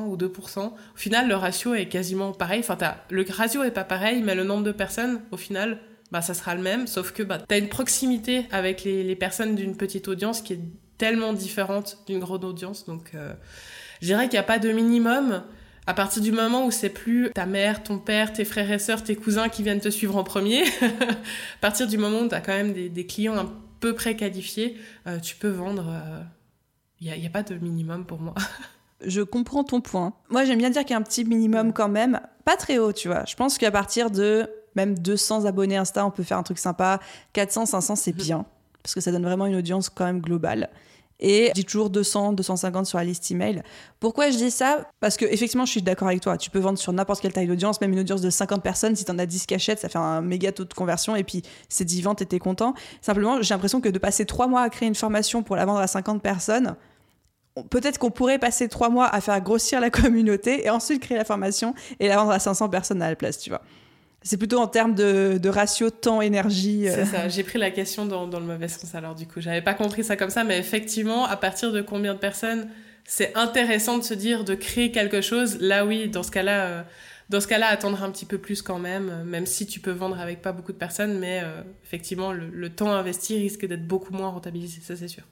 ou 0.07 0.17
2%. 0.17 0.59
Au 0.59 0.73
final, 0.95 1.29
le 1.29 1.35
ratio 1.35 1.75
est 1.75 1.87
quasiment 1.87 2.33
pareil. 2.33 2.61
Enfin, 2.61 2.77
le 3.11 3.25
ratio 3.29 3.65
est 3.65 3.71
pas 3.71 3.85
pareil, 3.85 4.23
mais 4.23 4.35
le 4.35 4.45
nombre 4.45 4.63
de 4.63 4.73
personnes, 4.73 5.21
au 5.33 5.37
final, 5.37 5.79
bah, 6.11 6.23
ça 6.23 6.35
sera 6.35 6.55
le 6.55 6.63
même, 6.63 6.87
sauf 6.87 7.13
que 7.13 7.23
bah, 7.23 7.39
tu 7.39 7.55
as 7.55 7.59
une 7.59 7.69
proximité 7.69 8.47
avec 8.53 8.85
les, 8.85 9.03
les 9.03 9.17
personnes 9.17 9.55
d'une 9.55 9.77
petite 9.77 10.09
audience 10.09 10.41
qui 10.41 10.55
est 10.55 10.61
tellement 10.99 11.33
différente 11.33 11.99
d'une 12.07 12.19
grande 12.19 12.45
audience. 12.45 12.87
Donc, 12.87 13.11
euh, 13.15 13.33
je 14.01 14.07
dirais 14.07 14.25
qu'il 14.25 14.33
n'y 14.33 14.39
a 14.39 14.45
pas 14.45 14.59
de 14.59 14.71
minimum. 14.71 15.43
À 15.89 15.95
partir 15.95 16.21
du 16.21 16.33
moment 16.33 16.67
où 16.67 16.73
c'est 16.73 16.91
plus 16.91 17.31
ta 17.33 17.47
mère, 17.47 17.85
ton 17.85 17.99
père, 17.99 18.33
tes 18.33 18.45
frères 18.45 18.71
et 18.73 18.79
sœurs, 18.79 19.05
tes 19.05 19.15
cousins 19.15 19.49
qui 19.49 19.63
viennent 19.63 19.81
te 19.81 19.89
suivre 19.89 20.17
en 20.17 20.25
premier, 20.25 20.65
à 20.83 21.61
partir 21.61 21.87
du 21.87 21.97
moment 21.97 22.21
où 22.21 22.29
tu 22.29 22.35
as 22.35 22.41
quand 22.41 22.55
même 22.55 22.73
des, 22.73 22.89
des, 22.89 23.07
clients 23.07 23.37
un 23.37 23.53
peu 23.79 23.95
préqualifiés, 23.95 24.77
euh, 25.07 25.21
tu 25.21 25.37
peux 25.37 25.51
vendre. 25.51 25.95
Il 27.01 27.09
euh, 27.09 27.17
n'y 27.17 27.25
a, 27.25 27.29
a, 27.29 27.31
pas 27.31 27.45
de 27.45 27.55
minimum 27.55 28.05
pour 28.05 28.21
moi. 28.21 28.35
Je 29.05 29.21
comprends 29.21 29.63
ton 29.63 29.81
point. 29.81 30.15
Moi, 30.31 30.45
j'aime 30.45 30.59
bien 30.59 30.71
dire 30.71 30.83
qu'il 30.83 30.93
y 30.93 30.95
a 30.95 30.99
un 30.99 31.03
petit 31.03 31.25
minimum 31.25 31.73
quand 31.73 31.89
même, 31.89 32.19
pas 32.45 32.57
très 32.57 32.79
haut, 32.79 32.93
tu 32.93 33.09
vois. 33.09 33.25
Je 33.27 33.37
pense 33.37 33.59
qu'à 33.59 33.71
partir 33.71 34.11
de 34.11 34.49
même 34.77 34.99
200 34.99 35.45
abonnés 35.45 35.77
Insta, 35.77 36.07
on 36.07 36.11
peut 36.11 36.23
faire 36.23 36.39
un 36.39 36.43
truc 36.43 36.59
sympa. 36.59 37.01
400, 37.33 37.67
500, 37.67 37.97
c'est 37.97 38.13
mhm. 38.13 38.23
bien. 38.23 38.47
Parce 38.83 38.95
que 38.95 39.01
ça 39.01 39.11
donne 39.11 39.25
vraiment 39.25 39.47
une 39.47 39.57
audience 39.57 39.89
quand 39.89 40.05
même 40.05 40.21
globale. 40.21 40.71
Et 41.19 41.47
je 41.49 41.53
dis 41.53 41.65
toujours 41.65 41.89
200, 41.89 42.35
250 42.35 42.87
sur 42.87 42.99
la 42.99 43.05
liste 43.05 43.31
email. 43.31 43.63
Pourquoi 44.01 44.31
je 44.31 44.37
dis 44.37 44.51
ça? 44.51 44.87
Parce 45.01 45.17
que 45.17 45.25
effectivement, 45.25 45.65
je 45.65 45.71
suis 45.71 45.83
d'accord 45.83 46.09
avec 46.09 46.21
toi. 46.21 46.37
Tu 46.37 46.51
peux 46.51 46.59
vendre 46.59 46.79
sur 46.79 46.93
n'importe 46.93 47.21
quelle 47.21 47.33
taille 47.33 47.47
d'audience, 47.47 47.81
même 47.81 47.93
une 47.93 48.01
audience 48.01 48.21
de 48.21 48.29
50 48.29 48.63
personnes. 48.63 48.95
Si 48.97 49.05
tu 49.05 49.11
en 49.11 49.19
as 49.19 49.27
10 49.27 49.47
cachettes, 49.47 49.79
ça 49.79 49.89
fait 49.89 49.99
un 49.99 50.21
méga 50.21 50.53
taux 50.53 50.65
de 50.65 50.75
conversion. 50.75 51.17
Et 51.17 51.25
puis, 51.25 51.43
c'est 51.69 51.85
10 51.85 52.03
ventes 52.03 52.23
et 52.23 52.27
t'es 52.27 52.39
content. 52.39 52.75
Simplement, 53.01 53.41
j'ai 53.41 53.55
l'impression 53.55 53.81
que 53.81 53.89
de 53.89 53.99
passer 53.99 54.27
3 54.27 54.47
mois 54.47 54.61
à 54.61 54.69
créer 54.69 54.89
une 54.89 54.95
formation 54.95 55.43
pour 55.43 55.57
la 55.57 55.65
vendre 55.65 55.81
à 55.81 55.87
50 55.87 56.23
personnes, 56.23 56.77
peut-être 57.71 57.99
qu'on 57.99 58.11
pourrait 58.11 58.39
passer 58.39 58.69
3 58.69 58.91
mois 58.91 59.07
à 59.07 59.21
faire 59.21 59.41
grossir 59.41 59.81
la 59.81 59.91
communauté 59.91 60.67
et 60.67 60.71
ensuite 60.71 61.03
créer 61.03 61.17
la 61.17 61.25
formation 61.25 61.75
et 61.99 62.09
la 62.09 62.17
vendre 62.17 62.33
à 62.33 62.39
500 62.39 62.69
personnes 62.69 63.01
à 63.01 63.09
la 63.09 63.17
place, 63.17 63.39
tu 63.39 63.49
vois. 63.49 63.63
C'est 64.27 64.39
plutôt 64.39 64.59
en 64.59 64.67
termes 64.67 64.97
de, 64.97 65.49
ratio 65.49 65.89
temps-énergie. 65.89 66.89
Euh. 66.89 66.95
C'est 66.97 67.05
ça, 67.05 67.29
j'ai 67.29 67.45
pris 67.45 67.61
la 67.61 67.71
question 67.71 68.07
dans, 68.07 68.27
le 68.27 68.45
mauvais 68.45 68.67
sens 68.67 68.93
alors 68.97 69.15
du 69.15 69.27
coup. 69.29 69.41
J'avais 69.41 69.63
pas 69.63 69.75
compris 69.75 70.03
ça 70.03 70.17
comme 70.17 70.31
ça, 70.31 70.43
mais 70.43 70.59
effectivement, 70.59 71.27
à 71.27 71.37
partir 71.37 71.71
de 71.71 71.81
combien 71.81 72.13
de 72.13 72.19
personnes, 72.19 72.69
c'est 73.05 73.37
intéressant 73.37 73.99
de 73.99 74.03
se 74.03 74.15
dire 74.15 74.43
de 74.43 74.57
créer 74.57 74.91
quelque 74.91 75.21
chose. 75.21 75.59
Là 75.61 75.87
oui, 75.87 76.09
dans 76.09 76.25
ce 76.25 76.33
cas-là, 76.33 76.67
euh, 76.67 77.41
attendre 77.71 78.03
un 78.03 78.11
petit 78.11 78.27
peu 78.27 78.39
plus 78.39 78.63
quand 78.63 78.81
même, 78.81 79.11
euh, 79.11 79.25
même 79.25 79.47
si 79.47 79.65
tu 79.65 79.79
peux 79.79 79.93
vendre 79.93 80.19
avec 80.19 80.43
pas 80.43 80.51
beaucoup 80.51 80.73
de 80.73 80.79
personnes, 80.79 81.21
mais 81.21 81.45
effectivement, 81.85 82.33
le 82.33 82.69
temps 82.69 82.91
investi 82.91 83.39
risque 83.39 83.65
d'être 83.65 83.87
beaucoup 83.87 84.13
moins 84.13 84.31
rentabilisé, 84.31 84.81
ça 84.83 84.97
c'est 84.97 85.09
sûr 85.09 85.23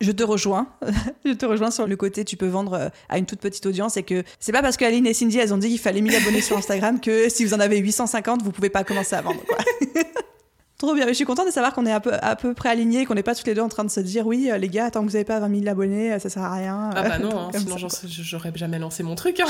je 0.00 0.12
te 0.12 0.22
rejoins. 0.22 0.68
je 1.24 1.32
te 1.32 1.46
rejoins 1.46 1.70
sur 1.70 1.86
le 1.86 1.96
côté 1.96 2.24
tu 2.24 2.36
peux 2.36 2.46
vendre 2.46 2.74
euh, 2.74 2.88
à 3.08 3.18
une 3.18 3.26
toute 3.26 3.40
petite 3.40 3.64
audience 3.66 3.96
et 3.96 4.02
que 4.02 4.22
c'est 4.40 4.52
pas 4.52 4.62
parce 4.62 4.76
qu'Aline 4.76 5.06
et 5.06 5.14
Cindy 5.14 5.38
elles 5.38 5.54
ont 5.54 5.58
dit 5.58 5.68
qu'il 5.68 5.78
fallait 5.78 6.00
1000 6.00 6.14
abonnés 6.16 6.40
sur 6.40 6.56
Instagram 6.56 7.00
que 7.00 7.28
si 7.28 7.44
vous 7.44 7.54
en 7.54 7.60
avez 7.60 7.78
850 7.78 8.42
vous 8.42 8.52
pouvez 8.52 8.70
pas 8.70 8.84
commencer 8.84 9.16
à 9.16 9.22
vendre. 9.22 9.40
Trop 10.78 10.92
bien, 10.92 11.06
mais 11.06 11.12
je 11.12 11.16
suis 11.16 11.24
contente 11.24 11.46
de 11.46 11.52
savoir 11.52 11.72
qu'on 11.72 11.86
est 11.86 11.92
à 11.92 12.00
peu, 12.00 12.12
à 12.20 12.34
peu 12.34 12.52
près 12.52 12.68
alignés, 12.68 13.06
qu'on 13.06 13.14
n'est 13.14 13.22
pas 13.22 13.34
tous 13.34 13.46
les 13.46 13.54
deux 13.54 13.62
en 13.62 13.68
train 13.68 13.84
de 13.84 13.90
se 13.90 14.00
dire 14.00 14.26
oui 14.26 14.50
euh, 14.50 14.58
les 14.58 14.68
gars 14.68 14.90
tant 14.90 15.00
que 15.00 15.06
vous 15.06 15.12
n'avez 15.12 15.24
pas 15.24 15.38
20 15.40 15.60
000 15.60 15.68
abonnés 15.68 16.18
ça 16.18 16.28
sert 16.28 16.42
à 16.42 16.54
rien. 16.54 16.90
Ah 16.94 17.02
bah 17.02 17.18
non, 17.18 17.38
hein, 17.38 17.50
sinon 17.56 17.76
j'aurais 18.06 18.52
jamais 18.54 18.78
lancé 18.78 19.02
mon 19.02 19.14
truc. 19.14 19.40
Hein. 19.40 19.46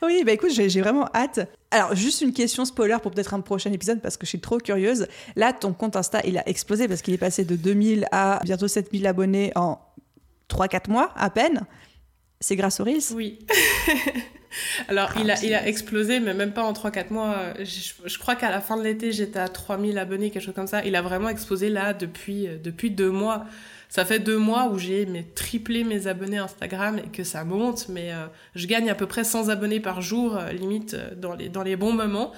Oui, 0.00 0.22
bah 0.24 0.32
écoute, 0.32 0.50
j'ai 0.50 0.80
vraiment 0.80 1.08
hâte. 1.12 1.40
Alors, 1.72 1.94
juste 1.94 2.20
une 2.20 2.32
question 2.32 2.64
spoiler 2.64 2.96
pour 3.02 3.10
peut-être 3.10 3.34
un 3.34 3.40
prochain 3.40 3.72
épisode 3.72 4.00
parce 4.00 4.16
que 4.16 4.26
je 4.26 4.28
suis 4.28 4.40
trop 4.40 4.58
curieuse. 4.58 5.08
Là, 5.34 5.52
ton 5.52 5.72
compte 5.72 5.96
Insta, 5.96 6.20
il 6.24 6.38
a 6.38 6.48
explosé 6.48 6.86
parce 6.86 7.02
qu'il 7.02 7.14
est 7.14 7.18
passé 7.18 7.44
de 7.44 7.56
2000 7.56 8.06
à 8.12 8.40
bientôt 8.44 8.68
7000 8.68 9.06
abonnés 9.06 9.52
en 9.56 9.80
3-4 10.48 10.90
mois 10.90 11.10
à 11.16 11.30
peine. 11.30 11.62
C'est 12.40 12.56
grâce 12.56 12.80
aux 12.80 12.84
Reels? 12.84 13.14
Oui. 13.14 13.38
Alors, 14.88 15.12
il, 15.20 15.30
a, 15.30 15.42
il 15.44 15.54
a 15.54 15.66
explosé, 15.66 16.20
mais 16.20 16.34
même 16.34 16.52
pas 16.52 16.62
en 16.62 16.72
3-4 16.72 17.12
mois. 17.12 17.36
Je, 17.58 18.18
crois 18.18 18.34
qu'à 18.34 18.50
la 18.50 18.60
fin 18.60 18.76
de 18.76 18.82
l'été, 18.82 19.12
j'étais 19.12 19.38
à 19.38 19.48
3000 19.48 19.98
abonnés, 19.98 20.30
quelque 20.30 20.42
chose 20.42 20.54
comme 20.54 20.66
ça. 20.66 20.84
Il 20.84 20.96
a 20.96 21.02
vraiment 21.02 21.28
explosé 21.28 21.68
là 21.68 21.92
depuis, 21.92 22.48
depuis 22.62 22.90
deux 22.90 23.10
mois. 23.10 23.46
Ça 23.88 24.04
fait 24.04 24.18
deux 24.18 24.36
mois 24.36 24.68
où 24.68 24.78
j'ai 24.78 25.06
triplé 25.34 25.82
mes 25.82 26.06
abonnés 26.06 26.36
Instagram 26.36 26.98
et 26.98 27.08
que 27.08 27.24
ça 27.24 27.44
monte, 27.44 27.88
mais 27.88 28.12
euh, 28.12 28.26
je 28.54 28.66
gagne 28.66 28.90
à 28.90 28.94
peu 28.94 29.06
près 29.06 29.24
100 29.24 29.48
abonnés 29.48 29.80
par 29.80 30.02
jour, 30.02 30.36
euh, 30.36 30.52
limite 30.52 30.92
euh, 30.94 31.14
dans, 31.16 31.34
les, 31.34 31.48
dans 31.48 31.62
les 31.62 31.76
bons 31.76 31.92
moments. 31.92 32.32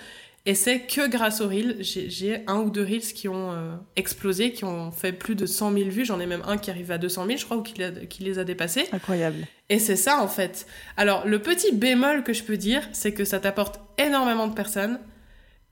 Et 0.51 0.57
c'est 0.57 0.81
que 0.81 1.09
grâce 1.09 1.41
aux 1.41 1.47
Reels, 1.47 1.77
j'ai 1.81 2.43
un 2.49 2.57
ou 2.57 2.71
deux 2.71 2.83
Reels 2.83 3.13
qui 3.15 3.29
ont 3.29 3.53
euh, 3.53 3.77
explosé, 3.95 4.51
qui 4.51 4.65
ont 4.65 4.91
fait 4.91 5.13
plus 5.13 5.37
de 5.37 5.47
100 5.47 5.75
000 5.75 5.91
vues. 5.91 6.05
J'en 6.05 6.19
ai 6.19 6.27
même 6.27 6.43
un 6.45 6.59
qui 6.59 6.73
arrive 6.73 6.91
à 6.91 6.99
200 6.99 7.27
000, 7.27 7.39
je 7.39 7.45
crois, 7.45 7.57
ou 7.57 7.63
qui, 7.63 7.75
qui 8.09 8.25
les 8.25 8.41
a 8.41 8.43
dépassés. 8.43 8.89
Incroyable. 8.91 9.47
Et 9.69 9.79
c'est 9.79 9.95
ça, 9.95 10.21
en 10.21 10.27
fait. 10.27 10.67
Alors, 10.97 11.25
le 11.25 11.39
petit 11.39 11.73
bémol 11.73 12.25
que 12.25 12.33
je 12.33 12.43
peux 12.43 12.57
dire, 12.57 12.83
c'est 12.91 13.13
que 13.13 13.25
ça 13.25 13.39
t'apporte 13.39 13.79
énormément 13.97 14.49
de 14.49 14.53
personnes. 14.53 14.99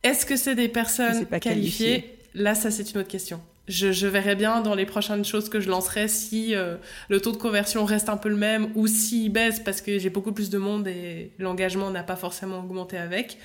Est-ce 0.05 0.25
que 0.25 0.37
c'est 0.37 0.55
des 0.55 0.69
personnes 0.69 1.27
pas 1.27 1.41
qualifiées 1.41 2.15
Là, 2.37 2.55
ça, 2.55 2.71
c'est 2.71 2.93
une 2.93 3.01
autre 3.01 3.09
question. 3.09 3.41
Je, 3.67 3.91
je, 3.91 4.07
verrai 4.07 4.37
bien 4.37 4.61
dans 4.61 4.77
les 4.77 4.87
prochaines 4.87 5.25
choses 5.25 5.49
que 5.49 5.59
je 5.59 5.69
lancerai 5.69 6.07
si 6.07 6.55
euh, 6.55 6.77
le 7.09 7.21
taux 7.21 7.33
de 7.33 7.37
conversion 7.37 7.85
reste 7.85 8.09
un 8.09 8.17
peu 8.17 8.29
le 8.29 8.37
même 8.37 8.71
ou 8.77 8.87
s'il 8.87 9.33
baisse 9.33 9.59
parce 9.59 9.81
que 9.81 9.99
j'ai 9.99 10.09
beaucoup 10.09 10.33
plus 10.33 10.51
de 10.51 10.57
monde 10.57 10.87
et 10.87 11.33
l'engagement 11.41 11.91
n'a 11.91 12.05
pas 12.05 12.17
forcément 12.17 12.61
augmenté 12.61 12.97
avec. 12.97 13.39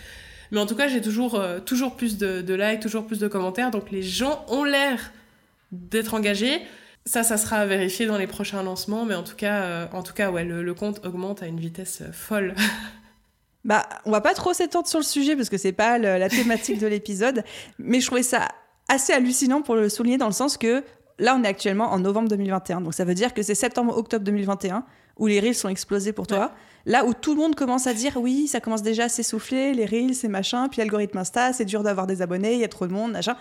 Mais 0.53 0.59
en 0.59 0.67
tout 0.67 0.75
cas, 0.75 0.87
j'ai 0.87 1.01
toujours, 1.01 1.33
euh, 1.35 1.59
toujours 1.59 1.95
plus 1.95 2.19
de, 2.19 2.53
likes, 2.53 2.79
toujours 2.79 3.07
plus 3.07 3.17
de 3.17 3.27
commentaires. 3.27 3.71
Donc 3.71 3.89
les 3.89 4.03
gens 4.03 4.45
ont 4.49 4.63
l'air 4.63 5.11
d'être 5.71 6.13
engagés. 6.13 6.61
Ça, 7.05 7.23
ça 7.23 7.37
sera 7.37 7.57
à 7.57 7.65
vérifier 7.65 8.05
dans 8.05 8.19
les 8.19 8.27
prochains 8.27 8.61
lancements. 8.61 9.03
Mais 9.03 9.15
en 9.15 9.23
tout 9.23 9.35
cas, 9.35 9.63
euh, 9.63 9.87
en 9.93 10.03
tout 10.03 10.13
cas 10.13 10.29
ouais, 10.29 10.45
le, 10.45 10.73
compte 10.75 11.03
augmente 11.05 11.41
à 11.41 11.47
une 11.47 11.59
vitesse 11.59 12.01
euh, 12.01 12.13
folle. 12.13 12.55
Bah, 13.65 13.87
on 14.03 14.11
va 14.11 14.19
pas 14.19 14.33
trop 14.33 14.51
s'étendre 14.51 14.87
sur 14.87 14.99
le 14.99 15.05
sujet 15.05 15.37
parce 15.37 15.47
que 15.47 15.57
c'est 15.57 15.71
pas 15.71 15.97
la 15.97 16.27
thématique 16.27 16.79
de 16.79 16.87
l'épisode, 16.87 17.45
mais 17.79 18.01
je 18.01 18.07
trouvais 18.07 18.21
ça 18.21 18.49
assez 18.89 19.13
hallucinant 19.13 19.61
pour 19.61 19.75
le 19.75 19.87
souligner 19.87 20.17
dans 20.17 20.25
le 20.25 20.33
sens 20.33 20.57
que 20.57 20.83
là, 21.17 21.33
on 21.39 21.45
est 21.45 21.47
actuellement 21.47 21.93
en 21.93 21.99
novembre 21.99 22.27
2021, 22.27 22.81
donc 22.81 22.93
ça 22.93 23.05
veut 23.05 23.13
dire 23.13 23.33
que 23.33 23.41
c'est 23.41 23.55
septembre-octobre 23.55 24.25
2021 24.25 24.83
où 25.17 25.27
les 25.27 25.39
reels 25.39 25.55
sont 25.55 25.69
explosés 25.69 26.13
pour 26.13 26.27
toi. 26.27 26.51
Là 26.85 27.05
où 27.05 27.13
tout 27.13 27.33
le 27.33 27.39
monde 27.39 27.55
commence 27.55 27.87
à 27.87 27.93
dire 27.93 28.17
oui, 28.17 28.47
ça 28.47 28.59
commence 28.59 28.81
déjà 28.81 29.05
à 29.05 29.09
s'essouffler, 29.09 29.73
les 29.73 29.85
reels, 29.85 30.15
c'est 30.15 30.27
machin, 30.27 30.67
puis 30.67 30.79
l'algorithme 30.79 31.17
Insta, 31.17 31.53
c'est 31.53 31.65
dur 31.65 31.81
d'avoir 31.83 32.07
des 32.07 32.21
abonnés, 32.21 32.55
il 32.55 32.59
y 32.59 32.65
a 32.65 32.67
trop 32.67 32.87
de 32.87 32.93
monde, 32.93 33.13
machin. 33.13 33.37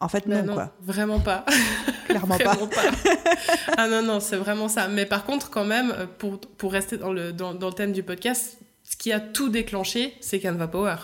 En 0.00 0.08
fait, 0.08 0.26
non, 0.26 0.52
quoi. 0.52 0.72
Vraiment 0.80 1.20
pas. 1.20 1.44
Clairement 2.08 2.36
pas. 2.36 2.56
ah 3.76 3.86
non, 3.86 4.02
non, 4.02 4.18
c'est 4.18 4.36
vraiment 4.36 4.66
ça. 4.66 4.88
Mais 4.88 5.06
par 5.06 5.24
contre, 5.24 5.48
quand 5.48 5.64
même, 5.64 5.94
pour, 6.18 6.40
pour 6.40 6.72
rester 6.72 6.96
dans 6.96 7.12
le, 7.12 7.32
dans, 7.32 7.54
dans 7.54 7.68
le 7.68 7.72
thème 7.72 7.92
du 7.92 8.02
podcast, 8.02 8.58
ce 8.82 8.96
qui 8.96 9.12
a 9.12 9.20
tout 9.20 9.48
déclenché, 9.48 10.16
c'est 10.20 10.40
Canva 10.40 10.66
Power. 10.66 10.96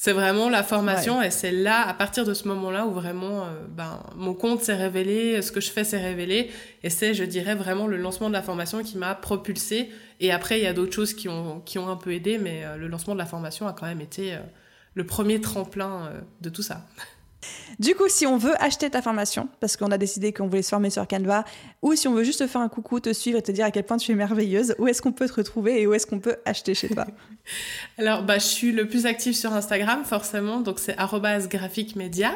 C'est 0.00 0.12
vraiment 0.12 0.48
la 0.48 0.62
formation 0.62 1.20
et 1.20 1.32
c'est 1.32 1.50
là, 1.50 1.84
à 1.84 1.92
partir 1.92 2.24
de 2.24 2.32
ce 2.32 2.46
moment-là, 2.46 2.86
où 2.86 2.92
vraiment 2.92 3.42
euh, 3.42 3.66
ben, 3.68 4.00
mon 4.14 4.32
compte 4.32 4.62
s'est 4.62 4.76
révélé, 4.76 5.42
ce 5.42 5.50
que 5.50 5.60
je 5.60 5.72
fais 5.72 5.82
s'est 5.82 6.00
révélé. 6.00 6.52
Et 6.84 6.88
c'est, 6.88 7.14
je 7.14 7.24
dirais, 7.24 7.56
vraiment 7.56 7.88
le 7.88 7.96
lancement 7.96 8.28
de 8.28 8.32
la 8.32 8.42
formation 8.42 8.84
qui 8.84 8.96
m'a 8.96 9.16
propulsé. 9.16 9.90
Et 10.20 10.30
après, 10.30 10.60
il 10.60 10.62
y 10.62 10.68
a 10.68 10.72
d'autres 10.72 10.92
choses 10.92 11.14
qui 11.14 11.28
ont, 11.28 11.60
qui 11.62 11.80
ont 11.80 11.88
un 11.88 11.96
peu 11.96 12.12
aidé, 12.12 12.38
mais 12.38 12.64
euh, 12.64 12.76
le 12.76 12.86
lancement 12.86 13.14
de 13.14 13.18
la 13.18 13.26
formation 13.26 13.66
a 13.66 13.72
quand 13.72 13.86
même 13.86 14.00
été 14.00 14.34
euh, 14.34 14.38
le 14.94 15.04
premier 15.04 15.40
tremplin 15.40 16.12
de 16.42 16.48
tout 16.48 16.62
ça. 16.62 16.86
Du 17.78 17.94
coup, 17.94 18.08
si 18.08 18.26
on 18.26 18.36
veut 18.36 18.60
acheter 18.60 18.90
ta 18.90 19.00
formation, 19.02 19.48
parce 19.60 19.76
qu'on 19.76 19.92
a 19.92 19.98
décidé 19.98 20.32
qu'on 20.32 20.48
voulait 20.48 20.62
se 20.62 20.70
former 20.70 20.90
sur 20.90 21.06
Canva, 21.06 21.44
ou 21.82 21.94
si 21.94 22.08
on 22.08 22.14
veut 22.14 22.24
juste 22.24 22.40
te 22.40 22.46
faire 22.48 22.60
un 22.60 22.68
coucou, 22.68 22.98
te 22.98 23.12
suivre 23.12 23.38
et 23.38 23.42
te 23.42 23.52
dire 23.52 23.64
à 23.64 23.70
quel 23.70 23.84
point 23.84 23.96
tu 23.96 24.10
es 24.10 24.16
merveilleuse, 24.16 24.74
où 24.78 24.88
est-ce 24.88 25.00
qu'on 25.00 25.12
peut 25.12 25.28
te 25.28 25.34
retrouver 25.34 25.80
et 25.80 25.86
où 25.86 25.94
est-ce 25.94 26.06
qu'on 26.06 26.18
peut 26.18 26.36
acheter 26.44 26.74
chez 26.74 26.88
toi 26.88 27.06
Alors, 27.98 28.24
bah, 28.24 28.38
je 28.38 28.46
suis 28.46 28.72
le 28.72 28.88
plus 28.88 29.06
active 29.06 29.34
sur 29.34 29.52
Instagram, 29.52 30.04
forcément, 30.04 30.60
donc 30.60 30.80
c'est 30.80 30.96
@graphicmedia. 30.96 32.32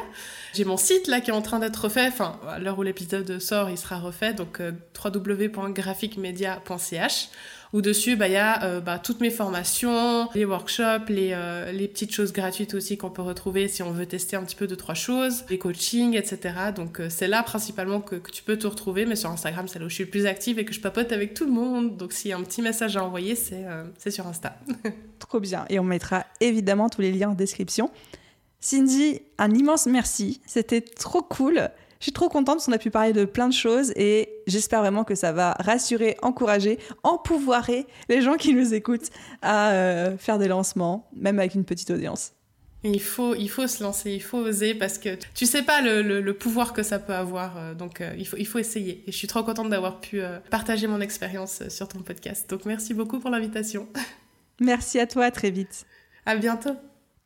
J'ai 0.53 0.63
mon 0.63 0.77
site 0.77 1.07
là 1.07 1.19
qui 1.19 1.31
est 1.31 1.33
en 1.33 1.41
train 1.41 1.59
d'être 1.59 1.83
refait, 1.83 2.07
enfin, 2.07 2.39
à 2.47 2.59
l'heure 2.59 2.79
où 2.79 2.83
l'épisode 2.83 3.39
sort, 3.39 3.69
il 3.69 3.77
sera 3.77 3.99
refait, 3.99 4.33
donc 4.33 4.61
euh, 4.61 4.71
où 7.73 7.81
dessus, 7.81 8.15
bah, 8.15 8.27
il 8.27 8.33
y 8.33 8.37
a 8.37 8.63
euh, 8.63 8.79
bah, 8.79 8.99
toutes 8.99 9.19
mes 9.19 9.31
formations, 9.31 10.29
les 10.35 10.45
workshops, 10.45 11.09
les, 11.09 11.31
euh, 11.33 11.71
les 11.71 11.87
petites 11.87 12.13
choses 12.13 12.31
gratuites 12.31 12.75
aussi 12.75 12.97
qu'on 12.97 13.09
peut 13.09 13.23
retrouver 13.23 13.67
si 13.67 13.81
on 13.81 13.91
veut 13.91 14.05
tester 14.05 14.35
un 14.35 14.43
petit 14.43 14.55
peu 14.55 14.67
de 14.67 14.75
trois 14.75 14.93
choses, 14.93 15.43
les 15.49 15.57
coachings, 15.57 16.15
etc. 16.15 16.55
Donc 16.75 16.99
euh, 16.99 17.07
c'est 17.09 17.27
là 17.27 17.41
principalement 17.41 17.99
que, 17.99 18.15
que, 18.15 18.29
tu 18.29 18.43
peux 18.43 18.57
te 18.57 18.67
retrouver, 18.67 19.07
mais 19.07 19.15
sur 19.15 19.31
Instagram, 19.31 19.67
c'est 19.67 19.79
là 19.79 19.85
où 19.85 19.89
je 19.89 19.95
suis 19.95 20.03
le 20.03 20.09
plus 20.11 20.27
active 20.27 20.59
et 20.59 20.65
que 20.65 20.73
je 20.73 20.79
papote 20.79 21.11
avec 21.11 21.33
tout 21.33 21.45
le 21.45 21.51
monde. 21.51 21.97
Donc 21.97 22.13
s'il 22.13 22.29
y 22.29 22.33
a 22.33 22.37
un 22.37 22.43
petit 22.43 22.61
message 22.61 22.95
à 22.95 23.03
envoyer, 23.03 23.35
c'est 23.35 24.11
sur 24.11 24.27
Insta. 24.27 24.55
Trop 25.19 25.39
bien. 25.39 25.65
Et 25.69 25.79
on 25.79 25.83
mettra 25.83 26.25
évidemment 26.41 26.89
tous 26.89 27.01
les 27.01 27.11
liens 27.11 27.29
en 27.29 27.33
description. 27.33 27.89
Cindy, 28.59 29.19
un 29.39 29.51
immense 29.51 29.87
merci. 29.87 30.39
C'était 30.45 30.79
trop 30.79 31.21
cool. 31.21 31.69
Je 32.03 32.07
suis 32.07 32.11
trop 32.11 32.27
contente 32.27 32.55
parce 32.57 32.65
qu'on 32.65 32.73
a 32.73 32.77
pu 32.77 32.91
parler 32.91 33.13
de 33.13 33.23
plein 33.23 33.47
de 33.47 33.53
choses 33.53 33.93
et 33.95 34.27
j'espère 34.45 34.81
vraiment 34.81 35.05
que 35.05 35.15
ça 35.15 35.31
va 35.31 35.55
rassurer, 35.59 36.17
encourager, 36.21 36.77
empouvoirer 37.03 37.87
les 38.09 38.21
gens 38.21 38.33
qui 38.33 38.53
nous 38.53 38.73
écoutent 38.73 39.09
à 39.41 39.71
euh, 39.71 40.17
faire 40.17 40.37
des 40.37 40.49
lancements, 40.49 41.09
même 41.15 41.39
avec 41.39 41.55
une 41.55 41.63
petite 41.63 41.91
audience. 41.91 42.33
Il 42.83 42.99
faut, 42.99 43.35
il 43.35 43.47
faut 43.47 43.67
se 43.67 43.81
lancer, 43.81 44.11
il 44.11 44.21
faut 44.21 44.39
oser 44.39 44.75
parce 44.75 44.97
que 44.97 45.17
tu 45.33 45.45
sais 45.45 45.61
pas 45.61 45.79
le, 45.79 46.01
le, 46.01 46.33
pouvoir 46.33 46.73
que 46.73 46.83
ça 46.83 46.99
peut 46.99 47.15
avoir. 47.15 47.57
Euh, 47.57 47.73
donc 47.73 48.01
euh, 48.01 48.13
il, 48.17 48.27
faut, 48.27 48.35
il 48.35 48.47
faut 48.47 48.59
essayer. 48.59 49.01
Et 49.07 49.13
je 49.13 49.17
suis 49.17 49.29
trop 49.29 49.43
contente 49.43 49.69
d'avoir 49.69 50.01
pu 50.01 50.21
partager 50.49 50.87
mon 50.87 50.99
expérience 50.99 51.63
sur 51.69 51.87
ton 51.87 51.99
podcast. 51.99 52.49
Donc 52.49 52.65
merci 52.65 52.93
beaucoup 52.93 53.19
pour 53.19 53.29
l'invitation. 53.29 53.87
Merci 54.59 54.99
à 54.99 55.07
toi, 55.07 55.23
à 55.23 55.31
très 55.31 55.51
vite. 55.51 55.85
À 56.25 56.35
bientôt. 56.35 56.75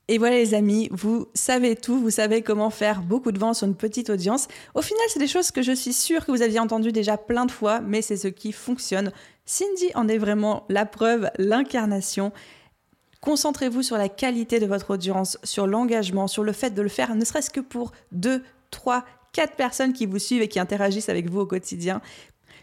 Et 0.10 0.18
voilà 0.20 0.38
les 0.38 0.54
amis, 0.54 0.88
vous 0.92 1.28
savez 1.34 1.76
tout, 1.76 2.00
vous 2.00 2.10
savez 2.10 2.42
comment 2.42 2.70
faire 2.70 3.02
beaucoup 3.02 3.34
de 3.34 3.40
ventes 3.40 3.56
sur 3.56 3.68
une 3.68 3.76
petite 3.76 4.10
audience. 4.10 4.48
Au 4.74 4.82
final, 4.82 5.04
c'est 5.10 5.20
des 5.20 5.28
choses 5.28 5.52
que 5.52 5.62
je 5.62 5.74
suis 5.74 5.92
sûre 5.92 6.26
que 6.26 6.32
vous 6.32 6.42
aviez 6.42 6.60
entendues 6.60 6.94
déjà 6.94 7.18
plein 7.18 7.46
de 7.46 7.52
fois, 7.52 7.82
mais 7.82 8.02
c'est 8.02 8.16
ce 8.16 8.30
qui 8.30 8.54
fonctionne. 8.54 9.12
Cindy 9.46 9.92
en 9.96 10.08
est 10.08 10.18
vraiment 10.18 10.64
la 10.70 10.86
preuve, 10.86 11.30
l'incarnation. 11.38 12.32
Concentrez-vous 13.20 13.82
sur 13.82 13.98
la 13.98 14.08
qualité 14.08 14.60
de 14.60 14.66
votre 14.66 14.92
audience, 14.92 15.38
sur 15.44 15.68
l'engagement, 15.68 16.28
sur 16.28 16.44
le 16.44 16.54
fait 16.54 16.70
de 16.70 16.82
le 16.82 16.90
faire, 16.90 17.14
ne 17.14 17.26
serait-ce 17.26 17.50
que 17.50 17.60
pour 17.60 17.92
deux, 18.14 18.42
trois, 18.72 19.04
quatre 19.34 19.56
personnes 19.56 19.92
qui 19.92 20.06
vous 20.06 20.20
suivent 20.20 20.42
et 20.42 20.48
qui 20.48 20.60
interagissent 20.60 21.10
avec 21.10 21.30
vous 21.30 21.42
au 21.42 21.46
quotidien. 21.46 22.02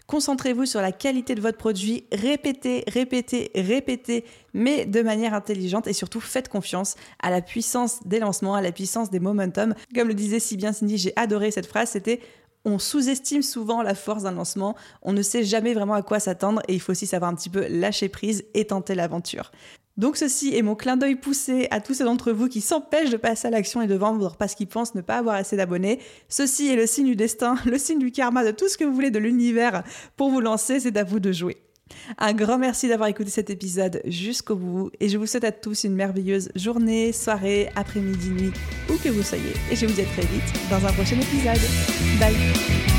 Concentrez-vous 0.07 0.67
sur 0.67 0.83
la 0.83 0.93
qualité 0.93 1.35
de 1.35 1.40
votre 1.40 1.57
produit, 1.57 2.05
répétez, 2.12 2.85
répétez, 2.88 3.51
répétez, 3.55 4.25
mais 4.53 4.85
de 4.85 5.01
manière 5.01 5.33
intelligente 5.33 5.87
et 5.87 5.95
surtout 5.95 6.21
faites 6.21 6.51
confiance 6.51 6.95
à 7.21 7.31
la 7.31 7.40
puissance 7.40 8.07
des 8.07 8.19
lancements, 8.19 8.55
à 8.55 8.61
la 8.61 8.71
puissance 8.71 9.11
des 9.11 9.19
momentum. 9.19 9.75
Comme 9.95 10.09
le 10.09 10.14
disait 10.14 10.40
si 10.40 10.59
bien 10.59 10.75
Cindy, 10.75 10.99
j'ai 10.99 11.14
adoré 11.17 11.51
cette 11.51 11.67
phrase, 11.67 11.90
c'était 11.90 12.21
on 12.67 12.79
sous-estime 12.79 13.43
souvent 13.43 13.83
la 13.83 13.95
force 13.95 14.25
d'un 14.25 14.33
lancement, 14.33 14.75
on 15.03 15.12
ne 15.12 15.23
sait 15.23 15.45
jamais 15.45 15.75
vraiment 15.75 15.95
à 15.95 16.03
quoi 16.03 16.21
s'attendre 16.21 16.62
et 16.69 16.75
il 16.75 16.81
faut 16.81 16.93
aussi 16.93 17.07
savoir 17.07 17.31
un 17.31 17.35
petit 17.35 17.51
peu 17.51 17.67
lâcher 17.69 18.09
prise 18.09 18.45
et 18.55 18.67
tenter 18.67 18.95
l'aventure. 18.95 19.53
Donc 19.96 20.16
ceci 20.16 20.54
est 20.57 20.62
mon 20.62 20.74
clin 20.74 20.96
d'œil 20.96 21.14
poussé 21.14 21.68
à 21.70 21.80
tous 21.80 21.94
ceux 21.94 22.04
d'entre 22.04 22.33
vous 22.33 22.48
qui 22.48 22.61
s'empêchent 22.61 23.11
de 23.11 23.16
passer 23.16 23.48
à 23.48 23.50
l'action 23.50 23.80
et 23.80 23.87
de 23.87 23.94
vendre 23.94 24.37
parce 24.37 24.54
qu'ils 24.54 24.66
pensent 24.66 24.94
ne 24.94 25.00
pas 25.00 25.18
avoir 25.18 25.37
assez 25.37 25.57
d'abonnés. 25.57 26.00
Ceci 26.28 26.68
est 26.68 26.76
le 26.76 26.87
signe 26.87 27.07
du 27.07 27.16
destin, 27.16 27.57
le 27.66 27.78
signe 27.78 27.98
du 27.98 28.11
karma, 28.11 28.44
de 28.44 28.50
tout 28.50 28.68
ce 28.68 28.76
que 28.76 28.85
vous 28.85 28.94
voulez 28.94 29.11
de 29.11 29.18
l'univers 29.18 29.85
pour 30.16 30.30
vous 30.30 30.40
lancer, 30.40 30.80
c'est 30.80 30.96
à 30.96 31.04
vous 31.04 31.20
de 31.20 31.33
jouer. 31.33 31.59
Un 32.18 32.33
grand 32.33 32.59
merci 32.59 32.88
d'avoir 32.88 33.09
écouté 33.09 33.30
cet 33.30 33.50
épisode 33.50 34.00
jusqu'au 34.07 34.57
bout 34.57 34.90
et 35.00 35.09
je 35.09 35.18
vous 35.18 35.26
souhaite 35.26 35.44
à 35.44 35.52
tous 35.52 35.85
une 35.85 35.94
merveilleuse 35.94 36.50
journée, 36.57 37.12
soirée, 37.12 37.70
après-midi, 37.76 38.30
nuit, 38.30 38.52
où 38.90 38.96
que 38.96 39.11
vous 39.11 39.22
soyez. 39.22 39.52
Et 39.70 39.76
je 39.76 39.87
vous 39.87 39.92
dis 39.92 40.00
à 40.00 40.07
très 40.07 40.22
vite 40.22 40.70
dans 40.70 40.85
un 40.85 40.92
prochain 40.92 41.16
épisode. 41.16 41.61
Bye 42.18 42.93